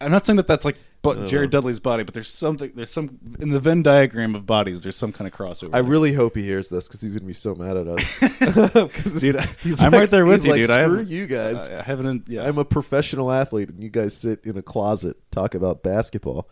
I'm 0.00 0.10
not 0.10 0.24
saying 0.26 0.36
that 0.36 0.46
that's 0.46 0.64
like 0.64 0.76
but 1.00 1.26
Jared 1.26 1.52
know. 1.52 1.60
Dudley's 1.60 1.80
body, 1.80 2.02
but 2.02 2.12
there's 2.12 2.28
something 2.28 2.72
there's 2.74 2.90
some 2.90 3.18
in 3.40 3.50
the 3.50 3.60
Venn 3.60 3.82
diagram 3.82 4.34
of 4.34 4.46
bodies. 4.46 4.82
There's 4.82 4.96
some 4.96 5.12
kind 5.12 5.26
of 5.26 5.32
crossover. 5.36 5.68
I 5.68 5.80
there. 5.80 5.84
really 5.84 6.12
hope 6.12 6.36
he 6.36 6.42
hears 6.42 6.68
this 6.68 6.86
because 6.88 7.00
he's 7.00 7.14
gonna 7.14 7.26
be 7.26 7.32
so 7.32 7.54
mad 7.54 7.76
at 7.76 7.86
us. 7.88 8.18
Dude, 9.20 9.40
he's 9.62 9.80
I'm 9.80 9.92
like- 9.92 10.00
right 10.00 10.10
there 10.10 10.26
with 10.26 10.44
you, 10.44 10.50
like, 10.52 10.62
dude. 10.62 10.70
I 10.70 10.80
have- 10.80 10.90
Screw 10.90 11.02
you 11.04 11.26
guys. 11.26 11.70
I 11.70 11.82
haven't. 11.82 12.28
Yeah, 12.28 12.46
I'm 12.46 12.58
a 12.58 12.64
professional 12.64 13.30
athlete, 13.32 13.70
and 13.70 13.82
you 13.82 13.88
guys 13.90 14.16
sit 14.16 14.44
in 14.44 14.56
a 14.58 14.62
closet 14.62 15.16
talk 15.30 15.54
about 15.54 15.82
basketball, 15.82 16.48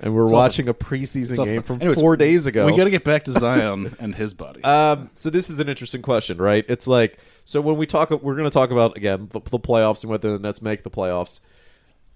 and 0.00 0.14
we're 0.14 0.26
all 0.26 0.32
watching 0.32 0.68
a 0.68 0.74
preseason 0.74 1.44
game 1.44 1.62
from 1.62 1.80
Anyways, 1.80 2.00
four 2.00 2.16
days 2.16 2.46
ago. 2.46 2.66
We 2.66 2.76
got 2.76 2.84
to 2.84 2.90
get 2.90 3.04
back 3.04 3.24
to 3.24 3.32
Zion 3.32 3.96
and 4.00 4.14
his 4.14 4.34
body. 4.34 4.62
Um, 4.64 5.10
so 5.14 5.30
this 5.30 5.50
is 5.50 5.60
an 5.60 5.68
interesting 5.68 6.02
question, 6.02 6.38
right? 6.38 6.64
It's 6.68 6.86
like 6.86 7.18
so 7.44 7.60
when 7.60 7.76
we 7.76 7.86
talk, 7.86 8.10
we're 8.10 8.36
going 8.36 8.48
to 8.48 8.50
talk 8.50 8.70
about 8.70 8.96
again 8.96 9.28
the, 9.32 9.40
the 9.40 9.58
playoffs 9.58 10.02
and 10.02 10.10
whether 10.10 10.32
the 10.32 10.38
Nets 10.38 10.62
make 10.62 10.82
the 10.82 10.90
playoffs. 10.90 11.40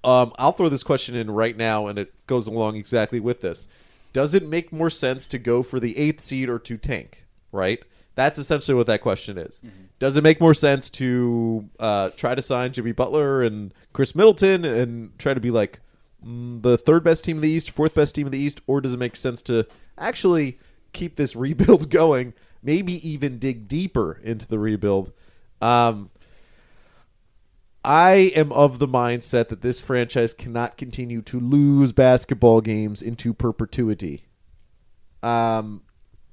Um, 0.02 0.32
I'll 0.38 0.52
throw 0.52 0.68
this 0.68 0.82
question 0.82 1.14
in 1.14 1.30
right 1.30 1.56
now, 1.56 1.86
and 1.86 1.98
it 1.98 2.26
goes 2.26 2.46
along 2.46 2.76
exactly 2.76 3.20
with 3.20 3.40
this. 3.40 3.68
Does 4.12 4.34
it 4.34 4.46
make 4.46 4.72
more 4.72 4.90
sense 4.90 5.28
to 5.28 5.38
go 5.38 5.62
for 5.62 5.78
the 5.78 5.96
eighth 5.98 6.20
seed 6.20 6.48
or 6.48 6.58
to 6.58 6.76
tank? 6.76 7.26
Right. 7.52 7.84
That's 8.14 8.38
essentially 8.38 8.74
what 8.74 8.86
that 8.88 9.00
question 9.00 9.38
is. 9.38 9.62
Does 9.98 10.16
it 10.16 10.22
make 10.22 10.40
more 10.40 10.52
sense 10.52 10.90
to 10.90 11.68
uh, 11.78 12.10
try 12.10 12.34
to 12.34 12.42
sign 12.42 12.72
Jimmy 12.72 12.92
Butler 12.92 13.42
and 13.42 13.72
Khris 13.92 14.14
Middleton 14.14 14.64
and 14.64 15.18
try 15.18 15.32
to 15.32 15.40
be 15.40 15.50
like 15.50 15.80
the 16.22 16.76
third 16.76 17.02
best 17.02 17.24
team 17.24 17.38
in 17.38 17.42
the 17.42 17.50
East, 17.50 17.70
fourth 17.70 17.94
best 17.94 18.14
team 18.14 18.26
in 18.26 18.32
the 18.32 18.38
East, 18.38 18.60
or 18.66 18.80
does 18.80 18.94
it 18.94 18.98
make 18.98 19.16
sense 19.16 19.42
to 19.42 19.66
actually 19.98 20.58
keep 20.92 21.16
this 21.16 21.34
rebuild 21.36 21.90
going? 21.90 22.34
Maybe 22.62 23.06
even 23.08 23.38
dig 23.38 23.68
deeper 23.68 24.20
into 24.22 24.46
the 24.46 24.58
rebuild. 24.58 25.12
Um, 25.62 26.10
I 27.82 28.32
am 28.34 28.52
of 28.52 28.78
the 28.78 28.88
mindset 28.88 29.48
that 29.48 29.62
this 29.62 29.80
franchise 29.80 30.34
cannot 30.34 30.76
continue 30.76 31.22
to 31.22 31.40
lose 31.40 31.92
basketball 31.92 32.60
games 32.60 33.00
into 33.00 33.32
perpetuity. 33.32 34.24
Um, 35.22 35.82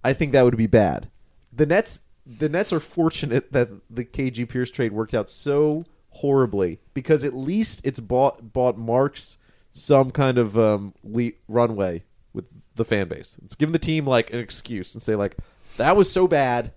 I 0.04 0.14
think 0.14 0.34
that 0.34 0.44
would 0.44 0.58
be 0.58 0.68
bad. 0.68 1.10
The 1.54 1.66
Nets, 1.66 2.02
the 2.26 2.50
Nets 2.50 2.74
are 2.74 2.82
fortunate 2.82 3.54
that 3.54 3.70
the 3.90 4.04
KG 4.04 4.48
Pierce 4.48 4.72
trade 4.72 4.92
worked 4.92 5.14
out 5.14 5.30
so 5.30 5.86
horribly 6.10 6.80
because 6.94 7.24
at 7.24 7.34
least 7.34 7.82
it's 7.84 8.00
bought 8.00 8.52
bought 8.52 8.78
Marks 8.78 9.38
some 9.78 10.12
kind 10.12 10.38
of 10.38 10.58
um, 10.58 10.94
le- 11.04 11.32
runway 11.48 12.04
with 12.34 12.48
the 12.76 12.86
fan 12.86 13.08
base. 13.08 13.38
It's 13.44 13.56
giving 13.56 13.74
the 13.74 13.80
team 13.80 14.06
like 14.06 14.32
an 14.34 14.40
excuse 14.40 14.94
and 14.94 15.02
say 15.02 15.16
like 15.16 15.36
that 15.78 15.96
was 15.96 16.12
so 16.12 16.28
bad 16.28 16.72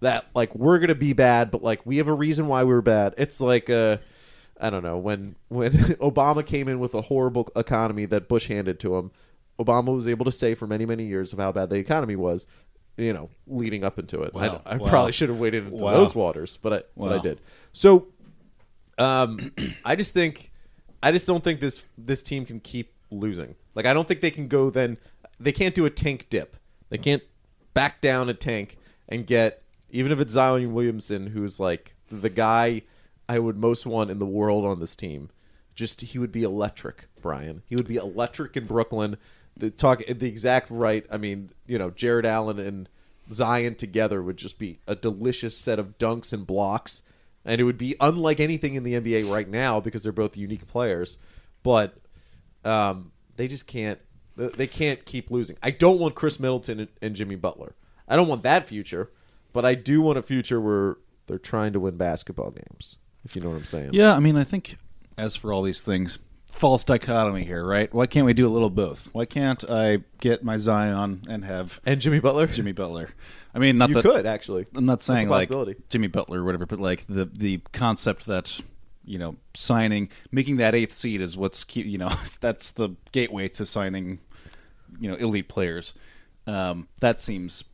that 0.00 0.26
like 0.34 0.54
we're 0.54 0.78
gonna 0.78 0.94
be 0.94 1.12
bad, 1.12 1.50
but 1.50 1.62
like 1.62 1.84
we 1.86 1.98
have 1.98 2.08
a 2.08 2.12
reason 2.14 2.48
why 2.48 2.64
we 2.64 2.72
were 2.72 2.82
bad. 2.82 3.14
It's 3.18 3.40
like 3.40 3.70
uh 3.70 3.98
I 4.60 4.70
don't 4.70 4.82
know 4.82 4.98
when 4.98 5.36
when 5.48 5.72
Obama 6.00 6.44
came 6.44 6.68
in 6.68 6.78
with 6.78 6.94
a 6.94 7.02
horrible 7.02 7.48
economy 7.56 8.04
that 8.06 8.28
Bush 8.28 8.48
handed 8.48 8.78
to 8.80 8.96
him. 8.96 9.10
Obama 9.58 9.94
was 9.94 10.08
able 10.08 10.24
to 10.24 10.32
say 10.32 10.54
for 10.54 10.66
many 10.66 10.86
many 10.86 11.04
years 11.04 11.32
of 11.32 11.38
how 11.38 11.52
bad 11.52 11.70
the 11.70 11.76
economy 11.76 12.16
was, 12.16 12.46
you 12.96 13.12
know, 13.12 13.28
leading 13.46 13.84
up 13.84 13.98
into 13.98 14.22
it. 14.22 14.34
Wow. 14.34 14.62
I, 14.66 14.74
I 14.74 14.76
Wow. 14.76 14.88
probably 14.88 15.12
should 15.12 15.28
have 15.28 15.38
waded 15.40 15.64
into 15.66 15.84
Wow. 15.84 15.92
those 15.92 16.14
waters, 16.14 16.58
but 16.62 16.72
I 16.72 16.82
but 16.96 17.12
I 17.12 17.18
did. 17.18 17.40
So, 17.72 18.08
um, 18.98 19.52
I 19.84 19.96
just 19.96 20.14
think 20.14 20.51
I 21.02 21.12
just 21.12 21.26
don't 21.26 21.42
think 21.42 21.60
this 21.60 21.84
this 21.98 22.22
team 22.22 22.46
can 22.46 22.60
keep 22.60 22.92
losing. 23.10 23.56
Like 23.74 23.86
I 23.86 23.94
don't 23.94 24.06
think 24.06 24.20
they 24.20 24.30
can 24.30 24.48
go 24.48 24.70
then. 24.70 24.98
They 25.40 25.52
can't 25.52 25.74
do 25.74 25.84
a 25.84 25.90
tank 25.90 26.26
dip. 26.30 26.56
They 26.88 26.98
can't 26.98 27.22
back 27.74 28.00
down 28.00 28.28
a 28.28 28.34
tank 28.34 28.78
and 29.08 29.26
get 29.26 29.62
even 29.90 30.12
if 30.12 30.20
it's 30.20 30.32
Zion 30.32 30.72
Williamson, 30.72 31.28
who's 31.28 31.60
like 31.60 31.94
the 32.10 32.30
guy 32.30 32.82
I 33.28 33.38
would 33.38 33.56
most 33.56 33.86
want 33.86 34.10
in 34.10 34.18
the 34.18 34.26
world 34.26 34.64
on 34.64 34.80
this 34.80 34.96
team. 34.96 35.30
Just 35.74 36.00
he 36.00 36.18
would 36.18 36.32
be 36.32 36.42
electric, 36.42 37.08
Brian. 37.20 37.62
He 37.66 37.76
would 37.76 37.88
be 37.88 37.96
electric 37.96 38.56
in 38.56 38.66
Brooklyn. 38.66 39.16
The 39.56 39.70
talk 39.70 40.02
the 40.06 40.28
exact 40.28 40.70
right. 40.70 41.06
I 41.10 41.16
mean, 41.16 41.50
you 41.66 41.78
know, 41.78 41.90
Jarrett 41.90 42.26
Allen 42.26 42.58
and 42.58 42.88
Zion 43.30 43.74
together 43.74 44.22
would 44.22 44.36
just 44.36 44.58
be 44.58 44.80
a 44.86 44.94
delicious 44.94 45.56
set 45.56 45.78
of 45.78 45.98
dunks 45.98 46.32
and 46.32 46.46
blocks, 46.46 47.02
and 47.44 47.60
it 47.60 47.64
would 47.64 47.78
be 47.78 47.94
unlike 48.00 48.40
anything 48.40 48.74
in 48.74 48.82
the 48.82 48.94
NBA 48.94 49.30
right 49.30 49.48
now 49.48 49.80
because 49.80 50.02
they're 50.02 50.12
both 50.12 50.36
unique 50.36 50.66
players. 50.66 51.18
But 51.62 51.96
um, 52.64 53.12
they 53.36 53.48
just 53.48 53.66
can't. 53.66 53.98
They 54.36 54.66
can't 54.66 55.04
keep 55.04 55.30
losing. 55.30 55.58
I 55.62 55.70
don't 55.70 55.98
want 55.98 56.14
Khris 56.14 56.40
Middleton 56.40 56.80
and, 56.80 56.88
and 57.02 57.14
Jimmy 57.14 57.36
Butler. 57.36 57.74
I 58.08 58.16
don't 58.16 58.28
want 58.28 58.42
that 58.44 58.66
future, 58.66 59.10
but 59.52 59.64
I 59.64 59.74
do 59.74 60.00
want 60.00 60.18
a 60.18 60.22
future 60.22 60.58
where 60.60 60.96
they're 61.26 61.38
trying 61.38 61.74
to 61.74 61.80
win 61.80 61.96
basketball 61.96 62.50
games. 62.50 62.96
If 63.24 63.36
you 63.36 63.42
know 63.42 63.50
what 63.50 63.56
I'm 63.56 63.66
saying. 63.66 63.90
yeah, 63.92 64.14
I 64.14 64.20
mean, 64.20 64.36
I 64.36 64.44
think 64.44 64.78
as 65.18 65.36
for 65.36 65.52
all 65.52 65.62
these 65.62 65.82
things, 65.82 66.18
false 66.46 66.84
dichotomy 66.84 67.44
here, 67.44 67.64
right? 67.64 67.92
Why 67.92 68.06
can't 68.06 68.26
we 68.26 68.34
do 68.34 68.46
a 68.46 68.50
little 68.50 68.70
both? 68.70 69.10
Why 69.12 69.24
can't 69.24 69.64
I 69.68 69.98
get 70.20 70.42
my 70.44 70.56
Zion 70.56 71.22
and 71.28 71.44
have 71.44 71.80
And 71.84 72.00
Jimmy 72.00 72.20
Butler. 72.20 72.46
Jimmy 72.46 72.72
Butler? 72.72 73.10
I 73.54 73.58
mean, 73.58 73.78
not 73.78 73.90
you 73.90 73.94
that 73.96 74.02
could 74.02 74.26
actually. 74.26 74.66
I'm 74.74 74.86
not 74.86 75.02
saying 75.02 75.28
like. 75.28 75.50
Jimmy 75.88 76.08
Butler 76.08 76.40
or 76.40 76.44
whatever, 76.44 76.66
but 76.66 76.80
like 76.80 77.06
the 77.06 77.26
the 77.26 77.58
concept 77.72 78.26
that 78.26 78.60
you 79.04 79.18
know 79.18 79.36
signing, 79.54 80.10
making 80.30 80.56
that 80.56 80.74
eighth 80.74 80.92
seed 80.92 81.20
is 81.20 81.36
what's 81.36 81.64
key, 81.64 81.82
you 81.82 81.98
know 81.98 82.10
that's 82.40 82.70
the 82.70 82.90
gateway 83.12 83.48
to 83.48 83.66
signing, 83.66 84.20
you 85.00 85.10
know, 85.10 85.16
elite 85.16 85.48
players. 85.48 85.94
Um, 86.46 86.88
that 87.00 87.20
seems 87.20 87.64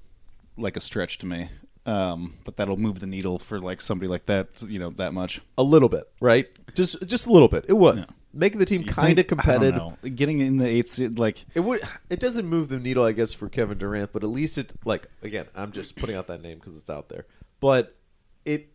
like 0.56 0.76
a 0.76 0.80
stretch 0.80 1.18
to 1.18 1.26
me. 1.26 1.48
Um, 1.86 2.34
but 2.44 2.58
that'll 2.58 2.76
move 2.76 3.00
the 3.00 3.06
needle 3.06 3.38
for 3.38 3.58
like 3.60 3.80
somebody 3.80 4.08
like 4.08 4.26
that, 4.26 4.62
you 4.62 4.78
know, 4.78 4.90
that 4.90 5.14
much. 5.14 5.40
A 5.56 5.62
little 5.62 5.88
bit, 5.88 6.04
right? 6.20 6.46
Just 6.74 7.06
just 7.06 7.26
a 7.26 7.32
little 7.32 7.48
bit. 7.48 7.64
It 7.66 7.74
would 7.74 7.98
Yeah. 7.98 8.04
Make 8.32 8.58
the 8.58 8.64
team 8.64 8.84
kind 8.84 9.18
of 9.18 9.26
think- 9.26 9.38
I 9.46 9.52
don't 9.52 9.60
competitive. 9.62 9.74
know. 9.76 10.10
Getting 10.10 10.40
in 10.40 10.58
the 10.58 10.66
eighth 10.66 10.94
seed, 10.94 11.18
like 11.18 11.44
It 11.54 11.60
would. 11.60 11.80
It 12.10 12.20
doesn't 12.20 12.46
move 12.46 12.68
the 12.68 12.78
needle, 12.78 13.04
I 13.04 13.12
guess, 13.12 13.32
for 13.32 13.48
Kevin 13.48 13.78
Durant, 13.78 14.12
but 14.12 14.22
at 14.22 14.28
least 14.30 14.58
it 14.58 14.72
like 14.84 15.06
again. 15.22 15.46
I'm 15.54 15.72
just 15.72 15.96
putting 15.96 16.16
out 16.16 16.26
that 16.28 16.42
name 16.42 16.58
because 16.58 16.76
it's 16.76 16.90
out 16.90 17.08
there, 17.08 17.26
but 17.60 17.96
it 18.44 18.68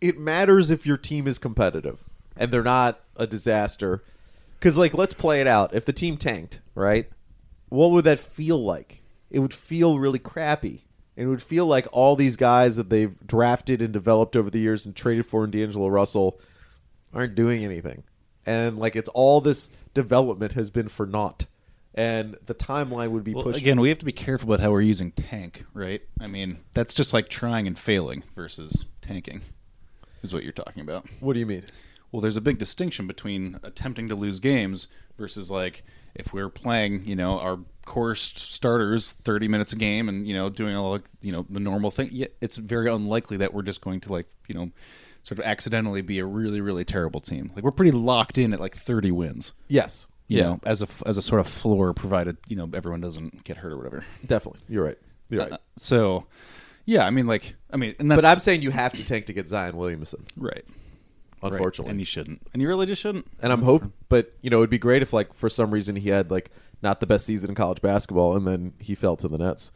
it 0.00 0.18
matters 0.18 0.70
if 0.70 0.86
your 0.86 0.96
team 0.96 1.26
is 1.26 1.38
competitive 1.38 2.04
and 2.36 2.50
they're 2.50 2.62
not 2.62 3.00
a 3.16 3.26
disaster. 3.26 4.02
Because 4.58 4.76
like, 4.78 4.94
let's 4.94 5.14
play 5.14 5.40
it 5.40 5.46
out. 5.46 5.74
If 5.74 5.84
the 5.84 5.92
team 5.92 6.16
tanked, 6.16 6.60
right? 6.74 7.08
What 7.68 7.90
would 7.92 8.04
that 8.04 8.18
feel 8.18 8.62
like? 8.62 9.02
It 9.30 9.38
would 9.38 9.54
feel 9.54 9.98
really 9.98 10.18
crappy. 10.18 10.84
And 11.16 11.26
it 11.26 11.30
would 11.30 11.42
feel 11.42 11.66
like 11.66 11.86
all 11.92 12.16
these 12.16 12.36
guys 12.36 12.76
that 12.76 12.88
they've 12.90 13.14
drafted 13.26 13.82
and 13.82 13.92
developed 13.92 14.36
over 14.36 14.48
the 14.50 14.58
years 14.58 14.86
and 14.86 14.96
traded 14.96 15.26
for 15.26 15.44
in 15.44 15.50
D'Angelo 15.50 15.88
Russell 15.88 16.40
aren't 17.12 17.34
doing 17.34 17.62
anything. 17.64 18.04
And 18.50 18.80
like 18.80 18.96
it's 18.96 19.08
all 19.10 19.40
this 19.40 19.70
development 19.94 20.52
has 20.54 20.70
been 20.70 20.88
for 20.88 21.06
naught. 21.06 21.46
And 21.94 22.36
the 22.46 22.54
timeline 22.54 23.10
would 23.10 23.22
be 23.22 23.32
Well, 23.32 23.44
pushed 23.44 23.60
again, 23.60 23.80
we 23.80 23.88
have 23.90 23.98
to 23.98 24.04
be 24.04 24.12
careful 24.12 24.52
about 24.52 24.60
how 24.60 24.72
we're 24.72 24.80
using 24.80 25.12
tank, 25.12 25.64
right? 25.72 26.02
I 26.20 26.26
mean, 26.26 26.58
that's 26.74 26.92
just 26.92 27.12
like 27.12 27.28
trying 27.28 27.68
and 27.68 27.78
failing 27.78 28.24
versus 28.34 28.86
tanking, 29.02 29.42
is 30.22 30.32
what 30.32 30.42
you're 30.42 30.52
talking 30.52 30.82
about. 30.82 31.06
What 31.20 31.34
do 31.34 31.40
you 31.40 31.46
mean? 31.46 31.64
Well, 32.10 32.20
there's 32.20 32.36
a 32.36 32.40
big 32.40 32.58
distinction 32.58 33.06
between 33.06 33.60
attempting 33.62 34.08
to 34.08 34.16
lose 34.16 34.40
games 34.40 34.88
versus 35.16 35.50
like 35.50 35.84
if 36.16 36.32
we're 36.32 36.48
playing, 36.48 37.04
you 37.06 37.14
know, 37.14 37.38
our 37.38 37.60
course 37.84 38.32
starters 38.36 39.12
30 39.12 39.48
minutes 39.48 39.72
a 39.72 39.76
game 39.76 40.08
and 40.08 40.26
you 40.26 40.34
know 40.34 40.48
doing 40.48 40.76
all 40.76 40.90
like, 40.90 41.04
you 41.20 41.30
know 41.32 41.46
the 41.50 41.60
normal 41.60 41.90
thing. 41.92 42.08
Yeah, 42.10 42.26
it's 42.40 42.56
very 42.56 42.90
unlikely 42.90 43.36
that 43.38 43.54
we're 43.54 43.62
just 43.62 43.80
going 43.80 44.00
to 44.00 44.12
like 44.12 44.26
you 44.48 44.54
know 44.54 44.70
sort 45.22 45.38
of 45.38 45.44
accidentally 45.44 46.02
be 46.02 46.18
a 46.18 46.26
really 46.26 46.60
really 46.60 46.84
terrible 46.84 47.20
team. 47.20 47.50
Like 47.54 47.64
we're 47.64 47.70
pretty 47.70 47.92
locked 47.92 48.38
in 48.38 48.52
at 48.52 48.60
like 48.60 48.76
30 48.76 49.10
wins. 49.12 49.52
Yes. 49.68 50.06
You 50.28 50.38
yeah. 50.38 50.44
know, 50.44 50.60
as 50.64 50.80
a 50.80 50.86
as 51.06 51.18
a 51.18 51.22
sort 51.22 51.40
of 51.40 51.48
floor, 51.48 51.92
provided 51.92 52.36
you 52.46 52.54
know 52.54 52.70
everyone 52.72 53.00
doesn't 53.00 53.42
get 53.42 53.56
hurt 53.56 53.72
or 53.72 53.76
whatever. 53.76 54.04
Definitely. 54.24 54.60
You're 54.68 54.84
right. 54.84 54.98
You're 55.28 55.42
right. 55.42 55.52
Uh, 55.52 55.58
so, 55.76 56.26
yeah, 56.84 57.04
I 57.04 57.10
mean, 57.10 57.26
like, 57.26 57.54
I 57.72 57.76
mean, 57.76 57.94
and 57.98 58.10
that's 58.10 58.22
but 58.22 58.24
I'm 58.28 58.38
saying 58.38 58.62
you 58.62 58.70
have 58.70 58.92
to 58.92 59.04
tank 59.04 59.26
to 59.26 59.32
get 59.32 59.48
Zion 59.48 59.76
Williamson. 59.76 60.24
right. 60.36 60.64
Right. 61.42 61.52
unfortunately. 61.52 61.90
and 61.90 61.98
you 61.98 62.04
shouldn't, 62.04 62.46
and 62.52 62.60
you 62.60 62.68
really 62.68 62.86
just 62.86 63.00
shouldn't. 63.00 63.26
And 63.42 63.52
I'm 63.52 63.62
hope, 63.62 63.84
but 64.08 64.34
you 64.42 64.50
know, 64.50 64.58
it'd 64.58 64.70
be 64.70 64.78
great 64.78 65.00
if 65.00 65.12
like 65.12 65.32
for 65.32 65.48
some 65.48 65.70
reason 65.70 65.96
he 65.96 66.10
had 66.10 66.30
like 66.30 66.50
not 66.82 67.00
the 67.00 67.06
best 67.06 67.24
season 67.26 67.50
in 67.50 67.54
college 67.54 67.80
basketball, 67.80 68.36
and 68.36 68.46
then 68.46 68.74
he 68.78 68.94
fell 68.94 69.16
to 69.16 69.26
the 69.26 69.38
Nets, 69.38 69.72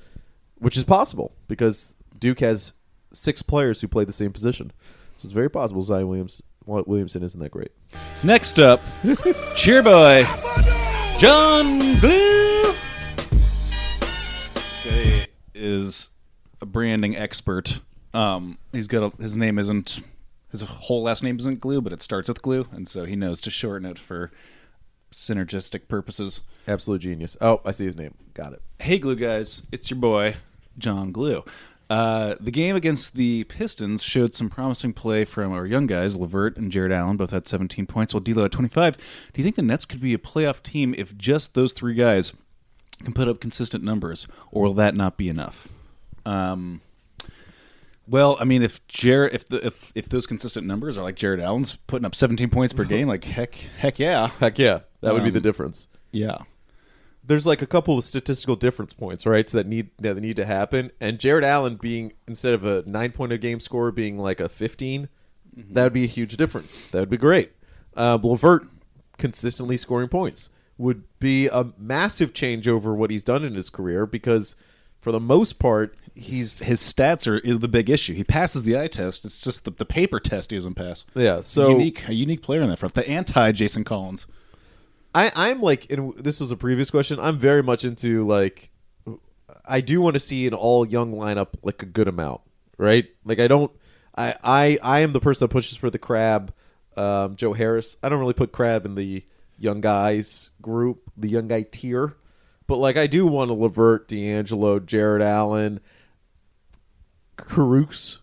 which 0.57 0.77
is 0.77 0.85
possible 0.85 1.35
because 1.49 1.97
Duke 2.19 2.41
has 2.41 2.75
six 3.13 3.43
players 3.43 3.81
who 3.81 3.89
play 3.89 4.05
the 4.05 4.13
same 4.13 4.31
position, 4.33 4.73
so 5.17 5.27
it's 5.27 5.33
very 5.33 5.51
possible 5.51 5.83
Zion 5.83 6.09
Williams 6.09 6.43
Williamson 6.67 7.23
isn't 7.23 7.41
that 7.41 7.51
great. 7.51 7.73
Next 8.25 8.59
up, 8.59 8.81
cheer 9.57 9.83
boy, 9.83 10.25
John 11.19 11.99
Glue. 12.01 12.73
Guy 14.85 15.27
is 15.55 16.11
a 16.61 16.67
branding 16.67 17.17
expert. 17.17 17.81
Um, 18.13 18.59
he's 18.73 18.87
got 18.87 19.13
a, 19.13 19.23
his 19.23 19.37
name 19.37 19.59
isn't 19.59 20.01
his 20.51 20.63
whole 20.63 21.03
last 21.03 21.23
name 21.25 21.37
isn't 21.39 21.61
Glue, 21.61 21.81
but 21.81 21.93
it 21.93 22.01
starts 22.01 22.29
with 22.29 22.41
Glue, 22.41 22.69
and 22.71 22.89
so 22.89 23.05
he 23.05 23.17
knows 23.17 23.41
to 23.41 23.51
shorten 23.51 23.85
it 23.87 23.99
for 23.99 24.31
synergistic 25.13 25.89
purposes. 25.89 26.41
Absolute 26.69 27.01
genius. 27.01 27.37
Oh, 27.41 27.61
I 27.65 27.73
see 27.73 27.87
his 27.87 27.97
name. 27.97 28.15
Got 28.35 28.53
it. 28.53 28.63
Hey, 28.79 28.99
Glue 28.99 29.17
guys, 29.17 29.63
it's 29.73 29.91
your 29.91 29.99
boy, 29.99 30.37
John 30.79 31.11
Glue. 31.11 31.45
Uh, 31.95 32.35
the 32.41 32.51
game 32.51 32.75
against 32.75 33.15
the 33.15 33.45
Pistons 33.45 34.03
showed 34.03 34.35
some 34.35 34.49
promising 34.51 34.93
play 34.93 35.25
from 35.25 35.53
our 35.53 35.65
young 35.65 35.87
guys. 35.87 36.17
Levert 36.17 36.57
and 36.57 36.73
Jarrett 36.73 36.91
Allen 36.91 37.17
both 37.17 37.31
had 37.31 37.47
17 37.47 37.87
points, 37.87 38.13
while 38.13 38.21
D'Lo 38.21 38.43
had 38.43 38.51
25. 38.53 38.97
Do 39.33 39.41
you 39.41 39.45
think 39.45 39.55
the 39.55 39.63
Nets 39.63 39.85
could 39.85 40.01
be 40.01 40.13
a 40.13 40.19
playoff 40.19 40.61
team 40.61 40.93
if 40.99 41.17
just 41.17 41.55
those 41.55 41.73
three 41.73 41.95
guys 41.95 42.33
can 43.05 43.13
put 43.13 43.29
up 43.29 43.39
consistent 43.41 43.85
numbers, 43.85 44.27
or 44.51 44.65
will 44.65 44.75
that 44.75 44.97
not 44.97 45.17
be 45.17 45.29
enough? 45.29 45.69
Um, 46.27 46.81
well, 48.09 48.37
I 48.41 48.45
mean, 48.45 48.63
if 48.63 48.85
Jarrett, 48.89 49.33
if 49.35 49.47
the 49.49 49.65
if 49.67 49.93
if 49.95 50.09
those 50.09 50.27
consistent 50.27 50.67
numbers 50.67 50.99
are 50.99 51.03
like 51.03 51.15
Jarrett 51.17 51.41
Allen's 51.41 51.77
putting 51.87 52.05
up 52.07 52.15
17 52.15 52.51
points 52.51 52.73
per 52.75 52.85
game, 52.95 53.07
like 53.09 53.25
heck, 53.25 53.55
heck 53.55 53.99
yeah, 53.99 54.29
Heck 54.41 54.59
yeah, 54.59 54.81
that 55.01 55.15
would 55.15 55.23
be 55.25 55.31
the 55.31 55.39
Um, 55.39 55.43
difference. 55.45 55.89
yeah. 56.13 56.39
There's 57.27 57.47
like 57.47 57.63
a 57.63 57.67
couple 57.67 57.97
of 57.97 58.05
statistical 58.05 58.57
difference 58.57 58.93
points, 58.93 59.25
right? 59.25 59.49
So 59.49 59.59
that 59.59 59.67
need 59.67 59.91
that 59.99 60.17
need 60.17 60.37
to 60.37 60.45
happen. 60.45 60.91
And 61.01 61.19
Jarrett 61.19 61.45
Allen 61.45 61.77
being 61.77 62.13
instead 62.29 62.55
of 62.55 62.65
a 62.65 62.83
nine 62.87 63.13
point 63.13 63.33
a 63.33 63.39
game 63.39 63.61
score 63.61 63.91
being 63.91 64.19
like 64.19 64.41
a 64.41 64.49
15 64.49 65.09
that 65.57 65.85
would 65.85 65.93
be 65.93 66.05
a 66.05 66.09
huge 66.09 66.37
difference. 66.37 66.81
That 66.91 67.01
would 67.01 67.11
be 67.11 67.17
great. 67.17 67.53
Uh, 67.97 68.19
Levert 68.23 68.69
consistently 69.19 69.77
scoring 69.77 70.09
points 70.09 70.51
would 70.77 71.05
be 71.21 71.47
a 71.47 71.73
massive 71.79 72.35
change 72.35 72.67
over 72.67 72.95
what 72.95 73.11
he's 73.11 73.23
done 73.23 73.45
in 73.45 73.55
his 73.55 73.71
career 73.71 74.07
because 74.07 74.57
for 75.01 75.13
the 75.13 75.21
most 75.21 75.61
part 75.61 75.95
he's 76.17 76.61
his 76.61 76.81
stats 76.81 77.27
are 77.29 77.39
is 77.39 77.61
the 77.61 77.69
big 77.69 77.89
issue. 77.89 78.15
He 78.15 78.25
passes 78.25 78.65
the 78.65 78.79
eye 78.79 78.89
test. 78.89 79.25
It's 79.25 79.39
just 79.39 79.65
the, 79.65 79.71
the 79.71 79.85
paper 79.85 80.19
test 80.19 80.51
he 80.51 80.57
doesn't 80.57 80.75
pass. 80.75 81.05
yeah. 81.15 81.41
So 81.41 81.69
unique, 81.71 82.09
a 82.09 82.15
unique 82.15 82.43
player 82.43 82.63
in 82.63 82.71
that 82.71 82.79
front. 82.79 82.95
The 82.95 83.09
anti 83.09 83.53
Jason 83.53 83.85
Collins. 83.85 84.27
I, 85.15 85.31
I'm 85.35 85.61
like, 85.61 85.91
and 85.91 86.15
this 86.17 86.41
was 86.41 86.51
a 86.51 86.57
previous 86.57 86.91
question. 86.91 87.19
I'm 87.21 87.39
very 87.39 87.63
much 87.63 87.85
into 87.85 88.27
like, 88.27 88.71
I 89.67 89.81
do 89.81 90.01
want 90.01 90.15
to 90.15 90.21
see 90.21 90.47
an 90.47 90.55
all 90.55 90.87
young 90.87 91.13
lineup 91.15 91.55
like 91.63 91.83
a 91.83 91.87
good 91.87 92.09
amount, 92.09 92.41
right? 92.79 93.07
Like 93.25 93.39
I 93.39 93.49
don't, 93.49 93.71
I 94.17 94.35
I 94.43 94.79
I 94.83 95.01
am 95.01 95.13
the 95.13 95.21
person 95.21 95.47
that 95.47 95.53
pushes 95.53 95.77
for 95.77 95.91
the 95.91 95.99
Crabbe, 95.99 96.53
um, 96.97 97.37
Joe 97.37 97.53
Harris. 97.53 97.97
I 98.03 98.09
don't 98.09 98.19
really 98.19 98.35
put 98.35 98.53
Crabbe 98.53 98.85
in 98.85 98.95
the 98.97 99.25
young 99.59 99.81
guys 99.81 100.51
group, 100.61 101.11
the 101.17 101.29
young 101.29 101.49
guy 101.49 101.63
tier, 101.63 102.15
but 102.67 102.79
like 102.79 102.97
I 102.97 103.07
do 103.07 103.27
want 103.27 103.51
to 103.51 103.55
Levert, 103.55 104.09
D'Angelo, 104.09 104.81
Jarrett 104.81 105.23
Allen, 105.23 105.81
Kurucs, 107.37 108.19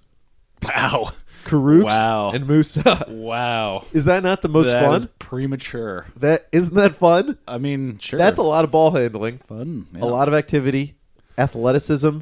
Wow, 0.64 1.12
Kurucs, 1.52 1.84
Wow. 1.84 2.32
and 2.32 2.48
Musa. 2.48 3.06
wow. 3.10 3.86
Is 3.94 4.06
that 4.06 4.24
not 4.24 4.42
the 4.42 4.50
most 4.50 4.72
That 4.72 4.84
fun? 4.86 4.96
is 4.96 5.06
premature. 5.06 6.06
That 6.18 6.48
isn't 6.52 6.76
that 6.76 6.96
fun? 6.96 7.38
I 7.48 7.58
mean, 7.58 7.98
sure. 7.98 8.18
That's 8.18 8.40
a 8.40 8.44
lot 8.44 8.64
of 8.64 8.72
ball 8.72 8.92
handling. 8.92 9.38
fun. 9.40 9.88
a 10.00 10.06
lot 10.06 10.28
of 10.28 10.34
activity, 10.34 10.96
athleticism. 11.38 12.20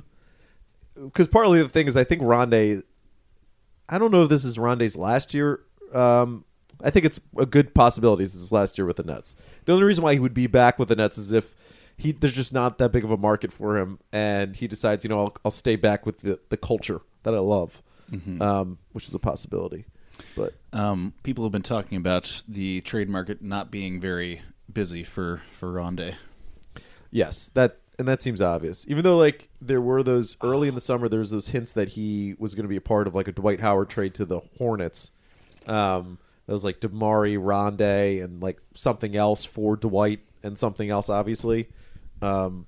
Because 1.02 1.28
partly 1.28 1.62
the 1.62 1.70
thing 1.70 1.88
is, 1.88 1.96
I 1.96 2.04
think 2.04 2.22
Rondae. 2.22 2.84
I 3.88 3.98
don't 3.98 4.12
know 4.12 4.24
if 4.24 4.30
this 4.30 4.46
is 4.46 4.58
Rondae's 4.58 4.96
last 4.98 5.34
year. 5.34 5.62
Um, 5.94 6.46
I 6.84 6.90
think 6.92 7.06
it's 7.06 7.20
a 7.38 7.46
good 7.46 7.74
possibility. 7.74 8.24
This 8.24 8.36
is 8.36 8.52
last 8.52 8.78
year 8.78 8.86
with 8.86 8.98
the 8.98 9.04
Nets. 9.04 9.36
The 9.66 9.74
only 9.74 9.86
reason 9.86 10.04
why 10.04 10.14
he 10.14 10.20
would 10.20 10.34
be 10.34 10.48
back 10.48 10.78
with 10.78 10.90
the 10.90 10.96
Nets 10.96 11.18
is 11.18 11.34
if 11.34 11.56
he 11.98 12.12
there's 12.12 12.34
just 12.36 12.54
not 12.54 12.78
that 12.78 12.92
big 12.92 13.04
of 13.04 13.12
a 13.12 13.18
market 13.18 13.52
for 13.52 13.78
him, 13.78 14.00
and 14.14 14.56
he 14.56 14.68
decides, 14.68 15.04
you 15.04 15.10
know, 15.10 15.20
I'll, 15.20 15.36
I'll 15.46 15.52
stay 15.52 15.76
back 15.76 16.06
with 16.06 16.20
the, 16.20 16.40
the 16.50 16.58
culture 16.58 17.02
that 17.24 17.34
I 17.34 17.40
love, 17.40 17.82
um, 18.42 18.78
which 18.92 19.08
is 19.08 19.16
a 19.16 19.20
possibility. 19.20 19.86
But 20.36 20.54
Um, 20.74 21.14
people 21.24 21.46
have 21.46 21.52
been 21.52 21.62
talking 21.62 21.98
about 21.98 22.44
the 22.48 22.82
trade 22.82 23.10
market 23.10 23.42
not 23.42 23.72
being 23.72 24.00
very 24.00 24.42
busy 24.72 25.04
for 25.04 25.42
for 25.52 25.70
Rondae. 25.72 26.16
Yes, 27.12 27.50
that 27.50 27.78
and 27.98 28.08
that 28.08 28.22
seems 28.22 28.42
obvious. 28.42 28.86
Even 28.88 29.04
though 29.04 29.18
like 29.18 29.50
there 29.62 29.82
were 29.82 30.04
those 30.04 30.38
early 30.42 30.68
in 30.68 30.76
the 30.76 30.82
summer, 30.82 31.08
there 31.10 31.20
was 31.20 31.32
those 31.32 31.50
hints 31.50 31.74
that 31.74 31.90
he 31.90 32.36
was 32.38 32.56
going 32.56 32.64
to 32.64 32.70
be 32.70 32.76
a 32.76 32.82
part 32.82 33.08
of 33.08 33.16
like 33.16 33.28
a 33.28 33.32
Dwight 33.32 33.60
Howard 33.60 33.90
trade 33.90 34.14
to 34.16 34.26
the 34.26 34.40
Hornets. 34.58 35.12
Um, 35.68 36.18
that 36.46 36.54
was 36.54 36.64
like 36.64 36.80
DeMarre, 36.80 37.38
Rondae, 37.38 38.24
and 38.24 38.42
like 38.42 38.60
something 38.74 39.16
else 39.16 39.46
for 39.46 39.76
Dwight 39.76 40.22
and 40.44 40.58
something 40.58 40.90
else, 40.90 41.10
obviously. 41.10 41.70
Um, 42.22 42.66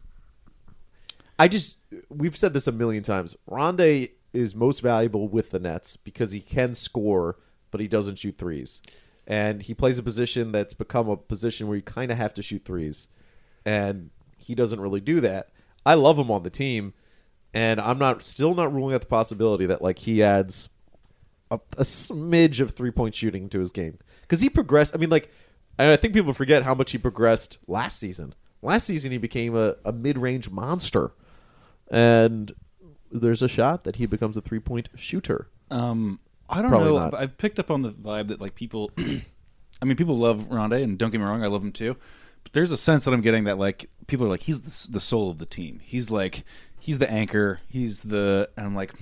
I 1.39 1.47
just 1.47 1.77
we've 2.09 2.37
said 2.37 2.53
this 2.53 2.67
a 2.67 2.71
million 2.71 3.03
times. 3.03 3.35
Rondae 3.49 4.11
is 4.33 4.55
most 4.55 4.81
valuable 4.81 5.27
with 5.27 5.51
the 5.51 5.59
Nets 5.59 5.95
because 5.95 6.31
he 6.31 6.39
can 6.39 6.73
score, 6.73 7.37
but 7.69 7.81
he 7.81 7.87
doesn't 7.87 8.19
shoot 8.19 8.37
threes, 8.37 8.81
and 9.27 9.61
he 9.61 9.73
plays 9.73 9.99
a 9.99 10.03
position 10.03 10.51
that's 10.51 10.73
become 10.73 11.09
a 11.09 11.17
position 11.17 11.67
where 11.67 11.77
you 11.77 11.83
kind 11.83 12.11
of 12.11 12.17
have 12.17 12.33
to 12.35 12.43
shoot 12.43 12.63
threes, 12.65 13.07
and 13.65 14.09
he 14.37 14.55
doesn't 14.55 14.79
really 14.79 15.01
do 15.01 15.19
that. 15.21 15.49
I 15.85 15.95
love 15.95 16.17
him 16.17 16.31
on 16.31 16.43
the 16.43 16.49
team, 16.49 16.93
and 17.53 17.79
I'm 17.79 17.97
not 17.97 18.23
still 18.23 18.53
not 18.53 18.73
ruling 18.73 18.95
out 18.95 19.01
the 19.01 19.07
possibility 19.07 19.65
that 19.65 19.81
like 19.81 19.99
he 19.99 20.23
adds 20.23 20.69
a, 21.49 21.55
a 21.77 21.83
smidge 21.83 22.59
of 22.59 22.71
three 22.71 22.91
point 22.91 23.13
shooting 23.13 23.49
to 23.49 23.59
his 23.59 23.71
game 23.71 23.99
because 24.21 24.41
he 24.41 24.49
progressed. 24.49 24.95
I 24.95 24.97
mean, 24.97 25.09
like, 25.09 25.29
I 25.77 25.95
think 25.97 26.13
people 26.13 26.33
forget 26.33 26.63
how 26.63 26.73
much 26.73 26.91
he 26.91 26.97
progressed 26.97 27.59
last 27.67 27.99
season. 27.99 28.33
Last 28.61 28.85
season, 28.85 29.11
he 29.11 29.17
became 29.17 29.55
a, 29.55 29.75
a 29.83 29.91
mid 29.91 30.17
range 30.17 30.49
monster, 30.49 31.11
and 31.89 32.51
there's 33.11 33.41
a 33.41 33.47
shot 33.47 33.83
that 33.83 33.97
he 33.97 34.05
becomes 34.05 34.37
a 34.37 34.41
three 34.41 34.59
point 34.59 34.89
shooter. 34.95 35.47
Um, 35.69 36.19
I 36.49 36.61
don't 36.61 36.69
Probably 36.71 36.89
know. 36.89 36.97
not. 36.99 37.13
I've 37.13 37.37
picked 37.37 37.59
up 37.59 37.69
on 37.71 37.81
the 37.81 37.91
vibe 37.91 38.27
that 38.29 38.41
like 38.41 38.55
people. 38.55 38.91
I 39.81 39.85
mean, 39.85 39.97
people 39.97 40.15
love 40.15 40.49
Rondae, 40.49 40.83
and 40.83 40.97
don't 40.97 41.09
get 41.11 41.19
me 41.19 41.25
wrong, 41.25 41.43
I 41.43 41.47
love 41.47 41.63
him 41.63 41.71
too. 41.71 41.97
But 42.43 42.53
there's 42.53 42.71
a 42.71 42.77
sense 42.77 43.05
that 43.05 43.13
I'm 43.13 43.21
getting 43.21 43.45
that 43.45 43.57
like 43.57 43.89
people 44.07 44.25
are 44.25 44.29
like 44.29 44.41
he's 44.41 44.61
the 44.61 44.91
the 44.93 44.99
soul 44.99 45.29
of 45.29 45.37
the 45.39 45.45
team. 45.45 45.79
He's 45.83 46.11
like 46.11 46.43
he's 46.79 46.99
the 46.99 47.09
anchor. 47.09 47.61
He's 47.67 48.01
the 48.01 48.49
and 48.57 48.65
I'm 48.65 48.75
like 48.75 48.93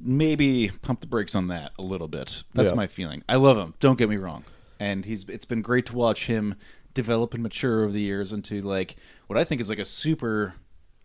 maybe 0.00 0.70
pump 0.82 1.00
the 1.00 1.06
brakes 1.06 1.34
on 1.34 1.48
that 1.48 1.72
a 1.78 1.82
little 1.82 2.08
bit. 2.08 2.42
That's 2.54 2.72
Yeah. 2.72 2.76
my 2.76 2.86
feeling. 2.86 3.22
I 3.28 3.36
love 3.36 3.56
him. 3.56 3.74
Don't 3.80 3.98
get 3.98 4.08
me 4.08 4.16
wrong. 4.16 4.44
And 4.80 5.04
he's 5.04 5.24
it's 5.28 5.44
been 5.44 5.62
great 5.62 5.86
to 5.86 5.96
watch 5.96 6.26
him 6.26 6.56
develop 6.94 7.34
and 7.34 7.42
mature 7.42 7.82
over 7.82 7.92
the 7.92 8.00
years 8.00 8.32
into 8.32 8.60
like 8.60 8.96
what 9.26 9.38
I 9.38 9.44
think 9.44 9.60
is 9.60 9.68
like 9.70 9.78
a 9.78 9.84
super 9.84 10.54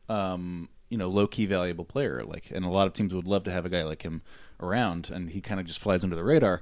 um, 0.10 0.70
you 0.90 0.98
know, 0.98 1.08
low 1.10 1.28
key 1.28 1.46
valuable 1.46 1.86
player. 1.86 2.24
Like, 2.26 2.52
and 2.52 2.66
a 2.66 2.70
lot 2.70 2.88
of 2.88 2.94
teams 2.94 3.14
would 3.14 3.28
love 3.28 3.44
to 3.46 3.52
have 3.52 3.66
a 3.66 3.70
guy 3.70 3.84
like 3.84 4.02
him 4.04 4.22
around, 4.60 5.10
and 5.10 5.30
he 5.30 5.42
kind 5.42 5.60
of 5.60 5.66
just 5.66 5.80
flies 5.80 6.04
under 6.04 6.16
the 6.16 6.24
radar. 6.24 6.62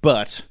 But 0.00 0.46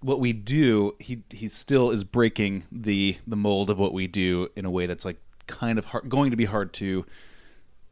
what 0.00 0.20
we 0.20 0.32
do, 0.32 0.92
he 0.98 1.22
he 1.30 1.48
still 1.48 1.90
is 1.90 2.04
breaking 2.04 2.64
the 2.70 3.16
the 3.26 3.36
mold 3.36 3.70
of 3.70 3.78
what 3.78 3.92
we 3.94 4.06
do 4.06 4.48
in 4.56 4.64
a 4.64 4.70
way 4.70 4.86
that's 4.86 5.04
like 5.04 5.18
kind 5.46 5.78
of 5.78 5.86
hard, 5.86 6.08
going 6.08 6.30
to 6.30 6.36
be 6.36 6.44
hard 6.46 6.72
to 6.74 7.06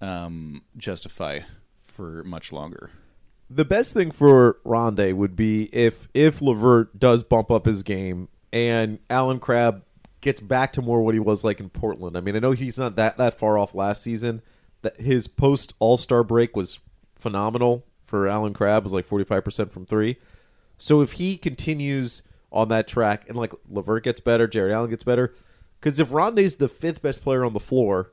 um, 0.01 0.63
justify 0.77 1.41
for 1.79 2.25
much 2.25 2.53
longer. 2.53 2.91
the 3.49 3.65
best 3.65 3.93
thing 3.95 4.11
for 4.11 4.59
Rondae 4.65 5.15
would 5.15 5.37
be 5.37 5.65
if 5.75 6.09
if 6.15 6.41
Levert 6.41 6.99
does 6.99 7.23
bump 7.23 7.51
up 7.51 7.67
his 7.67 7.83
game 7.83 8.29
and 8.53 8.99
Allen 9.11 9.39
Crabbe 9.41 9.83
gets 10.23 10.41
back 10.41 10.73
to 10.73 10.81
more 10.81 11.03
what 11.03 11.13
he 11.13 11.21
was 11.21 11.45
like 11.45 11.61
in 11.61 11.69
Portland. 11.69 12.17
I 12.17 12.23
mean, 12.23 12.35
I 12.35 12.39
know 12.39 12.53
he's 12.53 12.79
not 12.79 12.97
that 12.97 13.19
that 13.19 13.39
far 13.39 13.59
off 13.59 13.75
last 13.75 14.03
season. 14.03 14.41
That 14.81 14.99
his 14.99 15.29
post 15.29 15.75
All 15.79 15.99
Star 15.99 16.25
break 16.25 16.57
was 16.57 16.81
phenomenal 17.15 17.85
for 18.07 18.27
Allen 18.27 18.55
Crabbe. 18.55 18.85
Was 18.85 18.95
like 18.95 19.05
forty 19.05 19.25
five 19.25 19.45
percent 19.45 19.71
from 19.71 19.85
three. 19.85 20.17
So 20.79 21.03
if 21.03 21.13
he 21.13 21.37
continues 21.37 22.23
on 22.51 22.69
that 22.69 22.89
track 22.89 23.29
and 23.29 23.37
like 23.37 23.53
Levert 23.69 24.05
gets 24.05 24.21
better, 24.21 24.49
Jarrett 24.49 24.73
Allen 24.73 24.91
gets 24.91 25.05
better, 25.05 25.35
because 25.79 26.01
if 26.01 26.13
Rondae's 26.13 26.57
the 26.57 26.69
fifth 26.69 27.03
best 27.03 27.23
player 27.23 27.45
on 27.45 27.53
the 27.53 27.61
floor, 27.61 28.13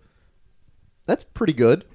that's 1.07 1.23
pretty 1.23 1.53
good, 1.53 1.85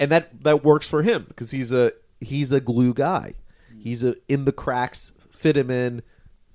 and 0.00 0.10
that 0.10 0.42
that 0.44 0.64
works 0.64 0.86
for 0.86 1.02
him 1.02 1.26
because 1.28 1.50
he's 1.50 1.72
a 1.72 1.92
he's 2.20 2.52
a 2.52 2.60
glue 2.60 2.94
guy. 2.94 3.34
He's 3.78 4.02
a 4.02 4.16
in 4.26 4.46
the 4.46 4.52
cracks, 4.52 5.12
fit 5.30 5.56
him 5.56 5.70
in, 5.70 6.02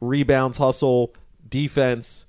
rebounds, 0.01 0.57
hustle, 0.57 1.13
defense, 1.47 2.25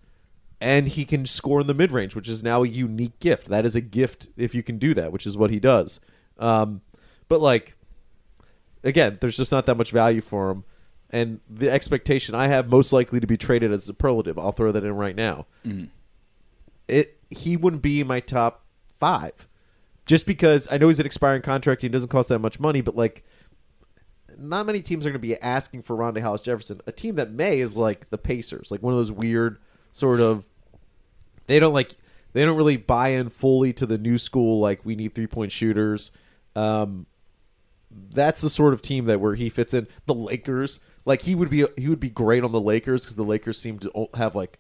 and 0.62 0.88
he 0.88 1.04
can 1.04 1.26
score 1.26 1.60
in 1.60 1.66
the 1.66 1.74
mid 1.74 1.90
range, 1.90 2.14
which 2.14 2.28
is 2.28 2.44
now 2.44 2.62
a 2.62 2.68
unique 2.68 3.18
gift. 3.18 3.48
That 3.48 3.66
is 3.66 3.74
a 3.74 3.80
gift 3.80 4.28
if 4.36 4.54
you 4.54 4.62
can 4.62 4.78
do 4.78 4.94
that, 4.94 5.12
which 5.12 5.26
is 5.26 5.36
what 5.36 5.50
he 5.50 5.58
does. 5.58 6.00
Um, 6.38 6.82
but 7.28 7.40
like 7.40 7.76
again, 8.84 9.18
there's 9.20 9.36
just 9.36 9.52
not 9.52 9.66
that 9.66 9.76
much 9.76 9.90
value 9.90 10.20
for 10.20 10.50
him. 10.50 10.64
And 11.10 11.40
the 11.50 11.70
expectation 11.70 12.34
I 12.34 12.46
have 12.46 12.68
most 12.68 12.92
likely 12.92 13.20
to 13.20 13.26
be 13.26 13.36
traded 13.36 13.72
as 13.72 13.82
a 13.82 13.86
superlative. 13.86 14.38
I'll 14.38 14.52
throw 14.52 14.72
that 14.72 14.84
in 14.84 14.94
right 14.94 15.16
now. 15.16 15.46
It 16.88 17.18
he 17.28 17.56
wouldn't 17.56 17.82
be 17.82 18.00
in 18.00 18.06
my 18.06 18.20
top 18.20 18.64
five, 18.98 19.48
just 20.06 20.26
because 20.26 20.68
I 20.70 20.78
know 20.78 20.88
he's 20.88 21.00
an 21.00 21.06
expiring 21.06 21.42
contract. 21.42 21.82
He 21.82 21.88
doesn't 21.88 22.08
cost 22.08 22.28
that 22.28 22.38
much 22.38 22.60
money, 22.60 22.80
but 22.82 22.96
like, 22.96 23.24
not 24.38 24.64
many 24.64 24.80
teams 24.80 25.04
are 25.04 25.10
going 25.10 25.20
to 25.20 25.26
be 25.26 25.40
asking 25.40 25.82
for 25.82 25.96
Rondae 25.96 26.20
Hollis 26.22 26.40
Jefferson. 26.40 26.80
A 26.86 26.92
team 26.92 27.16
that 27.16 27.32
may 27.32 27.60
is 27.60 27.76
like 27.76 28.10
the 28.10 28.18
Pacers, 28.18 28.70
like 28.70 28.82
one 28.82 28.92
of 28.94 28.98
those 28.98 29.12
weird 29.12 29.58
sort 29.90 30.20
of. 30.20 30.46
They 31.47 31.59
don't 31.59 31.72
like. 31.74 31.93
They 32.32 32.45
don't 32.45 32.57
really 32.57 32.76
buy 32.78 33.09
in 33.09 33.28
fully 33.28 33.72
to 33.74 33.84
the 33.86 33.99
new 33.99 34.16
school. 34.18 34.61
Like 34.61 34.84
we 34.84 34.95
need 34.97 35.14
three 35.14 35.26
point 35.26 35.53
shooters. 35.53 36.11
Um, 36.57 37.07
that's 38.11 38.40
the 38.40 38.49
sort 38.51 38.72
of 38.72 38.80
team 38.80 39.05
that 39.07 39.20
where 39.20 39.34
he 39.34 39.49
fits 39.51 39.74
in. 39.74 39.86
The 40.07 40.14
Lakers, 40.14 40.80
like 41.05 41.22
he 41.22 41.34
would 41.34 41.51
be, 41.51 41.66
he 41.76 41.88
would 41.88 42.01
be 42.01 42.09
great 42.11 42.43
on 42.43 42.53
the 42.53 42.61
Lakers 42.61 43.05
because 43.05 43.16
the 43.16 43.22
Lakers 43.24 43.59
seem 43.59 43.78
to 43.80 44.09
have 44.14 44.34
like 44.34 44.59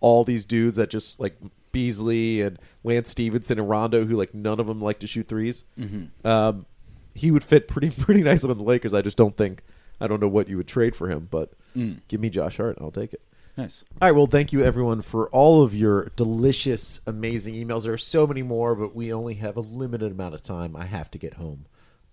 all 0.00 0.24
these 0.24 0.44
dudes 0.44 0.76
that 0.76 0.90
just 0.90 1.20
like 1.20 1.36
Beasley 1.72 2.42
and 2.42 2.58
Lance 2.82 3.10
Stephenson 3.10 3.58
and 3.58 3.68
Rondo, 3.68 4.04
who 4.04 4.16
like 4.16 4.34
none 4.34 4.58
of 4.60 4.66
them 4.66 4.80
like 4.80 4.98
to 5.00 5.06
shoot 5.06 5.28
3s 5.28 5.64
Um, 6.24 6.66
he 7.14 7.30
would 7.30 7.44
fit 7.44 7.68
pretty 7.68 7.90
pretty 8.02 8.22
nicely 8.22 8.50
on 8.50 8.56
the 8.58 8.64
Lakers. 8.64 8.94
I 8.94 9.00
just 9.02 9.16
don't 9.16 9.36
think 9.36 9.62
I 10.00 10.08
don't 10.08 10.20
know 10.20 10.28
what 10.28 10.48
you 10.48 10.56
would 10.56 10.66
trade 10.68 10.96
for 10.96 11.08
him, 11.08 11.28
but 11.30 11.52
give 12.08 12.20
me 12.20 12.30
Josh 12.30 12.56
Hart, 12.56 12.78
I'll 12.80 12.90
take 12.90 13.12
it. 13.14 13.22
Nice. 13.56 13.84
All 14.02 14.08
right. 14.08 14.16
Well, 14.16 14.26
thank 14.26 14.52
you 14.52 14.64
everyone 14.64 15.00
for 15.02 15.28
all 15.30 15.62
of 15.62 15.74
your 15.74 16.10
delicious, 16.16 17.00
amazing 17.06 17.54
emails. 17.54 17.84
There 17.84 17.92
are 17.92 17.98
so 17.98 18.26
many 18.26 18.42
more, 18.42 18.74
but 18.74 18.94
we 18.96 19.12
only 19.12 19.34
have 19.34 19.56
a 19.56 19.60
limited 19.60 20.10
amount 20.12 20.34
of 20.34 20.42
time. 20.42 20.74
I 20.74 20.86
have 20.86 21.10
to 21.12 21.18
get 21.18 21.34
home 21.34 21.66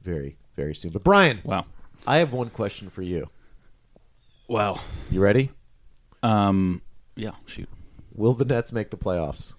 very, 0.03 0.37
very 0.55 0.75
soon. 0.75 0.91
But 0.91 1.03
Brian, 1.03 1.41
Wow. 1.43 1.65
I 2.05 2.17
have 2.17 2.31
one 2.33 2.49
question 2.49 2.89
for 2.89 3.01
you. 3.01 3.29
Wow. 4.47 4.79
You 5.09 5.21
ready? 5.21 5.51
Um. 6.23 6.81
Yeah. 7.15 7.31
Shoot. 7.45 7.69
Will 8.13 8.33
the 8.33 8.45
Nets 8.45 8.71
make 8.71 8.89
the 8.91 8.97
playoffs? 8.97 9.53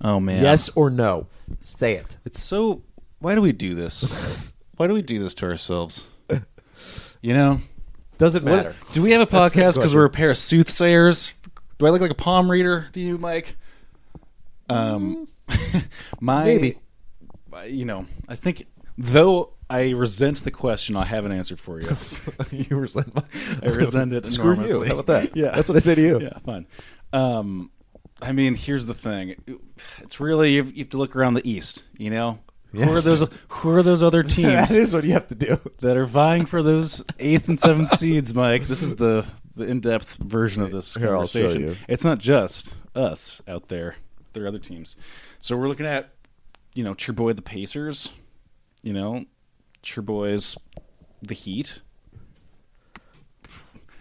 Oh 0.00 0.18
man. 0.20 0.42
Yes 0.42 0.68
or 0.70 0.90
no? 0.90 1.26
Say 1.60 1.94
it. 1.94 2.16
It's 2.24 2.40
so. 2.40 2.82
Why 3.20 3.34
do 3.34 3.42
we 3.42 3.52
do 3.52 3.74
this? 3.74 4.52
why 4.76 4.86
do 4.86 4.94
we 4.94 5.02
do 5.02 5.18
this 5.18 5.34
to 5.36 5.46
ourselves? 5.46 6.06
You 7.20 7.34
know. 7.34 7.60
Doesn't 8.18 8.44
What- 8.44 8.50
matter. 8.56 8.74
do 8.92 9.00
we 9.02 9.12
have 9.12 9.20
a 9.20 9.26
podcast 9.26 9.74
because 9.76 9.94
we're 9.94 10.04
a 10.04 10.10
pair 10.10 10.30
of 10.30 10.36
soothsayers? 10.38 11.32
Do 11.78 11.86
I 11.86 11.90
look 11.90 12.00
like 12.00 12.10
a 12.10 12.14
palm 12.14 12.50
reader 12.50 12.88
to 12.92 13.00
you, 13.00 13.16
Mike? 13.18 13.56
Um, 14.68 15.28
my 16.20 16.44
Maybe. 16.44 16.78
You 17.68 17.84
know, 17.86 18.06
I 18.28 18.34
think 18.36 18.66
though 18.96 19.52
I 19.70 19.90
resent 19.90 20.44
the 20.44 20.50
question, 20.50 20.94
I 20.96 21.04
have 21.04 21.24
an 21.24 21.32
answer 21.32 21.56
for 21.56 21.80
you. 21.80 21.88
you 22.52 22.76
resent 22.76 23.14
my. 23.14 23.22
I 23.62 23.66
resent 23.70 24.12
it 24.12 24.26
Screw 24.26 24.52
enormously. 24.52 24.80
you. 24.88 24.94
How 24.94 25.00
about 25.00 25.06
that? 25.06 25.36
Yeah, 25.36 25.50
That's 25.54 25.68
what 25.68 25.76
I 25.76 25.80
say 25.80 25.94
to 25.94 26.00
you. 26.02 26.20
Yeah, 26.20 26.38
fine. 26.44 26.66
Um, 27.12 27.70
I 28.22 28.32
mean, 28.32 28.54
here's 28.54 28.86
the 28.86 28.94
thing. 28.94 29.36
It's 30.02 30.20
really 30.20 30.52
you 30.52 30.58
have, 30.64 30.72
you 30.72 30.78
have 30.80 30.88
to 30.90 30.98
look 30.98 31.16
around 31.16 31.34
the 31.34 31.48
East. 31.50 31.82
You 31.96 32.10
know, 32.10 32.38
who 32.72 32.82
are 32.92 33.00
those? 33.00 33.28
Who 33.48 33.70
are 33.70 33.82
those 33.82 34.02
other 34.02 34.22
teams 34.24 34.70
is 34.70 34.92
what 34.92 35.04
you 35.04 35.12
have 35.12 35.28
to 35.28 35.34
do. 35.34 35.58
that 35.80 35.96
are 35.96 36.06
vying 36.06 36.46
for 36.46 36.62
those 36.62 37.04
eighth 37.18 37.48
and 37.48 37.58
seventh 37.58 37.90
seeds? 37.90 38.34
Mike, 38.34 38.66
this 38.66 38.82
is 38.82 38.96
the 38.96 39.26
the 39.56 39.64
in-depth 39.64 40.16
version 40.18 40.62
of 40.62 40.70
this 40.70 40.94
Here, 40.94 41.08
conversation. 41.08 41.62
you. 41.62 41.76
It's 41.88 42.04
not 42.04 42.18
just 42.18 42.76
us 42.94 43.42
out 43.48 43.68
there; 43.68 43.96
there 44.32 44.44
are 44.44 44.48
other 44.48 44.58
teams. 44.58 44.96
So 45.38 45.56
we're 45.56 45.68
looking 45.68 45.86
at, 45.86 46.10
you 46.74 46.84
know, 46.84 46.94
your 47.06 47.14
boy 47.14 47.32
the 47.32 47.42
Pacers. 47.42 48.10
You 48.82 48.92
know, 48.92 49.24
your 49.84 50.02
boys 50.02 50.56
the 51.22 51.34
Heat. 51.34 51.80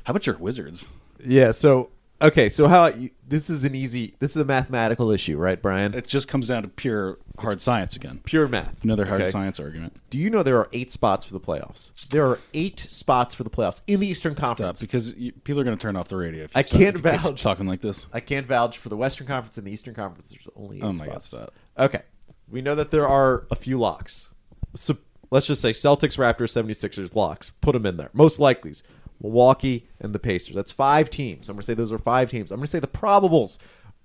How 0.03 0.11
about 0.11 0.25
your 0.27 0.37
Wizards? 0.37 0.87
Yeah. 1.23 1.51
So 1.51 1.89
okay. 2.21 2.49
So 2.49 2.67
how 2.67 2.87
you, 2.87 3.09
this 3.27 3.49
is 3.49 3.63
an 3.63 3.75
easy. 3.75 4.15
This 4.19 4.31
is 4.35 4.41
a 4.41 4.45
mathematical 4.45 5.11
issue, 5.11 5.37
right, 5.37 5.61
Brian? 5.61 5.93
It 5.93 6.07
just 6.07 6.27
comes 6.27 6.47
down 6.47 6.63
to 6.63 6.67
pure 6.69 7.17
hard 7.39 7.59
science 7.61 7.95
again. 7.95 8.21
Pure 8.23 8.47
math. 8.47 8.83
Another 8.83 9.05
hard 9.05 9.21
Okay? 9.21 9.29
science 9.31 9.59
argument. 9.59 9.95
Do 10.09 10.17
you 10.17 10.29
know 10.29 10.43
there 10.43 10.57
are 10.57 10.69
eight 10.73 10.91
spots 10.91 11.25
for 11.25 11.33
the 11.33 11.39
playoffs? 11.39 12.07
There 12.09 12.25
are 12.25 12.39
eight 12.53 12.79
spots 12.79 13.33
for 13.35 13.43
the 13.43 13.49
playoffs 13.49 13.81
in 13.87 13.99
the 13.99 14.07
Eastern 14.07 14.33
Stop, 14.35 14.57
Conference. 14.57 14.81
because 14.81 15.13
you, 15.15 15.31
people 15.33 15.59
are 15.59 15.63
going 15.63 15.77
to 15.77 15.81
turn 15.81 15.95
off 15.95 16.07
the 16.07 16.17
radio. 16.17 16.45
If 16.45 16.55
you 16.55 16.59
I 16.59 16.61
stop- 16.63 16.79
can't 16.79 16.95
if 16.95 17.01
vouch. 17.01 17.41
talking 17.41 17.67
like 17.67 17.81
this. 17.81 18.07
I 18.13 18.19
can't 18.21 18.47
vouch 18.47 18.77
for 18.77 18.89
the 18.89 18.97
Western 18.97 19.27
Conference 19.27 19.57
and 19.57 19.67
the 19.67 19.71
Eastern 19.71 19.93
Conference. 19.93 20.29
There's 20.29 20.47
only 20.55 20.77
eight 20.77 20.83
Oh 20.83 20.93
my 20.93 21.05
god, 21.05 21.21
spots. 21.21 21.25
stop! 21.25 21.53
Okay. 21.77 22.01
We 22.49 22.61
know 22.61 22.75
that 22.75 22.91
there 22.91 23.07
are 23.07 23.45
a 23.51 23.55
few 23.55 23.77
locks. 23.77 24.29
So 24.75 24.97
let's 25.31 25.47
just 25.47 25.61
say 25.61 25.71
Celtics, 25.71 26.17
Raptors, 26.17 26.53
76ers 26.63 27.13
locks. 27.13 27.51
Put 27.61 27.73
them 27.73 27.85
in 27.85 27.97
there. 27.97 28.09
Most 28.13 28.39
likely's 28.39 28.83
Milwaukee 29.21 29.87
and 29.99 30.13
the 30.13 30.19
Pacers. 30.19 30.55
That's 30.55 30.71
five 30.71 31.09
teams. 31.09 31.49
I'm 31.49 31.55
going 31.55 31.61
to 31.61 31.65
say 31.65 31.73
those 31.73 31.91
are 31.91 31.97
five 31.97 32.29
teams. 32.29 32.51
I'm 32.51 32.57
going 32.57 32.65
to 32.65 32.71
say 32.71 32.79
the 32.79 32.87
probables 32.87 33.57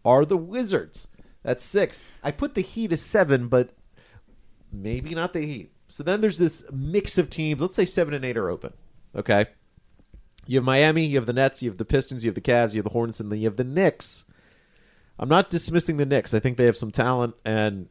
are 0.05 0.25
the 0.25 0.37
Wizards. 0.37 1.09
That's 1.43 1.65
six. 1.65 2.05
I 2.23 2.31
put 2.31 2.55
the 2.55 2.63
Heat 2.63 2.93
as 2.93 3.03
seven, 3.03 3.49
but 3.49 3.71
maybe 4.73 5.15
not 5.15 5.33
the 5.33 5.47
Heat. 5.47 5.73
So 5.89 6.03
then 6.03 6.21
there's 6.21 6.39
this 6.39 6.65
mix 6.73 7.19
of 7.19 7.29
teams. 7.29 7.61
Let's 7.61 7.77
say 7.77 7.85
seven 7.85 8.15
and 8.15 8.25
eight 8.25 8.37
are 8.37 8.49
open. 8.49 8.73
Okay. 9.15 9.47
You 10.47 10.59
have 10.59 10.65
Miami, 10.65 11.05
you 11.05 11.17
have 11.19 11.27
the 11.27 11.33
Nets, 11.33 11.63
you 11.63 11.71
have 11.71 11.79
the 11.79 11.85
Pistons, 11.85 12.25
you 12.25 12.29
have 12.29 12.35
the 12.35 12.41
Cavs, 12.41 12.73
you 12.73 12.79
have 12.79 12.85
the 12.85 12.91
Hornets, 12.91 13.21
and 13.21 13.31
then 13.31 13.39
you 13.39 13.47
have 13.47 13.57
the 13.57 13.65
Knicks. 13.65 14.25
I'm 15.19 15.29
not 15.29 15.51
dismissing 15.51 15.99
the 15.99 16.07
Knicks. 16.07 16.35
I 16.35 16.41
think 16.41 16.57
they 16.57 16.65
have 16.65 16.77
some 16.77 16.91
talent, 16.91 17.35
and 17.45 17.89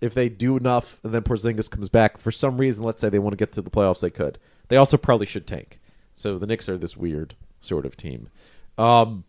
if 0.00 0.14
they 0.14 0.28
do 0.28 0.56
enough, 0.56 0.98
and 1.04 1.14
then 1.14 1.22
Porzingis 1.22 1.70
comes 1.70 1.88
back 1.88 2.18
for 2.18 2.32
some 2.32 2.58
reason, 2.58 2.84
let's 2.84 3.00
say 3.00 3.08
they 3.08 3.20
want 3.20 3.34
to 3.34 3.36
get 3.36 3.52
to 3.52 3.62
the 3.62 3.70
playoffs, 3.70 4.00
they 4.00 4.10
could. 4.10 4.38
They 4.68 4.76
also 4.76 4.96
probably 4.96 5.26
should 5.26 5.46
tank. 5.46 5.78
So 6.14 6.38
the 6.38 6.46
Knicks 6.46 6.68
are 6.68 6.78
this 6.78 6.96
weird 6.96 7.34
sort 7.60 7.86
of 7.86 7.96
team. 7.96 8.28
Um, 8.78 9.24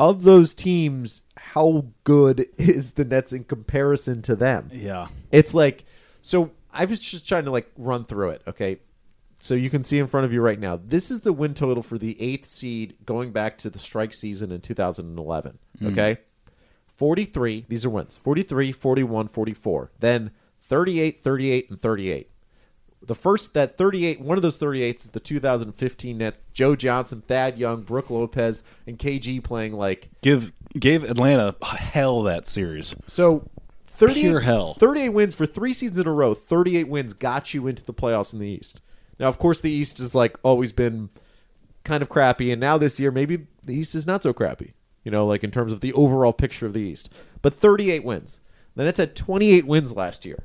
of 0.00 0.24
those 0.24 0.54
teams, 0.54 1.22
how 1.36 1.86
good 2.04 2.46
is 2.56 2.92
the 2.92 3.04
Nets 3.04 3.32
in 3.32 3.44
comparison 3.44 4.22
to 4.22 4.34
them? 4.34 4.68
Yeah, 4.72 5.08
It's 5.30 5.54
like 5.54 5.84
so 6.22 6.52
I 6.72 6.84
was 6.84 6.98
just 6.98 7.28
trying 7.28 7.44
to 7.44 7.50
like 7.50 7.70
run 7.76 8.04
through 8.04 8.30
it, 8.30 8.42
okay? 8.48 8.78
So 9.40 9.54
you 9.54 9.70
can 9.70 9.82
see 9.82 9.98
in 9.98 10.06
front 10.06 10.24
of 10.24 10.32
you 10.32 10.40
right 10.40 10.58
now. 10.58 10.78
This 10.82 11.10
is 11.10 11.22
the 11.22 11.32
win 11.32 11.52
total 11.52 11.82
for 11.82 11.98
the 11.98 12.14
8th 12.14 12.44
seed 12.44 12.94
going 13.04 13.32
back 13.32 13.58
to 13.58 13.70
the 13.70 13.78
strike 13.78 14.12
season 14.14 14.52
in 14.52 14.60
2011, 14.60 15.58
okay? 15.84 16.18
43, 16.86 17.66
these 17.68 17.84
are 17.84 17.90
wins. 17.90 18.16
43, 18.16 18.70
41, 18.70 19.26
44. 19.28 19.90
Then 19.98 20.30
38, 20.60 21.20
38 21.20 21.70
and 21.70 21.80
38. 21.80 22.30
The 23.04 23.14
first 23.14 23.54
that 23.54 23.76
38, 23.76 24.20
one 24.20 24.38
of 24.38 24.42
those 24.42 24.58
38s 24.58 25.04
is 25.04 25.10
the 25.10 25.20
2015 25.20 26.18
Nets. 26.18 26.42
Joe 26.52 26.76
Johnson, 26.76 27.20
Thad 27.22 27.58
Young, 27.58 27.82
Brook 27.82 28.10
Lopez, 28.10 28.62
and 28.86 28.98
KG 28.98 29.42
playing 29.42 29.72
like 29.72 30.08
give 30.20 30.52
gave 30.78 31.02
Atlanta 31.04 31.56
hell 31.62 32.22
that 32.22 32.46
series. 32.46 32.94
so 33.06 33.48
38, 33.86 34.20
Pure 34.20 34.40
hell. 34.40 34.74
38 34.74 35.08
wins 35.10 35.34
for 35.34 35.46
three 35.46 35.72
seasons 35.72 35.98
in 35.98 36.06
a 36.06 36.12
row. 36.12 36.34
38 36.34 36.88
wins 36.88 37.12
got 37.12 37.52
you 37.52 37.66
into 37.66 37.84
the 37.84 37.92
playoffs 37.94 38.32
in 38.32 38.38
the 38.38 38.48
East. 38.48 38.80
Now, 39.18 39.28
of 39.28 39.38
course, 39.38 39.60
the 39.60 39.70
East 39.70 39.98
has 39.98 40.14
like 40.14 40.36
always 40.42 40.72
been 40.72 41.10
kind 41.84 42.02
of 42.02 42.08
crappy, 42.08 42.50
and 42.50 42.60
now 42.60 42.78
this 42.78 42.98
year 42.98 43.10
maybe 43.10 43.46
the 43.64 43.74
East 43.74 43.94
is 43.94 44.06
not 44.06 44.22
so 44.22 44.32
crappy. 44.32 44.74
You 45.04 45.10
know, 45.10 45.26
like 45.26 45.42
in 45.42 45.50
terms 45.50 45.72
of 45.72 45.80
the 45.80 45.92
overall 45.94 46.32
picture 46.32 46.66
of 46.66 46.72
the 46.72 46.80
East. 46.80 47.10
But 47.42 47.54
38 47.54 48.04
wins. 48.04 48.40
The 48.74 48.84
Nets 48.84 48.98
had 48.98 49.14
28 49.14 49.66
wins 49.66 49.94
last 49.94 50.24
year. 50.24 50.44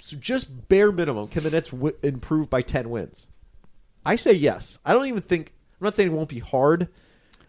So 0.00 0.16
just 0.16 0.68
bare 0.68 0.90
minimum, 0.92 1.28
can 1.28 1.42
the 1.42 1.50
Nets 1.50 1.68
w- 1.68 1.96
improve 2.02 2.48
by 2.48 2.62
10 2.62 2.90
wins? 2.90 3.28
I 4.04 4.16
say 4.16 4.32
yes. 4.32 4.78
I 4.84 4.92
don't 4.92 5.06
even 5.06 5.20
think. 5.22 5.52
I'm 5.80 5.84
not 5.84 5.96
saying 5.96 6.10
it 6.10 6.14
won't 6.14 6.28
be 6.28 6.38
hard, 6.38 6.88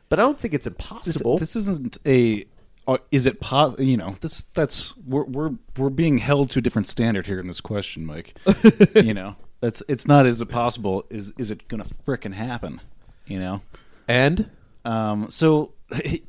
but 0.10 0.20
I 0.20 0.24
don't 0.24 0.38
think 0.39 0.54
it's 0.54 0.68
impossible. 0.68 1.38
this 1.38 1.56
isn't 1.56 1.97
a. 2.06 2.45
Uh, 2.88 2.97
is 3.12 3.26
it 3.26 3.39
pos? 3.39 3.80
You 3.80 3.95
know, 3.95 4.16
this 4.22 4.41
that's 4.41 4.95
we're 4.97 5.24
we're 5.26 5.52
we're 5.78 5.89
being 5.89 6.18
held 6.18 6.49
to 6.52 6.60
a 6.60 6.62
different 6.62 6.88
standard 6.88 7.28
here 7.28 7.39
in 7.39 7.47
this 7.47 7.62
question, 7.62 8.06
Mike. 8.06 8.38
you 8.95 9.14
know, 9.14 9.36
that's 9.62 9.82
it's 9.88 10.08
not 10.08 10.26
is 10.26 10.41
it 10.41 10.47
possible? 10.47 11.06
Is 11.10 11.32
is 11.38 11.52
it 11.52 11.68
gonna 11.70 11.86
frickin' 12.06 12.34
happen? 12.34 12.82
You 13.28 13.39
know. 13.39 13.62
and 14.08 14.49
Um, 14.84 15.30
so, 15.30 15.74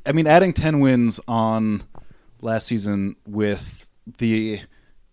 I 0.06 0.12
mean, 0.12 0.26
adding 0.26 0.52
ten 0.52 0.78
wins 0.80 1.18
on 1.26 1.82
last 2.42 2.66
season 2.66 3.16
with 3.26 3.88
the 4.18 4.60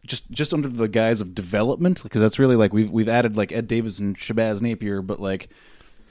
just 0.06 0.30
just 0.32 0.54
under 0.54 0.68
the 0.70 0.88
guise 0.88 1.22
of 1.22 1.36
development, 1.36 2.02
because 2.04 2.22
that's 2.22 2.40
really 2.40 2.56
like 2.56 2.74
we've 2.74 2.90
we've 2.92 3.10
added 3.10 3.36
like 3.38 3.52
Ed 3.52 3.68
Davis 3.68 4.00
and 4.00 4.16
Shabazz 4.16 4.62
Napier, 4.62 5.02
but 5.02 5.20
like 5.20 5.50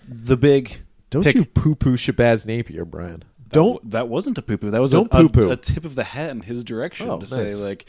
the 0.08 0.36
big 0.36 0.78
Don't 1.10 1.22
pick- 1.22 1.34
you 1.34 1.44
poo 1.44 1.74
poo 1.74 1.96
Shabazz 1.96 2.46
Napier, 2.46 2.84
Brian. 2.84 3.20
that 3.38 3.52
Don't 3.52 3.72
w- 3.76 3.90
that 3.90 4.08
wasn't 4.08 4.38
a 4.38 4.42
poo 4.42 4.56
poo. 4.58 4.70
That 4.70 4.80
was 4.80 4.92
a, 4.92 5.04
Don't 5.04 5.36
a, 5.36 5.50
a 5.50 5.56
tip 5.56 5.84
of 5.84 5.94
the 5.94 6.04
hat 6.04 6.30
in 6.30 6.40
his 6.42 6.64
direction 6.64 7.08
Oh, 7.10 7.18
to 7.18 7.26
say 7.26 7.54
like, 7.54 7.88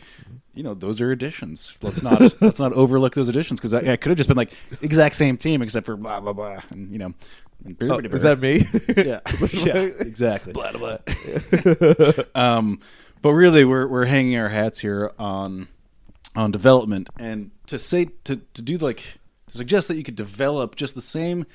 you 0.54 0.64
know, 0.64 0.74
those 0.74 1.00
are 1.02 1.12
additions. 1.12 1.78
Let's 1.82 2.02
not 2.02 2.22
let's 2.42 2.60
not 2.60 2.74
overlook 2.74 3.14
those 3.14 3.30
additions 3.30 3.60
because 3.60 3.74
I, 3.74 3.94
I 3.94 3.96
could 3.98 4.10
have 4.10 4.18
just 4.18 4.30
been 4.30 4.38
like 4.38 4.54
exact 4.82 5.16
same 5.16 5.38
team 5.38 5.62
except 5.62 5.86
for 5.86 5.96
blah 5.98 6.20
blah 6.22 6.34
blah, 6.34 6.62
and 6.72 6.92
you 6.92 6.98
know, 6.98 7.14
and 7.66 7.76
Oh, 7.82 8.00
is 8.00 8.22
that 8.22 8.40
me? 8.40 8.66
yeah, 8.98 9.20
yeah, 9.66 9.76
exactly. 10.00 10.54
Blah 10.54 10.72
blah. 10.72 10.98
um, 12.36 12.80
but 13.22 13.34
really, 13.34 13.66
we're 13.66 13.88
we're 13.88 14.06
hanging 14.06 14.38
our 14.38 14.48
hats 14.50 14.80
here 14.80 15.12
on 15.20 15.68
on 16.40 16.52
development, 16.52 17.10
and 17.20 17.52
to 17.68 17.78
say 17.80 18.06
to 18.24 18.38
to 18.54 18.62
do 18.62 18.78
like 18.78 19.04
to 19.52 19.58
suggest 19.58 19.88
that 19.90 19.98
you 19.98 20.04
could 20.04 20.16
develop 20.16 20.76
just 20.76 20.96
the 20.96 21.02
same, 21.02 21.46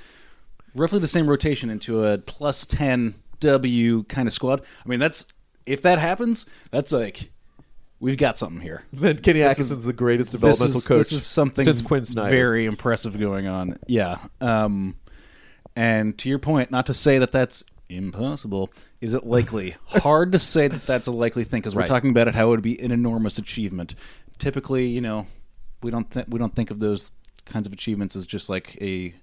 roughly 0.74 0.98
the 0.98 1.08
same 1.08 1.26
rotation 1.28 1.70
into 1.70 2.04
a 2.04 2.18
plus 2.18 2.64
ten 2.66 3.14
W 3.40 4.04
kind 4.04 4.28
of 4.28 4.34
squad. 4.34 4.60
I 4.84 4.88
mean, 4.88 5.00
that's 5.00 5.32
if 5.66 5.82
that 5.82 5.98
happens, 5.98 6.46
that's 6.70 6.92
like 6.92 7.30
we've 8.00 8.16
got 8.18 8.38
something 8.38 8.60
here. 8.60 8.84
Then 8.92 9.18
Kenny 9.18 9.40
This 9.40 9.52
Atkinson's 9.52 9.78
is- 9.80 9.84
the 9.84 9.92
greatest 9.92 10.38
This 10.38 10.60
is, 10.60 10.86
coach 10.86 10.98
this 10.98 11.12
is 11.12 11.24
something 11.26 11.64
since 11.64 11.80
Quin 11.80 12.04
Snyder. 12.04 12.28
very 12.28 12.66
impressive 12.66 13.18
going 13.18 13.46
on. 13.46 13.76
Yeah. 13.86 14.18
Um, 14.40 14.96
and 15.76 16.16
to 16.18 16.28
your 16.28 16.38
point, 16.38 16.70
not 16.70 16.86
to 16.86 16.94
say 16.94 17.18
that 17.18 17.32
that's 17.32 17.64
impossible. 17.88 18.70
Is 19.00 19.14
it 19.14 19.24
likely? 19.26 19.76
Hard 19.86 20.32
to 20.32 20.38
say 20.38 20.68
that 20.68 20.86
that's 20.86 21.06
a 21.06 21.12
likely 21.12 21.44
thing 21.44 21.60
because 21.60 21.74
we're 21.74 21.80
Right. 21.82 21.88
talking 21.88 22.10
about 22.10 22.28
it 22.28 22.34
how 22.34 22.46
it 22.46 22.50
would 22.50 22.62
be 22.62 22.78
an 22.80 22.90
enormous 22.90 23.38
achievement. 23.38 23.94
Typically, 24.44 24.84
you 24.84 25.00
know, 25.00 25.26
we 25.82 25.90
don't 25.90 26.10
th- 26.10 26.26
we 26.28 26.38
don't 26.38 26.54
think 26.54 26.70
of 26.70 26.78
those 26.78 27.12
kinds 27.46 27.66
of 27.66 27.72
achievements 27.72 28.14
as 28.14 28.26
just 28.26 28.50
like 28.50 28.76
a 28.82 29.14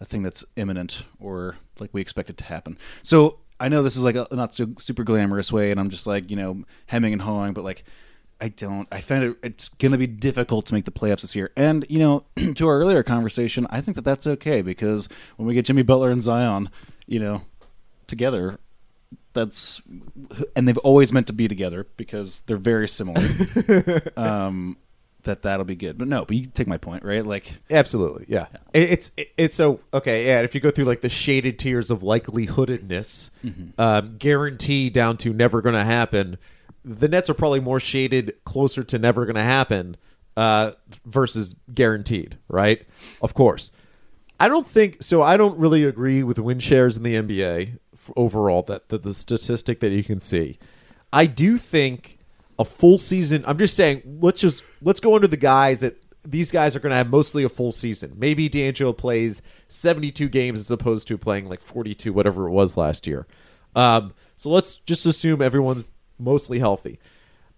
a 0.00 0.04
thing 0.04 0.22
that's 0.22 0.44
imminent 0.54 1.02
or 1.18 1.56
like 1.80 1.90
we 1.92 2.00
expect 2.00 2.30
it 2.30 2.36
to 2.36 2.44
happen. 2.44 2.78
So 3.02 3.40
I 3.58 3.68
know 3.68 3.82
this 3.82 3.96
is 3.96 4.04
like 4.04 4.14
a 4.14 4.28
not 4.30 4.54
so 4.54 4.68
super 4.78 5.02
glamorous 5.02 5.50
way, 5.50 5.72
and 5.72 5.80
I'm 5.80 5.90
just 5.90 6.06
like 6.06 6.30
you 6.30 6.36
know 6.36 6.62
hemming 6.86 7.12
and 7.12 7.20
hawing, 7.20 7.52
but 7.52 7.64
like 7.64 7.82
I 8.40 8.46
don't. 8.46 8.86
I 8.92 9.00
find 9.00 9.24
it 9.24 9.38
it's 9.42 9.70
going 9.70 9.90
to 9.90 9.98
be 9.98 10.06
difficult 10.06 10.66
to 10.66 10.74
make 10.74 10.84
the 10.84 10.92
playoffs 10.92 11.22
this 11.22 11.34
year. 11.34 11.50
And 11.56 11.84
you 11.88 11.98
know, 11.98 12.24
to 12.54 12.68
our 12.68 12.78
earlier 12.78 13.02
conversation, 13.02 13.66
I 13.70 13.80
think 13.80 13.96
that 13.96 14.04
that's 14.04 14.28
okay 14.28 14.62
because 14.62 15.08
when 15.34 15.48
we 15.48 15.54
get 15.54 15.64
Jimmy 15.66 15.82
Butler 15.82 16.12
and 16.12 16.22
Zion, 16.22 16.70
you 17.08 17.18
know, 17.18 17.42
together, 18.06 18.60
that's 19.32 19.80
and 20.56 20.66
they've 20.66 20.78
always 20.78 21.12
meant 21.12 21.26
to 21.28 21.32
be 21.32 21.46
together 21.48 21.86
because 21.96 22.42
they're 22.42 22.56
very 22.56 22.88
similar. 22.88 23.22
um, 24.16 24.76
that 25.24 25.42
that'll 25.42 25.64
be 25.66 25.76
good. 25.76 25.98
But 25.98 26.08
no, 26.08 26.24
but 26.24 26.36
you 26.36 26.46
take 26.46 26.66
my 26.66 26.78
point, 26.78 27.04
right? 27.04 27.24
Like 27.24 27.52
Absolutely, 27.70 28.24
yeah. 28.28 28.46
It- 28.72 28.90
It's 28.90 29.10
it's 29.36 29.54
so 29.54 29.80
okay. 29.94 30.26
Yeah, 30.26 30.40
if 30.40 30.54
you 30.54 30.60
go 30.60 30.70
through 30.70 30.86
like 30.86 31.00
the 31.02 31.08
shaded 31.08 31.58
tiers 31.58 31.90
of 31.90 32.00
likelihoodedness, 32.00 33.30
um, 33.78 34.16
guarantee 34.18 34.90
down 34.90 35.16
to 35.18 35.32
never 35.32 35.60
going 35.62 35.74
to 35.74 35.84
happen, 35.84 36.38
the 36.84 37.08
Nets 37.08 37.28
are 37.30 37.34
probably 37.34 37.60
more 37.60 37.80
shaded 37.80 38.34
closer 38.44 38.82
to 38.84 38.98
never 38.98 39.26
going 39.26 39.36
to 39.36 39.42
happen 39.42 39.96
uh, 40.36 40.72
versus 41.04 41.54
guaranteed, 41.74 42.38
right? 42.48 42.82
Of 43.20 43.34
course. 43.34 43.70
I 44.38 44.48
don't 44.48 44.66
think 44.66 45.02
so. 45.02 45.20
I 45.22 45.36
don't 45.36 45.58
really 45.58 45.84
agree 45.84 46.22
with 46.22 46.38
win 46.38 46.60
shares 46.60 46.96
in 46.96 47.02
the 47.02 47.14
NBA 47.14 47.78
overall. 48.16 48.62
That, 48.62 48.88
that 48.88 49.02
the 49.02 49.14
statistic 49.14 49.80
that 49.80 49.90
you 49.90 50.04
can 50.04 50.20
see, 50.20 50.58
I 51.12 51.26
do 51.26 51.58
think 51.58 52.18
a 52.58 52.64
full 52.64 52.98
season. 52.98 53.44
I'm 53.46 53.58
just 53.58 53.74
saying. 53.74 54.02
Let's 54.20 54.40
just 54.40 54.64
let's 54.82 55.00
go 55.00 55.14
under 55.14 55.26
the 55.26 55.36
guys 55.36 55.80
that 55.80 56.02
these 56.22 56.50
guys 56.50 56.76
are 56.76 56.80
going 56.80 56.90
to 56.90 56.96
have 56.96 57.10
mostly 57.10 57.44
a 57.44 57.48
full 57.48 57.72
season. 57.72 58.12
Maybe 58.16 58.48
D'Angelo 58.48 58.92
plays 58.92 59.42
72 59.68 60.28
games 60.28 60.60
as 60.60 60.70
opposed 60.70 61.08
to 61.08 61.16
playing 61.16 61.48
like 61.48 61.60
42, 61.60 62.12
whatever 62.12 62.46
it 62.46 62.50
was 62.50 62.76
last 62.76 63.06
year. 63.06 63.26
Um, 63.74 64.12
so 64.36 64.50
let's 64.50 64.76
just 64.76 65.06
assume 65.06 65.40
everyone's 65.40 65.84
mostly 66.18 66.58
healthy. 66.58 66.98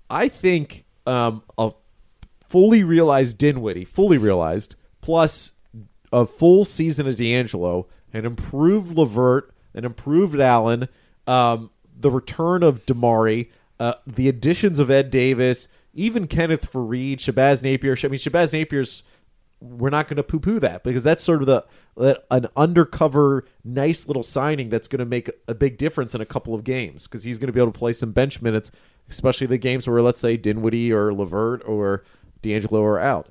I 0.08 0.28
think 0.28 0.84
um, 1.06 1.42
a 1.58 1.72
fully 2.46 2.84
realized 2.84 3.38
Dinwiddie, 3.38 3.84
fully 3.84 4.18
realized, 4.18 4.76
plus 5.00 5.52
a 6.12 6.26
full 6.26 6.64
season 6.64 7.08
of 7.08 7.16
D'Angelo, 7.16 7.88
an 8.12 8.24
improved 8.24 8.96
Levert, 8.96 9.51
an 9.74 9.84
improved 9.84 10.40
Allen, 10.40 10.88
um, 11.26 11.70
the 11.98 12.10
return 12.10 12.62
of 12.62 12.84
DeMarre, 12.86 13.48
uh, 13.78 13.94
the 14.06 14.28
additions 14.28 14.78
of 14.78 14.90
Ed 14.90 15.10
Davis, 15.10 15.68
even 15.94 16.26
Kenneth 16.26 16.70
Faried, 16.72 17.18
Shabazz 17.18 17.62
Napier. 17.62 17.96
I 18.02 18.08
mean, 18.08 18.18
Shabazz 18.18 18.52
Napier's. 18.52 19.02
We're 19.60 19.90
not 19.90 20.08
going 20.08 20.16
to 20.16 20.24
poo-poo 20.24 20.58
that 20.58 20.82
because 20.82 21.04
that's 21.04 21.22
sort 21.22 21.40
of 21.40 21.46
the 21.46 21.64
an 22.32 22.48
undercover, 22.56 23.44
nice 23.62 24.08
little 24.08 24.24
signing 24.24 24.70
that's 24.70 24.88
going 24.88 24.98
to 24.98 25.04
make 25.04 25.30
a 25.46 25.54
big 25.54 25.78
difference 25.78 26.16
in 26.16 26.20
a 26.20 26.26
couple 26.26 26.52
of 26.52 26.64
games 26.64 27.06
because 27.06 27.22
he's 27.22 27.38
going 27.38 27.46
to 27.46 27.52
be 27.52 27.60
able 27.60 27.70
to 27.70 27.78
play 27.78 27.92
some 27.92 28.10
bench 28.10 28.42
minutes, 28.42 28.72
especially 29.08 29.46
the 29.46 29.58
games 29.58 29.86
where 29.86 30.02
let's 30.02 30.18
say 30.18 30.36
Dinwiddie 30.36 30.92
or 30.92 31.12
Levert 31.14 31.62
or 31.64 32.02
D'Angelo 32.40 32.82
are 32.82 32.98
out. 32.98 33.28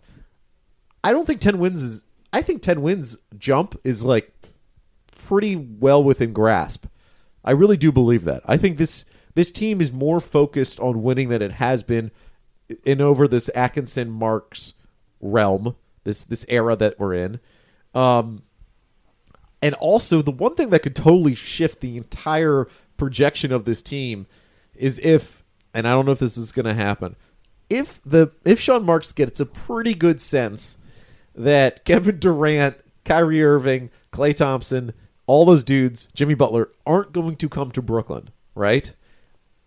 I 1.03 1.11
don't 1.11 1.25
think 1.25 1.41
10 1.41 1.59
wins 1.59 1.83
is 1.83 2.03
I 2.31 2.41
think 2.41 2.61
10 2.61 2.81
wins 2.81 3.17
jump 3.37 3.75
is 3.83 4.05
like 4.05 4.31
pretty 5.25 5.55
well 5.55 6.03
within 6.03 6.33
grasp. 6.33 6.85
I 7.43 7.51
really 7.51 7.77
do 7.77 7.91
believe 7.91 8.23
that. 8.25 8.41
I 8.45 8.57
think 8.57 8.77
this 8.77 9.05
this 9.33 9.51
team 9.51 9.81
is 9.81 9.91
more 9.91 10.19
focused 10.19 10.79
on 10.79 11.03
winning 11.03 11.29
than 11.29 11.41
it 11.41 11.53
has 11.53 11.83
been 11.83 12.11
in 12.83 13.01
over 13.01 13.27
this 13.27 13.49
Atkinson 13.55 14.09
Marks 14.09 14.73
realm, 15.19 15.75
this 16.03 16.23
this 16.23 16.45
era 16.49 16.75
that 16.75 16.99
we're 16.99 17.13
in. 17.13 17.39
Um 17.93 18.43
and 19.61 19.75
also 19.75 20.21
the 20.21 20.31
one 20.31 20.55
thing 20.55 20.69
that 20.69 20.81
could 20.81 20.95
totally 20.95 21.35
shift 21.35 21.81
the 21.81 21.97
entire 21.97 22.67
projection 22.97 23.51
of 23.51 23.65
this 23.65 23.81
team 23.81 24.27
is 24.75 24.99
if 25.03 25.43
and 25.73 25.87
I 25.87 25.91
don't 25.91 26.05
know 26.05 26.11
if 26.11 26.19
this 26.19 26.37
is 26.37 26.51
going 26.51 26.65
to 26.65 26.73
happen. 26.73 27.15
If 27.69 28.01
the 28.05 28.31
if 28.43 28.59
Sean 28.59 28.83
Marks 28.83 29.11
gets 29.13 29.39
a 29.39 29.45
pretty 29.45 29.93
good 29.93 30.19
sense 30.19 30.77
that 31.33 31.85
Kevin 31.85 32.19
Durant, 32.19 32.77
Kyrie 33.05 33.43
Irving, 33.43 33.89
Klay 34.11 34.35
Thompson, 34.35 34.93
all 35.31 35.45
those 35.45 35.63
dudes, 35.63 36.09
Jimmy 36.13 36.33
Butler 36.33 36.67
aren't 36.85 37.13
going 37.13 37.37
to 37.37 37.47
come 37.47 37.71
to 37.71 37.81
Brooklyn, 37.81 38.31
right? 38.53 38.93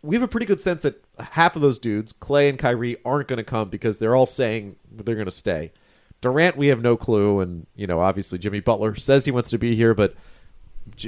We 0.03 0.15
have 0.15 0.23
a 0.23 0.29
pretty 0.29 0.45
good 0.45 0.61
sense 0.61 0.83
that 0.83 1.03
half 1.19 1.57
of 1.57 1.63
those 1.63 1.79
dudes, 1.79 2.13
Klay 2.13 2.51
and 2.51 2.59
Kyrie, 2.59 2.99
aren't 3.03 3.29
going 3.29 3.39
to 3.39 3.45
come 3.45 3.71
because 3.71 3.97
they're 3.97 4.15
all 4.15 4.27
saying 4.27 4.77
they're 4.93 5.15
going 5.15 5.25
to 5.25 5.31
stay. 5.31 5.73
Durant, 6.21 6.59
we 6.59 6.67
have 6.67 6.83
no 6.83 6.99
clue, 6.99 7.41
and 7.41 7.67
you 7.75 7.87
know, 7.87 8.01
obviously 8.01 8.39
Jimmy 8.39 8.61
Butler 8.61 8.95
says 8.95 9.25
he 9.25 9.31
wants 9.31 9.49
to 9.49 9.57
be 9.57 9.75
here, 9.75 9.95
but 9.95 10.15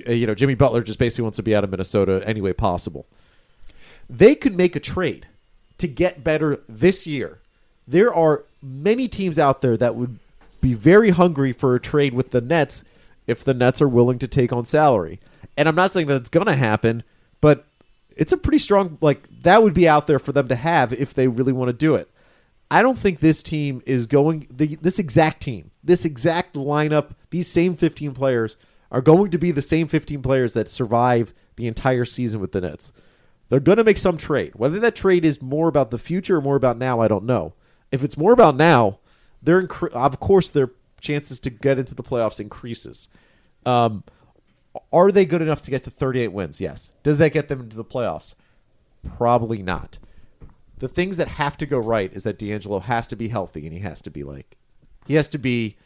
uh, 0.09 0.13
you 0.13 0.27
know, 0.27 0.35
Jimmy 0.35 0.55
Butler 0.55 0.83
just 0.83 0.99
basically 0.99 1.25
wants 1.25 1.37
to 1.37 1.43
be 1.43 1.55
out 1.55 1.63
of 1.63 1.71
Minnesota 1.71 2.23
any 2.25 2.41
way 2.41 2.55
possible. 2.55 3.05
They 4.09 4.35
could 4.35 4.57
make 4.57 4.75
a 4.75 4.81
trade 4.81 5.27
to 5.77 5.87
get 5.87 6.25
better 6.25 6.63
this 6.67 7.07
year. 7.07 7.41
There 7.87 8.13
are 8.13 8.47
many 8.63 9.07
teams 9.07 9.39
out 9.39 9.61
there 9.61 9.77
that 9.77 9.97
would 9.97 10.19
be 10.63 10.73
very 10.73 11.11
hungry 11.11 11.53
for 11.53 11.75
a 11.75 11.81
trade 11.81 12.15
with 12.15 12.31
the 12.31 12.41
Nets 12.41 12.85
if 13.27 13.45
the 13.45 13.55
Nets 13.55 13.83
are 13.83 13.89
willing 13.89 14.18
to 14.18 14.29
take 14.29 14.53
on 14.53 14.64
salary. 14.64 15.20
And 15.57 15.68
I'm 15.68 15.74
not 15.74 15.93
saying 15.93 16.07
that 16.09 16.16
it's 16.16 16.29
going 16.29 16.47
to 16.47 16.55
happen, 16.55 17.03
but 17.41 17.66
it's 18.16 18.33
a 18.33 18.37
pretty 18.37 18.59
strong 18.59 18.99
like 19.01 19.29
that 19.43 19.62
would 19.62 19.74
be 19.74 19.89
out 19.89 20.07
there 20.07 20.18
for 20.18 20.33
them 20.33 20.49
to 20.49 20.57
have 20.57 20.93
if 20.93 21.14
they 21.14 21.29
really 21.29 21.53
want 21.53 21.68
to 21.68 21.72
do 21.72 21.95
it. 21.95 22.11
I 22.70 22.83
don't 22.83 22.99
think 22.99 23.20
this 23.20 23.43
team 23.43 23.83
is 23.87 24.07
going 24.07 24.49
the, 24.51 24.77
this 24.77 24.99
exact 24.99 25.43
team, 25.43 25.70
this 25.85 26.05
exact 26.05 26.55
lineup, 26.55 27.11
these 27.31 27.47
same 27.47 27.77
15 27.77 28.12
players 28.12 28.57
are 28.91 29.01
going 29.01 29.31
to 29.31 29.39
be 29.39 29.51
the 29.51 29.62
same 29.62 29.89
15 29.89 30.22
players 30.22 30.55
that 30.55 30.68
survive 30.68 31.35
the 31.57 31.66
entire 31.66 32.05
season 32.05 32.41
with 32.41 32.53
the 32.53 32.61
Nets. 32.61 32.93
They're 33.49 33.61
going 33.61 33.79
to 33.79 33.85
make 33.85 33.99
some 33.99 34.16
trade. 34.16 34.53
Whether 34.57 34.81
that 34.81 34.97
trade 34.97 35.24
is 35.24 35.41
more 35.41 35.68
about 35.68 35.91
the 35.91 35.99
future 35.99 36.37
or 36.37 36.41
more 36.41 36.57
about 36.57 36.79
now, 36.79 37.01
I 37.01 37.09
don't 37.09 37.24
know. 37.24 37.55
If 37.93 38.03
it's 38.03 38.16
more 38.16 38.33
about 38.33 38.57
now, 38.57 38.99
they're 39.43 39.62
incre- 39.62 39.93
of 39.93 40.18
course 40.18 40.51
their 40.51 40.70
chances 41.01 41.40
to 41.40 41.51
get 41.51 41.78
into 41.78 41.94
the 41.94 42.03
playoffs 42.03 42.40
increases. 42.40 43.09
Um, 43.64 44.05
are 44.92 45.11
they 45.11 45.24
good 45.24 45.42
enough 45.42 45.62
to 45.62 45.70
get 45.70 45.84
to 45.84 45.90
38 45.90 46.28
wins? 46.28 46.61
Yes. 46.61 46.92
Does 47.03 47.18
that 47.18 47.32
get 47.32 47.49
them 47.49 47.61
into 47.61 47.76
the 47.76 47.84
playoffs? 47.84 48.34
Probably 49.16 49.62
not. 49.62 49.99
The 50.78 50.88
things 50.88 51.16
that 51.16 51.28
have 51.28 51.57
to 51.59 51.66
go 51.66 51.78
right 51.78 52.12
is 52.12 52.24
that 52.24 52.38
D'Angelo 52.38 52.80
has 52.80 53.07
to 53.09 53.16
be 53.16 53.28
healthy 53.28 53.64
and 53.64 53.72
he 53.72 53.80
has 53.80 54.03
to 54.03 54.11
be 54.11 54.22
like, 54.24 54.57
he 55.07 55.14
has 55.14 55.28
to 55.30 55.38
be 55.38 55.76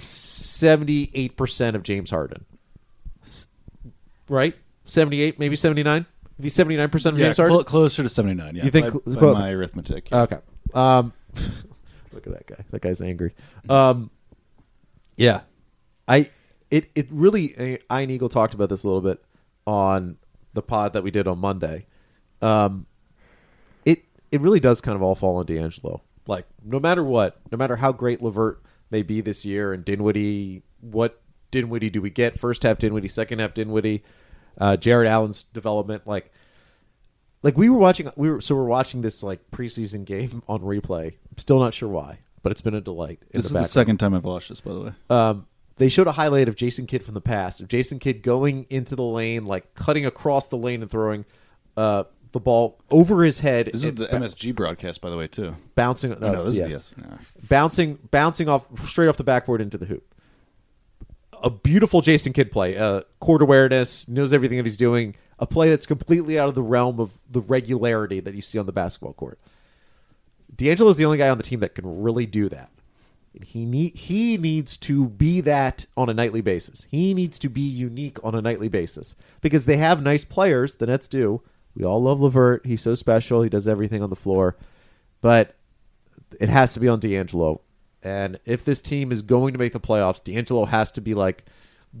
78% 0.00 1.74
of 1.74 1.82
James 1.82 2.10
Harden. 2.10 2.44
Right? 4.28 4.56
78, 4.84 5.38
maybe 5.38 5.56
79? 5.56 6.06
If 6.38 6.44
he's 6.44 6.56
79% 6.56 7.06
of 7.06 7.18
yeah, 7.18 7.26
James 7.26 7.36
Harden? 7.36 7.56
clo- 7.56 7.64
closer 7.64 8.02
to 8.02 8.08
seventy 8.08 8.34
nine. 8.34 8.56
Yeah, 8.56 8.64
You 8.64 8.70
think 8.70 8.86
by, 8.86 9.12
cl- 9.12 9.32
by 9.32 9.40
my 9.40 9.50
arithmetic? 9.52 10.08
Okay. 10.10 10.38
Um, 10.74 11.12
look 12.12 12.26
at 12.26 12.32
that 12.32 12.46
guy. 12.46 12.64
That 12.70 12.82
guy's 12.82 13.00
angry. 13.00 13.34
Um, 13.68 14.10
yeah, 15.16 15.42
I 16.08 16.30
it 16.70 16.90
it 16.94 17.08
really. 17.10 17.78
Iron 17.90 18.10
Eagle 18.10 18.28
talked 18.28 18.54
about 18.54 18.68
this 18.68 18.84
a 18.84 18.88
little 18.88 19.02
bit 19.02 19.22
on 19.66 20.16
the 20.54 20.62
pod 20.62 20.92
that 20.94 21.02
we 21.02 21.10
did 21.10 21.26
on 21.28 21.38
Monday. 21.38 21.86
Um, 22.40 22.86
it 23.84 24.04
it 24.30 24.40
really 24.40 24.60
does 24.60 24.80
kind 24.80 24.96
of 24.96 25.02
all 25.02 25.14
fall 25.14 25.36
on 25.36 25.46
D'Angelo. 25.46 26.02
Like 26.26 26.46
no 26.64 26.80
matter 26.80 27.04
what, 27.04 27.40
no 27.50 27.58
matter 27.58 27.76
how 27.76 27.92
great 27.92 28.22
Levert 28.22 28.62
may 28.90 29.02
be 29.02 29.20
this 29.20 29.44
year, 29.44 29.72
and 29.72 29.84
Dinwiddie, 29.84 30.62
what 30.80 31.20
Dinwiddie 31.50 31.90
do 31.90 32.00
we 32.00 32.10
get? 32.10 32.38
First 32.38 32.62
half 32.62 32.78
Dinwiddie, 32.78 33.08
second 33.08 33.38
half 33.38 33.54
Dinwiddie, 33.54 34.02
uh, 34.58 34.76
Jarrett 34.76 35.08
Allen's 35.08 35.42
development, 35.42 36.06
like 36.06 36.31
like 37.42 37.56
we 37.56 37.68
were 37.68 37.78
watching 37.78 38.10
we 38.16 38.30
were 38.30 38.40
so 38.40 38.54
we're 38.54 38.64
watching 38.64 39.00
this 39.02 39.22
like 39.22 39.50
preseason 39.50 40.04
game 40.04 40.42
on 40.48 40.60
replay. 40.60 41.06
I'm 41.30 41.38
still 41.38 41.58
not 41.58 41.74
sure 41.74 41.88
why, 41.88 42.18
but 42.42 42.52
it's 42.52 42.60
been 42.60 42.74
a 42.74 42.80
delight. 42.80 43.20
This 43.30 43.44
is 43.44 43.50
the 43.50 43.54
the 43.54 43.54
background. 43.60 43.68
second 43.70 43.96
time 43.98 44.14
I've 44.14 44.24
watched 44.24 44.48
this, 44.48 44.60
by 44.60 44.72
the 44.72 44.80
way. 44.80 44.92
Um, 45.10 45.46
they 45.76 45.88
showed 45.88 46.06
a 46.06 46.12
highlight 46.12 46.48
of 46.48 46.54
Jason 46.56 46.86
Kidd 46.86 47.02
from 47.04 47.14
the 47.14 47.20
past 47.20 47.60
of 47.60 47.68
Jason 47.68 47.98
Kidd 47.98 48.22
going 48.22 48.66
into 48.68 48.94
the 48.94 49.02
lane, 49.02 49.46
like 49.46 49.74
cutting 49.74 50.04
across 50.06 50.46
the 50.46 50.56
lane 50.56 50.82
and 50.82 50.90
throwing 50.90 51.24
uh, 51.76 52.04
the 52.32 52.40
ball 52.40 52.78
over 52.90 53.24
his 53.24 53.40
head. 53.40 53.70
This 53.72 53.82
is 53.82 53.94
the 53.94 54.06
ba- 54.06 54.18
MSG 54.18 54.54
broadcast, 54.54 55.00
by 55.00 55.10
the 55.10 55.16
way, 55.16 55.26
too. 55.28 55.54
bouncing. 55.74 56.10
No, 56.10 56.16
Oh, 56.16 56.20
no, 56.20 56.32
it's 56.34 56.44
this 56.44 56.58
the 56.58 56.64
is 56.66 56.72
yes. 56.72 56.88
the 56.90 57.00
yes. 57.00 57.10
Yeah. 57.10 57.42
bouncing 57.48 57.98
bouncing 58.10 58.48
off 58.48 58.66
straight 58.86 59.08
off 59.08 59.16
the 59.16 59.24
backboard 59.24 59.60
into 59.60 59.78
the 59.78 59.86
hoop. 59.86 60.14
A 61.42 61.50
beautiful 61.50 62.00
Jason 62.00 62.32
Kidd 62.32 62.52
play. 62.52 62.76
Uh, 62.76 63.02
court 63.20 63.42
awareness, 63.42 64.08
knows 64.08 64.32
everything 64.32 64.58
that 64.58 64.66
he's 64.66 64.76
doing. 64.76 65.16
A 65.38 65.46
play 65.46 65.70
that's 65.70 65.86
completely 65.86 66.38
out 66.38 66.48
of 66.48 66.54
the 66.54 66.62
realm 66.62 67.00
of 67.00 67.18
the 67.28 67.40
regularity 67.40 68.20
that 68.20 68.34
you 68.34 68.42
see 68.42 68.58
on 68.58 68.66
the 68.66 68.72
basketball 68.72 69.12
court. 69.12 69.40
D'Angelo 70.54 70.90
is 70.90 70.96
the 70.96 71.04
only 71.04 71.18
guy 71.18 71.28
on 71.28 71.38
the 71.38 71.42
team 71.42 71.60
that 71.60 71.74
can 71.74 72.02
really 72.02 72.26
do 72.26 72.48
that. 72.48 72.70
He 73.42 73.64
need 73.64 73.96
he 73.96 74.36
needs 74.36 74.76
to 74.78 75.08
be 75.08 75.40
that 75.40 75.86
on 75.96 76.10
a 76.10 76.14
nightly 76.14 76.42
basis. 76.42 76.86
He 76.90 77.14
needs 77.14 77.38
to 77.38 77.48
be 77.48 77.62
unique 77.62 78.22
on 78.22 78.34
a 78.34 78.42
nightly 78.42 78.68
basis 78.68 79.16
because 79.40 79.64
they 79.64 79.78
have 79.78 80.02
nice 80.02 80.24
players. 80.24 80.74
The 80.74 80.86
Nets 80.86 81.08
do. 81.08 81.40
We 81.74 81.84
all 81.84 82.02
love 82.02 82.20
Levert. 82.20 82.66
He's 82.66 82.82
so 82.82 82.94
special. 82.94 83.42
He 83.42 83.48
does 83.48 83.66
everything 83.66 84.02
on 84.02 84.10
the 84.10 84.16
floor, 84.16 84.56
but 85.22 85.56
it 86.38 86.50
has 86.50 86.74
to 86.74 86.80
be 86.80 86.88
on 86.88 87.00
D'Angelo. 87.00 87.62
And 88.02 88.40
if 88.44 88.64
this 88.64 88.82
team 88.82 89.12
is 89.12 89.22
going 89.22 89.52
to 89.52 89.58
make 89.58 89.72
the 89.72 89.80
playoffs, 89.80 90.22
D'Angelo 90.22 90.64
has 90.64 90.90
to 90.92 91.00
be 91.00 91.14
like 91.14 91.44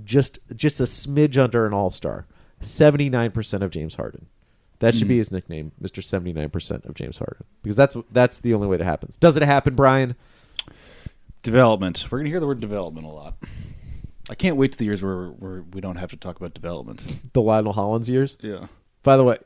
just 0.04 0.38
just 0.56 0.80
a 0.80 0.84
smidge 0.84 1.36
under 1.36 1.66
an 1.66 1.72
All 1.72 1.90
Star. 1.90 2.26
Seventy 2.60 3.08
nine 3.08 3.30
percent 3.30 3.62
of 3.62 3.70
James 3.70 3.94
Harden. 3.96 4.26
That 4.80 4.96
should 4.96 5.06
be 5.06 5.14
hmm. 5.14 5.18
his 5.18 5.30
nickname, 5.30 5.72
Mister 5.80 6.02
Seventy 6.02 6.32
nine 6.32 6.50
percent 6.50 6.84
of 6.86 6.94
James 6.94 7.18
Harden, 7.18 7.44
because 7.62 7.76
that's 7.76 7.96
that's 8.10 8.40
the 8.40 8.54
only 8.54 8.66
way 8.66 8.76
it 8.76 8.82
happens. 8.82 9.16
Does 9.16 9.36
it 9.36 9.42
happen, 9.44 9.74
Brian? 9.76 10.16
Development. 11.42 12.06
We're 12.10 12.18
going 12.18 12.24
to 12.26 12.30
hear 12.30 12.40
the 12.40 12.46
word 12.46 12.60
development 12.60 13.06
a 13.06 13.10
lot. 13.10 13.34
I 14.30 14.34
can't 14.34 14.56
wait 14.56 14.72
to 14.72 14.78
the 14.78 14.84
years 14.84 15.02
where, 15.02 15.26
where 15.26 15.62
we 15.72 15.80
don't 15.80 15.96
have 15.96 16.10
to 16.10 16.16
talk 16.16 16.36
about 16.36 16.54
development. 16.54 17.32
The 17.32 17.42
Lionel 17.42 17.72
Hollins 17.72 18.08
years. 18.08 18.38
Yeah. 18.40 18.68
By 19.02 19.16
the 19.16 19.24
way, 19.24 19.38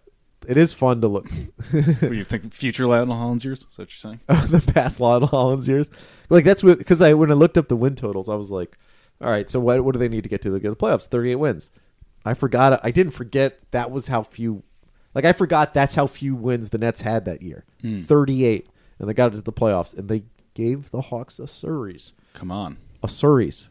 it 0.48 0.56
is 0.56 0.72
fun 0.72 1.00
to 1.00 1.08
look 1.08 1.28
you 1.72 2.24
think? 2.24 2.52
Future 2.52 2.86
Lionel 2.86 3.16
Hollins 3.16 3.44
years? 3.44 3.60
Is 3.60 3.76
that 3.76 3.82
what 3.82 4.04
you're 4.04 4.12
saying? 4.12 4.20
the 4.50 4.72
past 4.72 5.00
Lionel 5.00 5.28
Hollins 5.28 5.68
years. 5.68 5.90
Like 6.28 6.44
that's 6.44 6.62
what 6.62 6.78
because 6.78 7.02
I 7.02 7.14
when 7.14 7.30
I 7.30 7.34
looked 7.34 7.58
up 7.58 7.68
the 7.68 7.76
win 7.76 7.94
totals, 7.94 8.28
I 8.28 8.34
was 8.34 8.50
like, 8.50 8.76
all 9.20 9.30
right, 9.30 9.48
so 9.50 9.60
what 9.60 9.84
what 9.84 9.92
do 9.92 9.98
they 9.98 10.08
need 10.08 10.22
to 10.24 10.28
get 10.28 10.42
to 10.42 10.50
to 10.50 10.60
get 10.60 10.70
the 10.70 10.76
playoffs? 10.76 11.06
Thirty 11.08 11.30
eight 11.32 11.36
wins. 11.36 11.70
I 12.24 12.34
forgot. 12.34 12.80
I 12.82 12.90
didn't 12.90 13.12
forget 13.12 13.60
that 13.70 13.90
was 13.90 14.08
how 14.08 14.22
few. 14.22 14.62
Like 15.14 15.24
I 15.24 15.32
forgot 15.32 15.72
that's 15.74 15.94
how 15.94 16.06
few 16.06 16.34
wins 16.34 16.70
the 16.70 16.78
Nets 16.78 17.00
had 17.02 17.24
that 17.24 17.42
year. 17.42 17.64
Hmm. 17.80 17.96
Thirty 17.96 18.44
eight, 18.44 18.68
and 18.98 19.08
they 19.08 19.14
got 19.14 19.26
into 19.32 19.42
the 19.42 19.52
playoffs, 19.52 19.96
and 19.96 20.08
they 20.08 20.24
gave 20.54 20.90
the 20.90 21.02
Hawks 21.02 21.38
a 21.38 21.46
series. 21.46 22.14
Come 22.34 22.50
on. 22.50 22.78
A 23.02 23.08
series. 23.08 23.70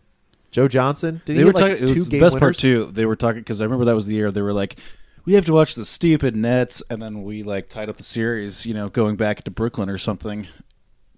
Joe 0.52 0.68
Johnson 0.70 1.22
did 1.26 1.34
he 1.34 1.40
They 1.40 1.46
were 1.46 1.52
get, 1.52 1.62
like 1.62 1.72
talking. 1.74 1.88
two 1.88 1.92
it 1.92 1.96
was 1.96 2.08
the 2.08 2.20
best 2.20 2.34
part 2.40 2.42
winners? 2.42 2.58
too. 2.60 2.90
They 2.94 3.06
were 3.06 3.16
talking 3.18 3.42
because 3.42 3.60
I 3.60 3.66
remember 3.66 3.86
that 3.86 3.96
was 3.96 4.08
the 4.08 4.16
year 4.16 4.32
they 4.32 4.42
were 4.42 4.54
like, 4.54 4.80
"We 5.26 5.34
have 5.34 5.46
to 5.46 5.54
watch 5.54 5.76
the 5.76 5.86
stupid 5.86 6.36
Nets," 6.36 6.82
and 6.90 7.02
then 7.02 7.24
we 7.24 7.44
like 7.44 7.70
tied 7.70 7.90
up 7.90 7.98
the 7.98 8.04
series. 8.04 8.66
You 8.66 8.74
know, 8.74 8.90
going 8.90 9.16
back 9.16 9.44
to 9.44 9.52
Brooklyn 9.52 9.90
or 9.90 9.98
something, 9.98 10.48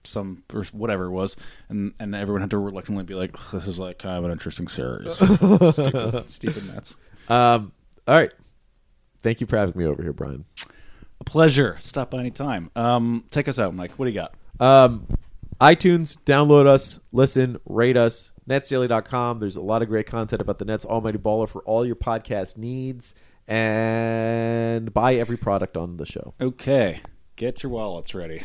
some 0.03 0.43
or 0.53 0.64
whatever 0.72 1.05
it 1.05 1.12
was, 1.12 1.36
and 1.70 1.93
and 1.99 2.16
everyone 2.16 2.41
had 2.41 2.51
to 2.51 2.58
reluctantly 2.58 3.03
be 3.03 3.16
like, 3.16 3.36
"This 3.51 3.68
is 3.68 3.80
like 3.80 3.99
kind 3.99 4.18
of 4.18 4.26
an 4.26 4.32
interesting 4.32 4.68
series." 4.68 5.14
stupid, 5.74 6.30
stupid 6.30 6.68
Nets. 6.74 6.95
Um. 7.30 7.72
All 8.08 8.16
right. 8.16 8.32
Thank 9.22 9.41
you 9.41 9.47
for 9.47 9.58
having 9.58 9.78
me 9.78 9.86
over 9.86 10.01
here, 10.01 10.14
Brian. 10.14 10.45
A 11.20 11.24
pleasure. 11.24 11.76
Stop 11.80 12.12
by 12.12 12.20
any 12.20 12.32
time. 12.32 12.70
Um, 12.76 13.26
take 13.30 13.47
us 13.47 13.60
out, 13.60 13.74
Mike. 13.74 13.91
What 13.93 14.05
do 14.05 14.12
you 14.12 14.16
got? 14.16 14.36
Um, 14.60 15.08
iTunes, 15.60 16.18
download 16.24 16.68
us, 16.68 16.99
listen, 17.12 17.60
rate 17.66 17.97
us. 17.97 18.32
NetsDaily.com. 18.47 19.39
There's 19.39 19.55
a 19.55 19.62
lot 19.62 19.82
of 19.82 19.89
great 19.89 20.05
content 20.05 20.41
about 20.41 20.60
the 20.60 20.66
Nets 20.66 20.86
Almighty 20.86 21.18
Baller 21.18 21.49
for 21.49 21.62
all 21.64 21.86
your 21.86 21.95
podcast 21.95 22.58
needs. 22.58 23.16
And 23.47 24.93
buy 24.93 25.15
every 25.15 25.37
product 25.37 25.77
on 25.77 25.97
the 25.97 26.05
show. 26.05 26.33
Okay, 26.41 27.01
get 27.35 27.63
your 27.63 27.71
wallets 27.71 28.13
ready. 28.13 28.43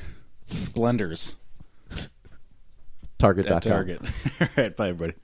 Blenders 0.49 1.35
Target.com. 3.23 3.61
Target. 3.61 4.01
All 4.41 4.49
right, 4.57 4.77
bye 4.77 4.89
everybody. 4.89 5.15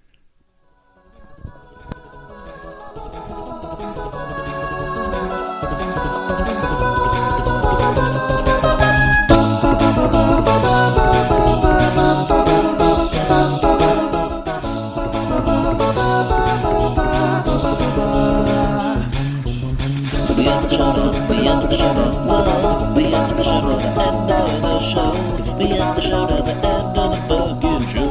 The 25.58 25.64
end 25.64 25.82
of 25.82 25.96
the 25.96 26.02
show 26.02 26.26
now, 26.26 26.40
the 26.40 26.52
end 26.52 26.64
of 26.64 27.10
the 27.12 27.20
fucking 27.28 27.88
show. 27.88 28.10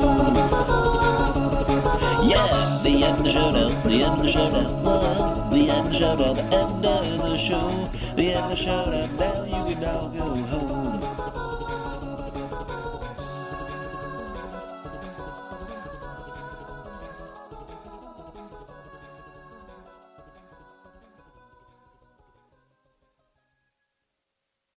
Yeah, 2.24 2.80
the 2.84 3.04
end 3.04 3.18
of 3.18 3.24
the 3.24 3.32
show 3.32 3.52
now, 3.52 3.70
the 3.84 4.04
end 4.04 4.04
of 4.06 4.22
the 4.22 4.28
show 4.28 4.50
now, 4.50 4.78
end 5.54 5.72
of 5.72 5.90
the 5.90 5.94
show 5.94 6.16
now, 6.16 6.34
the 6.34 6.42
end 6.42 6.86
of 6.86 7.30
the 7.30 7.38
show, 7.38 7.90
the 8.16 8.34
end 8.34 8.44
of 8.44 8.50
the 8.50 8.56
show 8.56 8.86
now, 8.86 9.06
now 9.18 9.44
you 9.46 9.76
can 9.76 9.82
now 9.82 10.08
go 10.10 10.36
home. 10.36 10.97